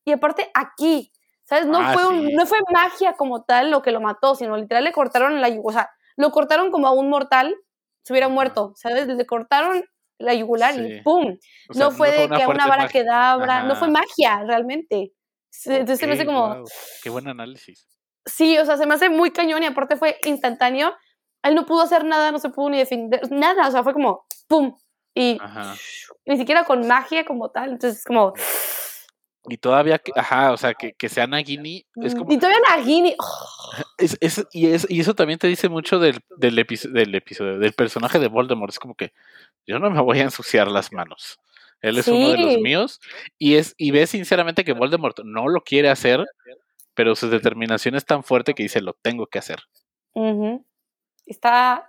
y 0.04 0.12
aparte 0.12 0.50
aquí, 0.54 1.12
¿sabes? 1.44 1.66
No, 1.66 1.78
Ah, 1.80 1.92
fue, 1.92 2.06
un- 2.08 2.26
sí. 2.28 2.32
no 2.34 2.46
fue 2.46 2.58
magia 2.72 3.12
como 3.14 3.44
tal 3.44 3.70
lo 3.70 3.82
que 3.82 3.92
lo 3.92 4.00
mató, 4.00 4.34
sino 4.34 4.56
literal 4.56 4.82
le 4.84 4.92
cortaron 4.92 5.40
la, 5.40 5.48
o 5.62 5.72
sea, 5.72 5.90
lo 6.16 6.30
cortaron 6.32 6.70
como 6.70 6.88
a 6.88 6.92
un 6.92 7.08
mortal 7.08 7.54
se 8.02 8.12
hubiera 8.12 8.28
muerto, 8.28 8.72
¿sabes? 8.76 9.06
Le 9.06 9.26
cortaron 9.26 9.84
la 10.20 10.34
yugular 10.34 10.74
Sí. 10.74 10.80
y 10.80 11.02
¡pum! 11.02 11.36
O 11.68 11.74
sea, 11.74 11.86
no 11.86 11.90
fue 11.90 12.10
de 12.12 12.28
que 12.28 12.42
a 12.42 12.48
una 12.48 12.66
magia. 12.66 12.88
quedabra, 12.88 13.64
no 13.64 13.74
fue 13.76 13.88
magia 13.88 14.42
realmente. 14.46 15.12
Entonces 15.64 15.98
se 15.98 16.06
me 16.06 16.12
hace 16.12 16.26
como, 16.26 16.64
Qué 17.02 17.10
buen 17.10 17.26
análisis. 17.26 17.88
Sí, 18.24 18.56
o 18.58 18.64
sea, 18.64 18.76
se 18.76 18.86
me 18.86 18.94
hace 18.94 19.08
muy 19.08 19.30
cañón 19.32 19.62
y 19.62 19.66
aparte 19.66 19.96
fue 19.96 20.18
instantáneo. 20.24 20.94
Él 21.42 21.54
no 21.54 21.64
pudo 21.66 21.82
hacer 21.82 22.04
nada, 22.04 22.30
no 22.32 22.38
se 22.38 22.50
pudo 22.50 22.70
ni 22.70 22.78
defender, 22.78 23.20
nada, 23.32 23.66
o 23.66 23.70
sea, 23.70 23.82
fue 23.82 23.94
como 23.94 24.24
¡pum! 24.46 24.74
Y 25.14 25.38
Ajá. 25.40 25.74
ni 26.26 26.36
siquiera 26.36 26.64
con 26.64 26.86
magia 26.86 27.24
como 27.24 27.50
tal, 27.50 27.70
entonces 27.70 28.00
es 28.00 28.04
como... 28.04 28.32
Y 29.48 29.56
todavía, 29.56 29.98
que, 29.98 30.12
ajá, 30.14 30.52
o 30.52 30.56
sea, 30.58 30.74
que, 30.74 30.92
que 30.92 31.08
sea 31.08 31.26
Nagini, 31.26 31.86
es 31.96 32.14
como, 32.14 32.30
Y 32.30 32.36
todavía 32.38 32.58
Nagini, 32.68 33.14
oh, 33.18 33.72
es, 33.96 34.18
es- 34.20 34.46
y, 34.52 34.66
es, 34.72 34.86
y 34.90 35.00
eso 35.00 35.14
también 35.14 35.38
te 35.38 35.46
dice 35.48 35.68
mucho 35.70 35.98
del, 35.98 36.20
del, 36.36 36.58
episodio, 36.58 36.94
del 36.94 37.14
episodio, 37.14 37.58
del 37.58 37.72
personaje 37.72 38.18
de 38.18 38.28
Voldemort, 38.28 38.70
es 38.72 38.78
como 38.78 38.94
que 38.94 39.12
yo 39.66 39.78
no 39.78 39.90
me 39.90 40.00
voy 40.02 40.18
a 40.20 40.24
ensuciar 40.24 40.68
las 40.68 40.92
manos. 40.92 41.38
Él 41.80 41.96
es 41.96 42.08
uno 42.08 42.28
de 42.28 42.36
los 42.36 42.58
míos 42.58 43.00
y 43.38 43.54
es 43.54 43.74
y 43.78 43.90
ves 43.90 44.10
sinceramente 44.10 44.64
que 44.64 44.74
Voldemort 44.74 45.20
no 45.24 45.48
lo 45.48 45.62
quiere 45.62 45.88
hacer, 45.88 46.26
pero 46.92 47.16
su 47.16 47.30
determinación 47.30 47.94
es 47.94 48.04
tan 48.04 48.22
fuerte 48.22 48.52
que 48.52 48.64
dice 48.64 48.82
lo 48.82 48.92
tengo 48.92 49.26
que 49.26 49.38
hacer. 49.38 49.60
Está... 51.26 51.88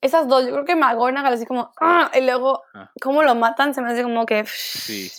Esas 0.00 0.28
dos, 0.28 0.44
yo 0.46 0.52
creo 0.52 0.64
que 0.64 0.76
McGonagall 0.76 1.34
así 1.34 1.44
como... 1.44 1.72
¡ah! 1.80 2.10
Y 2.14 2.20
luego, 2.20 2.62
Ah. 2.72 2.90
cómo 3.02 3.22
lo 3.24 3.34
matan, 3.34 3.74
se 3.74 3.82
me 3.82 3.90
hace 3.90 4.04
como 4.04 4.24
que... 4.26 4.44
Sí. 4.46 5.10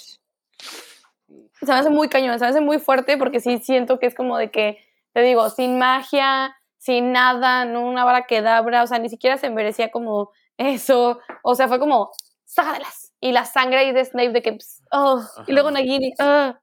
Se 1.62 1.68
me 1.68 1.74
hace 1.80 1.89
muy 1.89 2.07
cañón, 2.10 2.39
se 2.39 2.45
me 2.45 2.49
hace 2.51 2.62
muy 2.62 2.80
fuerte 2.80 3.18
porque 3.18 3.39
sí 3.39 3.60
siento 3.60 3.99
que 3.99 4.07
es 4.07 4.16
como 4.16 4.38
de 4.38 4.49
que, 4.51 4.78
te 5.14 5.22
digo, 5.22 5.49
sin 5.49 5.78
magia, 5.78 6.55
sin 6.78 7.12
nada, 7.12 7.66
no 7.66 7.82
una 7.82 8.05
vara 8.05 8.26
quedabra, 8.28 8.84
o 8.84 8.88
sea, 8.88 8.99
ni 8.99 9.10
siquiera 9.10 9.38
se 9.38 9.49
merecía 9.49 9.91
como 9.91 10.32
eso, 10.57 11.20
o 11.43 11.55
sea, 11.55 11.68
fue 11.68 11.80
como, 11.80 12.12
sácadelas. 12.45 13.14
Y 13.22 13.32
la 13.34 13.45
sangre 13.45 13.80
ahí 13.80 13.91
de 13.91 14.05
Snape 14.05 14.30
de 14.32 14.41
que, 14.41 14.53
pss, 14.53 14.84
oh, 14.91 15.22
y 15.47 15.51
luego. 15.51 15.72
Nagini, 15.72 16.14
ah. 16.20 16.57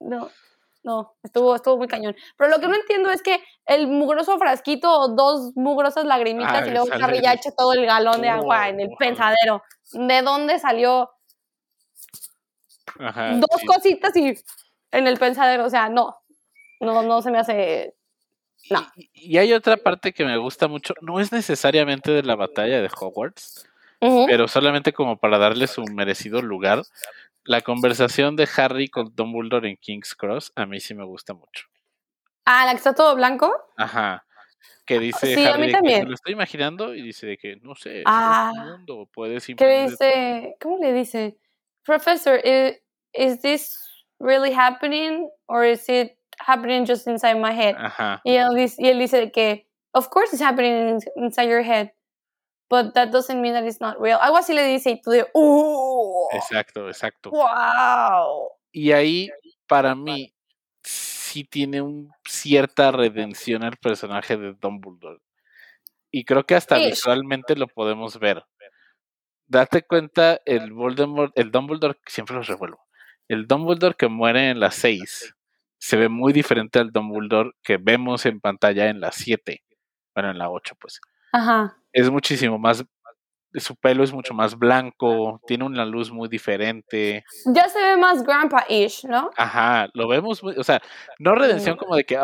no, 0.00 0.28
no, 0.82 1.14
estuvo, 1.22 1.54
estuvo 1.54 1.76
muy 1.76 1.86
cañón. 1.88 2.16
Pero 2.36 2.50
lo 2.50 2.58
que 2.60 2.66
no 2.68 2.74
entiendo 2.74 3.10
es 3.10 3.22
que 3.22 3.40
el 3.66 3.86
mugroso 3.86 4.38
frasquito 4.38 4.90
o 4.92 5.08
dos 5.14 5.52
mugrosas 5.54 6.04
lagrimitas 6.06 6.62
Ah, 6.64 6.66
y 6.66 6.70
luego 6.70 6.88
Harry 7.02 7.20
ya 7.22 7.34
echa 7.34 7.50
todo 7.56 7.72
el 7.74 7.86
galón 7.86 8.20
de 8.22 8.30
agua 8.30 8.68
en 8.68 8.80
el 8.80 8.88
Oh. 8.92 8.96
pensadero. 8.98 9.62
¿De 9.92 10.22
dónde 10.22 10.58
salió? 10.58 11.10
Ajá, 12.98 13.32
dos 13.36 13.60
sí. 13.60 13.66
cositas 13.66 14.16
y 14.16 14.34
en 14.92 15.06
el 15.06 15.18
pensadero, 15.18 15.64
o 15.66 15.70
sea, 15.70 15.88
no, 15.88 16.16
no, 16.80 17.02
no 17.02 17.22
se 17.22 17.30
me 17.30 17.38
hace, 17.38 17.94
no. 18.70 18.86
Y, 18.96 19.10
y 19.14 19.38
hay 19.38 19.52
otra 19.52 19.76
parte 19.76 20.12
que 20.12 20.24
me 20.24 20.36
gusta 20.36 20.68
mucho, 20.68 20.94
no 21.00 21.20
es 21.20 21.32
necesariamente 21.32 22.10
de 22.10 22.22
la 22.22 22.34
batalla 22.36 22.80
de 22.82 22.88
Hogwarts, 22.88 23.66
pero 24.00 24.48
solamente 24.48 24.92
como 24.92 25.18
para 25.18 25.38
darle 25.38 25.66
su 25.66 25.84
merecido 25.84 26.40
lugar. 26.42 26.82
La 27.44 27.62
conversación 27.62 28.36
de 28.36 28.48
Harry 28.56 28.88
con 28.88 29.14
Dumbledore 29.14 29.68
en 29.68 29.76
King's 29.78 30.14
Cross 30.14 30.52
a 30.56 30.66
mí 30.66 30.78
sí 30.80 30.94
me 30.94 31.04
gusta 31.04 31.32
mucho. 31.34 31.66
Ah, 32.44 32.64
la 32.66 32.72
que 32.72 32.78
está 32.78 32.94
todo 32.94 33.14
blanco. 33.16 33.50
Ajá. 33.76 34.24
Que 34.84 34.98
dice 34.98 35.34
Sí, 35.34 35.46
a 35.46 35.56
mí 35.56 35.66
que 35.68 35.72
también. 35.72 36.06
lo 36.08 36.14
estoy 36.14 36.32
imaginando 36.34 36.94
y 36.94 37.00
dice 37.02 37.26
de 37.26 37.38
que 37.38 37.56
no 37.56 37.74
sé, 37.74 38.00
es 38.00 38.04
Ah. 38.06 38.52
un 38.54 38.70
mundo, 38.72 39.08
puede 39.12 39.34
que 39.34 39.40
simplemente 39.40 39.90
dice, 39.90 40.56
¿cómo 40.60 40.78
le 40.78 40.92
dice? 40.92 41.38
Professor, 41.90 42.38
i- 42.44 42.78
is, 43.12 43.40
this 43.42 43.74
really 44.20 44.52
happening 44.52 45.28
or 45.48 45.64
is 45.64 45.88
it 45.88 46.16
happening 46.38 46.84
just 46.86 47.08
inside 47.08 47.34
my 47.40 47.52
head? 47.52 47.74
Ajá. 47.76 48.20
Y, 48.24 48.36
él 48.36 48.54
dice, 48.54 48.76
y 48.78 48.88
él 48.88 48.98
dice 49.00 49.32
que, 49.32 49.66
of 49.92 50.08
course 50.08 50.32
it's 50.32 50.40
happening 50.40 50.72
in- 50.88 51.00
inside 51.24 51.48
your 51.48 51.62
head, 51.64 51.90
but 52.68 52.94
that 52.94 53.10
doesn't 53.10 53.40
mean 53.40 53.54
that 53.54 53.64
it's 53.64 53.80
not 53.80 54.00
real. 54.00 54.18
Algo 54.20 54.36
así 54.36 54.54
le 54.54 54.62
dice 54.68 54.90
y 54.92 55.00
tú 55.02 55.10
de, 55.10 55.26
¡uh! 55.34 56.28
Exacto, 56.32 56.86
exacto. 56.88 57.30
¡Wow! 57.30 58.50
Y 58.72 58.92
ahí, 58.92 59.28
para 59.66 59.96
mí, 59.96 60.32
sí 60.84 61.42
tiene 61.42 61.82
un 61.82 62.12
cierta 62.24 62.92
redención 62.92 63.64
el 63.64 63.76
personaje 63.78 64.36
de 64.36 64.52
Dumbledore. 64.52 65.18
Y 66.12 66.24
creo 66.24 66.44
que 66.44 66.54
hasta 66.54 66.76
visualmente 66.90 67.56
lo 67.56 67.66
podemos 67.66 68.18
ver. 68.20 68.44
Date 69.50 69.82
cuenta, 69.82 70.40
el 70.44 70.72
Voldemort, 70.72 71.36
el 71.36 71.50
Dumbledore, 71.50 71.98
siempre 72.06 72.36
los 72.36 72.46
revuelvo. 72.46 72.86
El 73.26 73.48
Dumbledore 73.48 73.96
que 73.98 74.06
muere 74.06 74.50
en 74.50 74.60
las 74.60 74.76
6 74.76 75.34
se 75.76 75.96
ve 75.96 76.08
muy 76.08 76.32
diferente 76.32 76.78
al 76.78 76.92
Dumbledore 76.92 77.50
que 77.64 77.76
vemos 77.76 78.26
en 78.26 78.40
pantalla 78.40 78.88
en 78.88 79.00
las 79.00 79.16
7. 79.16 79.64
Bueno, 80.14 80.30
en 80.30 80.38
la 80.38 80.50
8, 80.50 80.76
pues. 80.80 81.00
Ajá. 81.32 81.76
Es 81.92 82.08
muchísimo 82.10 82.60
más. 82.60 82.84
Su 83.54 83.74
pelo 83.74 84.04
es 84.04 84.12
mucho 84.12 84.34
más 84.34 84.56
blanco, 84.56 85.40
tiene 85.48 85.64
una 85.64 85.84
luz 85.84 86.12
muy 86.12 86.28
diferente. 86.28 87.24
Ya 87.46 87.68
se 87.68 87.80
ve 87.80 87.96
más 87.96 88.22
grandpa-ish, 88.22 89.04
¿no? 89.08 89.30
Ajá, 89.36 89.88
lo 89.94 90.06
vemos, 90.06 90.40
muy- 90.44 90.54
o 90.56 90.62
sea, 90.62 90.80
no 91.18 91.34
redención 91.34 91.76
como 91.76 91.96
de 91.96 92.04
que 92.04 92.16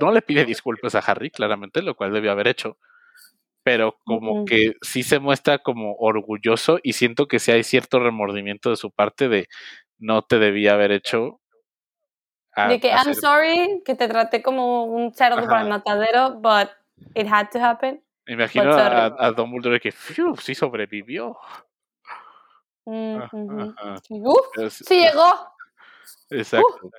no 0.00 0.12
le 0.12 0.22
pide 0.22 0.44
disculpas 0.44 0.94
a 0.94 1.00
Harry, 1.00 1.32
claramente, 1.32 1.82
lo 1.82 1.96
cual 1.96 2.12
debió 2.12 2.30
haber 2.30 2.46
hecho, 2.46 2.78
pero 3.62 3.98
como 4.04 4.44
que 4.46 4.74
sí 4.82 5.02
se 5.02 5.18
muestra 5.18 5.58
como 5.58 5.94
orgulloso 5.96 6.78
y 6.82 6.94
siento 6.94 7.26
que 7.28 7.38
sí 7.38 7.52
hay 7.52 7.62
cierto 7.62 7.98
remordimiento 8.00 8.70
de 8.70 8.76
su 8.76 8.90
parte 8.90 9.28
de 9.28 9.46
no 9.98 10.22
te 10.22 10.38
debía 10.38 10.72
haber 10.74 10.92
hecho. 10.92 11.40
a- 12.52 12.68
De 12.68 12.80
que, 12.80 12.88
I'm 12.88 13.14
sorry, 13.14 13.82
que 13.84 13.94
te 13.94 14.08
traté 14.08 14.42
como 14.42 14.84
un 14.84 15.14
cerdo 15.14 15.46
para 15.46 15.62
el 15.62 15.68
matadero, 15.68 16.32
but 16.40 16.68
it 17.14 17.26
had 17.30 17.48
to 17.50 17.58
happen. 17.62 18.02
imagino 18.26 18.72
a, 18.74 19.06
a 19.26 19.30
Dumbledore 19.32 19.80
que 19.80 19.92
"Fiu, 19.92 20.36
sí 20.36 20.54
sobrevivió. 20.54 21.36
Mm, 22.86 23.16
ajá. 23.16 23.74
Uf, 24.10 24.46
sí 24.70 25.00
llegó. 25.00 25.22
Exacto. 26.30 26.90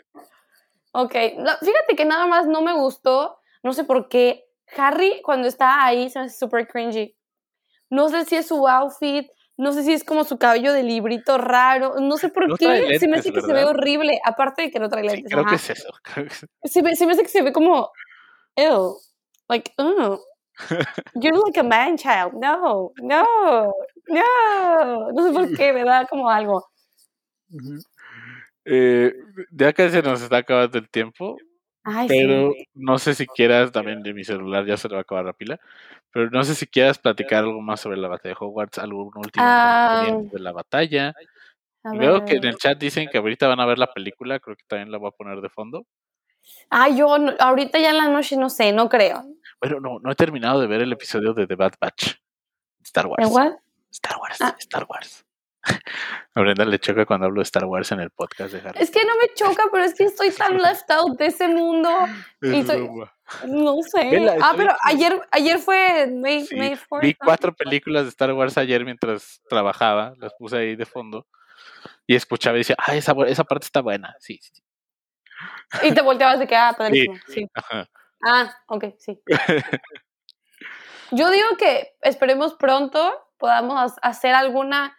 Ok, 0.94 1.12
fíjate 1.14 1.96
que 1.96 2.06
nada 2.06 2.28
más 2.28 2.48
no 2.48 2.62
me 2.62 2.74
gustó, 2.74 3.40
no 3.64 3.74
sé 3.74 3.84
por 3.84 4.10
qué. 4.10 4.46
Harry, 4.78 5.22
cuando 5.24 5.48
está 5.48 5.84
ahí, 5.86 6.10
se 6.10 6.20
me 6.20 6.26
hace 6.26 6.38
súper 6.38 6.68
cringy. 6.68 7.16
No 7.90 8.10
sé 8.10 8.26
si 8.26 8.36
es 8.38 8.48
su 8.48 8.68
outfit, 8.68 9.28
no 9.58 9.74
sé 9.74 9.84
si 9.84 9.94
es 9.94 10.04
como 10.04 10.24
su 10.24 10.38
cabello 10.38 10.72
de 10.74 10.84
librito 10.84 11.38
raro, 11.38 11.96
no 12.00 12.18
sé 12.18 12.30
por 12.30 12.48
No 12.48 12.56
qué. 12.58 12.66
trae 12.66 12.78
se 13.00 13.08
me 13.08 13.14
lentes, 13.18 13.20
hace 13.20 13.34
que 13.34 13.42
se 13.42 13.48
ve 13.48 13.54
¿verdad? 13.54 13.70
horrible, 13.76 14.20
aparte 14.24 14.62
de 14.64 14.72
que 14.72 14.80
no 14.80 14.90
trae 14.90 15.04
Sí, 15.04 15.16
lentes. 15.16 15.32
creo 15.32 15.46
que 15.46 15.56
es 15.56 15.70
eso. 15.70 15.90
creo 16.04 16.26
que 16.28 16.34
es- 16.34 16.72
se, 16.72 16.82
me, 16.84 16.96
se 16.96 17.06
me 17.06 17.12
hace 17.14 17.22
que 17.24 17.28
se 17.30 17.42
ve 17.42 17.52
como, 17.52 17.90
ew, 18.56 18.96
like, 19.50 19.72
oh, 19.78 20.20
you're 21.16 21.38
like 21.46 21.60
a 21.60 21.64
man 21.64 21.98
child. 21.98 22.34
No, 22.34 22.92
no, 23.02 23.26
no. 24.08 25.12
No 25.12 25.24
sé 25.28 25.34
por 25.34 25.54
qué, 25.56 25.74
me 25.74 25.84
da 25.84 26.06
como 26.06 26.30
algo. 26.30 26.66
Eh, 28.66 29.14
ya 29.52 29.74
que 29.74 29.90
se 29.90 30.02
nos 30.02 30.22
está 30.22 30.38
acabando 30.38 30.78
el 30.78 30.90
tiempo, 30.90 31.36
Ay, 31.84 32.08
pero 32.08 32.52
sí. 32.54 32.68
no 32.76 32.98
sé 33.00 33.16
si 33.16 33.26
quieras, 33.28 33.72
también 33.72 34.04
de 34.04 34.14
mi 34.14 34.24
celular 34.24 34.66
ya 34.66 34.78
se 34.78 34.88
le 34.88 34.94
va 34.96 35.00
a 35.00 35.02
acabar 35.02 35.26
la 35.26 35.34
pila, 35.34 35.60
pero 36.12 36.30
no 36.30 36.44
sé 36.44 36.54
si 36.56 36.68
quieras 36.68 37.00
platicar 37.00 37.44
algo 37.44 37.62
más 37.62 37.80
sobre 37.82 37.98
la 37.98 38.08
batalla 38.08 38.36
de 38.36 38.46
Hogwarts, 38.46 38.78
algún 38.80 39.12
último 39.16 39.46
Ah. 39.48 40.02
comentario 40.06 40.30
de 40.32 40.40
la 40.40 40.52
batalla. 40.52 41.14
Veo 41.84 42.26
que 42.26 42.36
en 42.36 42.44
el 42.46 42.58
chat 42.58 42.78
dicen 42.78 43.10
que 43.12 43.18
ahorita 43.18 43.48
van 43.48 43.60
a 43.60 43.66
ver 43.66 43.80
la 43.80 43.92
película, 43.92 44.40
creo 44.40 44.56
que 44.56 44.64
también 44.68 44.92
la 44.92 45.00
voy 45.00 45.08
a 45.10 45.12
poner 45.18 45.42
de 45.42 45.50
fondo. 45.50 45.86
Ah, 46.70 46.90
yo 46.90 47.18
no- 47.18 47.34
ahorita 47.40 47.80
ya 47.80 47.90
en 47.92 47.98
la 47.98 48.08
noche 48.10 48.38
no 48.38 48.50
sé, 48.50 48.72
no 48.72 48.88
creo. 48.90 49.24
Bueno, 49.60 49.80
no, 49.80 50.00
no 50.00 50.12
he 50.12 50.16
terminado 50.16 50.60
de 50.62 50.68
ver 50.68 50.82
el 50.82 50.92
episodio 50.94 51.34
de 51.34 51.48
The 51.48 51.56
Bad 51.56 51.74
Batch. 51.82 52.16
Star 52.84 53.08
Wars. 53.08 53.28
¿En 53.28 53.34
what? 53.34 53.54
Star 53.92 54.18
Wars, 54.20 54.42
Ah. 54.42 54.56
Star 54.60 54.86
Wars. 54.90 55.26
A 56.34 56.40
Brenda 56.42 56.64
le 56.64 56.80
choca 56.80 57.06
cuando 57.06 57.26
hablo 57.26 57.40
de 57.42 57.44
Star 57.44 57.66
Wars 57.66 57.92
en 57.92 58.00
el 58.00 58.10
podcast 58.10 58.54
de 58.54 58.60
Harry. 58.68 58.80
Es 58.82 58.90
que 58.90 59.04
no 59.04 59.14
me 59.18 59.34
choca, 59.34 59.64
pero 59.72 59.84
es 59.84 59.94
que 59.94 60.06
estoy 60.06 60.32
tan 60.32 60.58
left 60.62 60.90
out 60.90 61.18
de 61.18 61.26
ese 61.26 61.48
mundo. 61.50 61.90
Es 62.42 62.54
y 62.54 62.64
soy- 62.64 62.82
broma. 62.84 63.14
No 63.48 63.76
sé. 63.82 64.10
Vela, 64.10 64.36
ah, 64.42 64.54
pero 64.58 64.74
ayer, 64.84 65.22
ayer 65.32 65.58
fue 65.60 66.08
May, 66.08 66.46
Sí, 66.46 66.56
May 66.56 66.76
4th, 66.76 67.02
Vi 67.02 67.14
cuatro 67.16 67.54
películas 67.54 68.04
de 68.04 68.10
Star 68.10 68.32
Wars 68.34 68.58
ayer 68.58 68.84
mientras 68.86 69.42
trabajaba, 69.50 70.14
las 70.18 70.34
puse 70.38 70.58
ahí 70.58 70.76
de 70.76 70.86
fondo 70.86 71.26
y 72.08 72.16
escuchaba 72.16 72.56
y 72.58 72.60
decía, 72.62 72.76
ah, 72.80 72.96
esa, 72.96 73.14
esa 73.28 73.44
parte 73.46 73.66
está 73.66 73.82
buena. 73.82 74.16
Sí, 74.20 74.38
sí, 74.42 74.52
sí. 74.56 74.64
Y 75.88 75.94
te 75.94 76.02
volteabas 76.02 76.40
de 76.40 76.48
que, 76.48 76.56
ah, 76.56 76.74
padrísimo. 76.78 77.16
Sí. 77.28 77.46
Ajá. 77.54 77.90
Ah, 78.24 78.54
ok, 78.68 78.86
sí. 79.00 79.20
Yo 81.12 81.30
digo 81.30 81.48
que 81.58 81.94
esperemos 82.02 82.54
pronto 82.56 83.14
podamos 83.38 83.76
ha- 83.98 84.08
hacer 84.10 84.34
alguna 84.34 84.98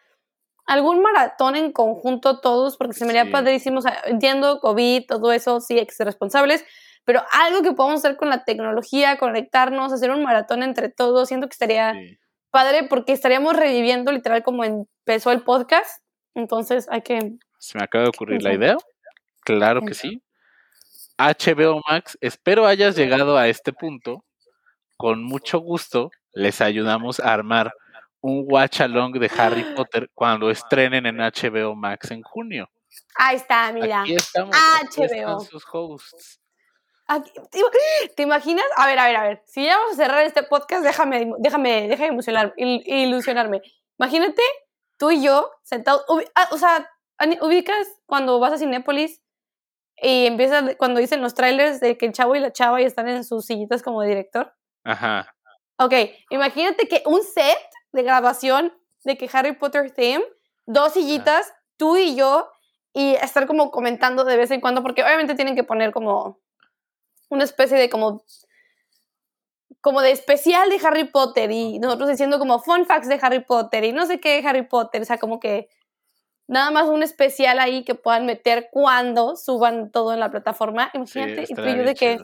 algún 0.66 1.02
maratón 1.02 1.56
en 1.56 1.72
conjunto 1.72 2.40
todos, 2.40 2.76
porque 2.76 2.94
se 2.94 3.04
me 3.04 3.10
haría 3.10 3.24
Sí. 3.24 3.30
padrísimo. 3.30 3.78
O 3.78 3.82
sea, 3.82 4.00
entiendo 4.06 4.60
COVID, 4.60 5.06
todo 5.06 5.32
eso, 5.32 5.60
sí, 5.60 5.78
hay 5.78 5.86
que 5.86 5.94
ser 5.94 6.06
responsables, 6.06 6.64
pero 7.04 7.22
algo 7.32 7.62
que 7.62 7.72
podamos 7.72 7.98
hacer 8.04 8.16
con 8.16 8.28
la 8.30 8.44
tecnología, 8.44 9.16
conectarnos, 9.18 9.92
hacer 9.92 10.10
un 10.10 10.22
maratón 10.22 10.62
entre 10.62 10.88
todos, 10.88 11.28
siento 11.28 11.48
que 11.48 11.52
estaría 11.54 11.92
Sí. 11.94 12.18
padre 12.50 12.84
porque 12.88 13.12
estaríamos 13.12 13.56
reviviendo 13.56 14.12
literal 14.12 14.42
como 14.42 14.64
empezó 14.64 15.32
el 15.32 15.42
podcast. 15.42 16.02
Entonces 16.34 16.86
hay 16.90 17.02
que. 17.02 17.18
Se 17.58 17.78
me 17.78 17.84
acaba 17.84 18.04
de 18.04 18.10
ocurrir 18.10 18.42
la 18.42 18.54
idea. 18.54 18.76
Claro 19.44 19.80
que 19.82 19.94
sí. 19.94 20.22
HBO 21.18 21.80
Max, 21.88 22.16
espero 22.20 22.66
hayas 22.66 22.96
llegado 22.96 23.36
a 23.36 23.48
este 23.48 23.72
punto. 23.72 24.24
Con 24.96 25.22
mucho 25.24 25.58
gusto 25.58 26.10
les 26.32 26.60
ayudamos 26.60 27.20
a 27.20 27.32
armar 27.32 27.72
un 28.22 28.44
watch 28.48 28.80
along 28.80 29.12
de 29.18 29.30
Harry 29.36 29.62
Potter 29.76 30.08
cuando 30.14 30.50
estrenen 30.50 31.06
en 31.06 31.18
HBO 31.18 31.74
Max 31.76 32.10
en 32.10 32.22
junio. 32.22 32.68
Ahí 33.16 33.36
está, 33.36 33.70
mira. 33.72 34.02
Aquí 34.02 34.14
estamos. 34.14 34.56
aquí 34.80 35.02
están 35.02 35.24
HBO. 35.24 35.40
sus 35.40 35.64
hosts. 35.70 36.40
Aquí- 37.06 37.32
¿Te, 38.16 38.22
imaginas? 38.22 38.64
A 38.76 38.86
ver, 38.86 38.98
a 38.98 39.06
ver, 39.06 39.16
a 39.16 39.22
ver. 39.24 39.42
Si 39.46 39.64
ya 39.64 39.76
vamos 39.76 39.94
a 39.94 39.96
cerrar 39.96 40.24
este 40.24 40.42
podcast, 40.44 40.82
déjame, 40.84 41.30
déjame, 41.38 41.88
déjame 41.88 42.10
ilusionar- 42.14 42.54
il- 42.56 42.82
ilusionarme. 42.86 43.60
Imagínate 43.98 44.42
tú 44.98 45.10
y 45.10 45.22
yo 45.22 45.50
sentados. 45.62 46.04
ah, 46.34 46.48
o 46.52 46.58
sea, 46.58 46.88
ubicas 47.40 47.86
cuando 48.06 48.38
vas 48.40 48.52
a 48.52 48.58
Cinépolis 48.58 49.20
y 49.96 50.26
empieza 50.26 50.62
de- 50.62 50.76
cuando 50.76 51.00
dicen 51.00 51.20
los 51.22 51.34
trailers 51.34 51.80
de 51.80 51.96
que 51.98 52.06
el 52.06 52.12
chavo 52.12 52.34
y 52.36 52.40
la 52.40 52.52
chava 52.52 52.80
ya 52.80 52.86
están 52.86 53.08
en 53.08 53.24
sus 53.24 53.46
sillitas 53.46 53.82
como 53.82 54.02
director. 54.02 54.52
Ajá. 54.84 55.34
Ok, 55.78 55.94
imagínate 56.30 56.86
que 56.88 57.02
un 57.06 57.22
set 57.22 57.58
de 57.92 58.02
grabación 58.02 58.72
de 59.04 59.16
que 59.16 59.28
Harry 59.32 59.52
Potter 59.52 59.90
theme, 59.90 60.24
dos 60.66 60.92
sillitas, 60.92 61.52
tú 61.76 61.96
y 61.96 62.14
yo, 62.16 62.48
y 62.92 63.14
estar 63.14 63.46
como 63.46 63.70
comentando 63.70 64.24
de 64.24 64.36
vez 64.36 64.50
en 64.50 64.60
cuando, 64.60 64.82
porque 64.82 65.02
obviamente 65.02 65.34
tienen 65.34 65.54
que 65.54 65.64
poner 65.64 65.92
como 65.92 66.38
una 67.28 67.44
especie 67.44 67.78
de 67.78 67.88
como 67.88 68.24
como 69.80 70.00
de 70.00 70.12
especial 70.12 70.70
de 70.70 70.80
Harry 70.86 71.04
Potter 71.04 71.50
y 71.50 71.80
nosotros 71.80 72.08
diciendo 72.08 72.38
como 72.38 72.60
fun 72.60 72.86
facts 72.86 73.08
de 73.08 73.18
Harry 73.20 73.40
Potter 73.40 73.82
y 73.82 73.92
no 73.92 74.06
sé 74.06 74.20
qué 74.20 74.40
de 74.40 74.48
Harry 74.48 74.62
Potter, 74.62 75.02
o 75.02 75.04
sea, 75.04 75.18
como 75.18 75.40
que 75.40 75.68
nada 76.46 76.70
más 76.70 76.86
un 76.86 77.02
especial 77.02 77.58
ahí 77.58 77.82
que 77.82 77.96
puedan 77.96 78.24
meter 78.24 78.68
cuando 78.70 79.34
suban 79.34 79.90
todo 79.90 80.12
en 80.12 80.20
la 80.20 80.30
plataforma. 80.30 80.90
Sí, 80.92 80.98
Imagínate, 81.18 81.46
y 81.48 81.54
tú 81.54 81.62
de 81.62 81.94
que 81.94 82.18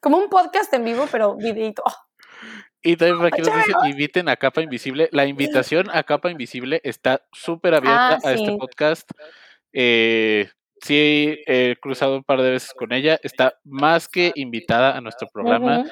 como 0.00 0.18
un 0.18 0.28
podcast 0.28 0.72
en 0.74 0.84
vivo, 0.84 1.06
pero 1.10 1.34
videito. 1.34 1.82
Y 2.82 2.96
también 2.96 3.18
para 3.18 3.30
que 3.30 3.42
nos 3.42 3.54
dicen, 3.54 3.74
inviten 3.86 4.28
a 4.28 4.36
Capa 4.36 4.62
Invisible. 4.62 5.08
La 5.12 5.26
invitación 5.26 5.88
a 5.92 6.02
Capa 6.04 6.30
Invisible 6.30 6.80
está 6.84 7.22
súper 7.32 7.74
abierta 7.74 8.18
Ah, 8.22 8.28
a 8.28 8.32
este 8.32 8.56
podcast. 8.56 9.10
Eh, 9.72 10.48
sí, 10.80 11.38
he 11.46 11.76
cruzado 11.80 12.16
un 12.16 12.24
par 12.24 12.40
de 12.40 12.52
veces 12.52 12.72
con 12.72 12.92
ella. 12.92 13.18
Está 13.22 13.58
más 13.64 14.08
que 14.08 14.32
invitada 14.36 14.96
a 14.96 15.00
nuestro 15.00 15.28
programa. 15.28 15.84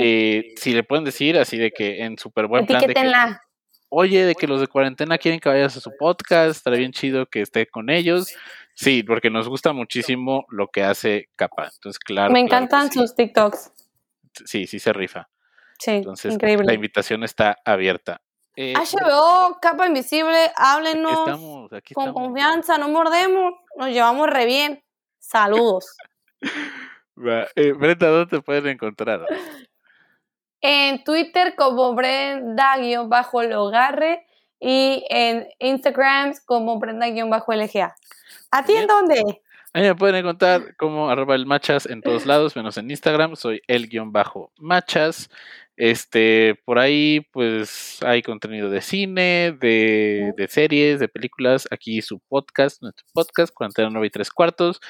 Eh, 0.00 0.54
si 0.56 0.72
le 0.72 0.84
pueden 0.84 1.04
decir 1.04 1.36
así 1.36 1.58
de 1.58 1.70
que 1.70 2.02
en 2.02 2.16
súper 2.18 2.46
buen 2.46 2.64
plan 2.66 2.80
de 2.80 2.94
que, 2.94 3.12
oye, 3.90 4.24
de 4.24 4.34
que 4.34 4.46
los 4.46 4.60
de 4.60 4.68
cuarentena 4.68 5.18
quieren 5.18 5.38
que 5.38 5.48
vayas 5.50 5.76
a 5.76 5.80
su 5.80 5.90
podcast, 5.98 6.56
estaría 6.56 6.78
bien 6.78 6.92
chido 6.92 7.26
que 7.26 7.42
esté 7.42 7.66
con 7.66 7.90
ellos. 7.90 8.34
Sí, 8.74 9.02
porque 9.02 9.30
nos 9.30 9.48
gusta 9.48 9.72
muchísimo 9.72 10.46
lo 10.50 10.68
que 10.68 10.82
hace 10.82 11.28
Capa. 11.36 11.70
Entonces, 11.74 11.98
claro. 11.98 12.32
Me 12.32 12.46
claro 12.46 12.64
encantan 12.64 12.90
sí. 12.90 12.98
sus 12.98 13.14
TikToks. 13.14 13.72
Sí, 14.44 14.66
sí 14.66 14.78
se 14.78 14.92
rifa. 14.92 15.28
Sí, 15.78 15.90
Entonces, 15.92 16.30
la 16.30 16.34
increíble. 16.34 16.74
invitación 16.74 17.22
está 17.24 17.56
abierta. 17.64 18.20
Eh, 18.56 18.74
HBO, 18.74 19.58
capa 19.60 19.86
invisible, 19.86 20.44
aquí 20.44 20.52
háblenos 20.56 21.12
estamos, 21.12 21.72
aquí 21.72 21.94
con 21.94 22.08
estamos. 22.08 22.22
confianza, 22.22 22.78
no 22.78 22.88
mordemos, 22.88 23.54
nos 23.76 23.88
llevamos 23.90 24.28
re 24.28 24.46
bien. 24.46 24.82
Saludos. 25.18 25.96
Eh, 27.56 27.72
Brenda, 27.72 28.08
¿dónde 28.08 28.26
te 28.36 28.42
pueden 28.42 28.66
encontrar? 28.66 29.24
en 30.60 31.02
Twitter 31.02 31.54
como 31.56 31.94
Brenda-Logarre 31.94 34.26
y 34.60 35.02
en 35.08 35.48
Instagram 35.58 36.34
como 36.44 36.78
Brenda-LGA. 36.78 37.96
¿A 38.50 38.64
ti 38.64 38.76
en 38.76 38.86
dónde? 38.86 39.42
A 39.72 39.80
mí 39.80 39.86
me 39.86 39.94
pueden 39.94 40.16
encontrar 40.16 40.76
como 40.76 41.08
arroba 41.08 41.34
el 41.34 41.46
machas 41.46 41.86
en 41.86 42.02
todos 42.02 42.26
lados, 42.26 42.54
menos 42.56 42.76
en 42.78 42.90
Instagram. 42.90 43.36
Soy 43.36 43.62
el 43.66 43.88
guion 43.88 44.12
bajo 44.12 44.52
machas. 44.58 45.30
Este, 45.76 46.58
por 46.64 46.78
ahí, 46.78 47.20
pues 47.32 47.98
hay 48.02 48.22
contenido 48.22 48.70
de 48.70 48.80
cine, 48.80 49.56
de, 49.60 50.32
de 50.36 50.48
series, 50.48 50.98
de 51.00 51.08
películas. 51.08 51.68
Aquí 51.70 52.00
su 52.00 52.20
podcast, 52.28 52.80
nuestro 52.82 53.04
podcast, 53.12 53.52
49 53.54 54.06
y 54.06 54.10
3 54.10 54.30
cuartos. 54.30 54.80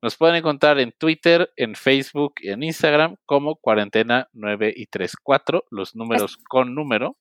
Nos 0.00 0.16
pueden 0.16 0.36
encontrar 0.36 0.78
en 0.78 0.92
Twitter, 0.92 1.50
en 1.56 1.74
Facebook 1.74 2.34
y 2.40 2.50
en 2.50 2.62
Instagram 2.62 3.16
como 3.26 3.56
cuarentena 3.56 4.28
9 4.32 4.72
y 4.76 4.86
3 4.86 5.14
4, 5.22 5.64
los 5.70 5.96
números 5.96 6.36
con 6.48 6.74
número. 6.74 7.16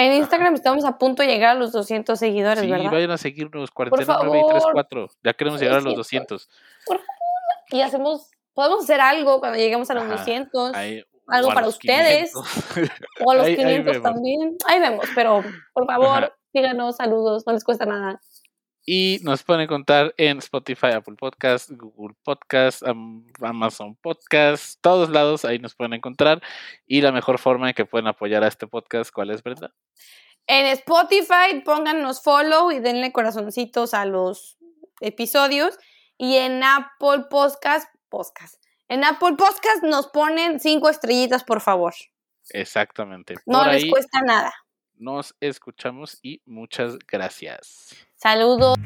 En 0.00 0.12
Instagram 0.12 0.54
estamos 0.54 0.84
a 0.84 0.96
punto 0.96 1.22
de 1.24 1.28
llegar 1.28 1.56
a 1.56 1.58
los 1.58 1.72
200 1.72 2.16
seguidores, 2.16 2.60
Sí, 2.60 2.70
¿verdad? 2.70 2.92
vayan 2.92 3.10
a 3.10 3.18
seguirnos, 3.18 3.72
cuarentena 3.72 4.18
9 4.22 4.38
y 4.38 4.48
3 4.48 4.62
favor. 4.62 4.72
4. 4.74 5.08
Ya 5.24 5.32
queremos 5.34 5.60
llegar 5.60 5.78
a 5.78 5.80
los 5.80 5.96
200. 5.96 6.48
200. 6.86 7.06
Y 7.70 7.80
hacemos, 7.80 8.30
podemos 8.54 8.84
hacer 8.84 9.00
algo 9.00 9.40
cuando 9.40 9.58
lleguemos 9.58 9.90
a 9.90 9.94
los 9.94 10.04
Ajá, 10.04 10.18
200 10.18 10.74
Ahí- 10.76 11.02
algo 11.28 11.52
para 11.54 11.68
ustedes. 11.68 12.32
500. 12.32 12.90
o 13.24 13.30
a 13.30 13.34
los 13.36 13.46
ahí- 13.46 13.52
ahí 13.52 13.56
500 13.56 13.84
vemos. 13.94 14.02
también. 14.12 14.56
Ahí 14.66 14.80
vemos, 14.80 15.06
pero 15.14 15.44
por 15.72 15.86
favor, 15.86 16.24
Ajá. 16.24 16.36
síganos, 16.52 16.96
saludos, 16.96 17.44
no 17.46 17.52
les 17.52 17.64
cuesta 17.64 17.86
nada. 17.86 18.20
Y 18.90 19.18
nos 19.22 19.42
pueden 19.42 19.66
contar 19.66 20.14
en 20.16 20.38
Spotify, 20.38 20.86
Apple 20.94 21.16
Podcast, 21.18 21.70
Google 21.72 22.16
Podcast, 22.24 22.82
Am- 22.86 23.26
Amazon 23.42 23.96
Podcast, 23.96 24.80
todos 24.80 25.10
lados, 25.10 25.44
ahí 25.44 25.58
nos 25.58 25.74
pueden 25.74 25.92
encontrar. 25.92 26.40
Y 26.86 27.02
la 27.02 27.12
mejor 27.12 27.38
forma 27.38 27.68
en 27.68 27.74
que 27.74 27.84
pueden 27.84 28.06
apoyar 28.06 28.42
a 28.44 28.48
este 28.48 28.66
podcast, 28.66 29.10
¿cuál 29.12 29.30
es, 29.30 29.42
Brenda? 29.42 29.74
En 30.46 30.64
Spotify, 30.64 31.60
pónganos 31.62 32.22
follow 32.22 32.70
y 32.70 32.78
denle 32.78 33.12
corazoncitos 33.12 33.92
a 33.92 34.06
los 34.06 34.56
episodios. 35.02 35.78
Y 36.16 36.36
en 36.36 36.64
Apple 36.64 37.26
Podcast, 37.28 37.88
podcast. 38.08 38.54
En 38.88 39.04
Apple 39.04 39.36
Podcast 39.36 39.82
nos 39.82 40.06
ponen 40.08 40.60
cinco 40.60 40.88
estrellitas, 40.88 41.44
por 41.44 41.60
favor. 41.60 41.94
Exactamente. 42.50 43.34
No 43.46 43.58
Por 43.58 43.66
les 43.72 43.84
ahí 43.84 43.90
cuesta 43.90 44.20
nada. 44.22 44.52
nos 44.94 45.34
escuchamos 45.40 46.18
y 46.22 46.40
muchas 46.46 46.98
gracias. 47.06 47.94
Saludos. 48.16 48.76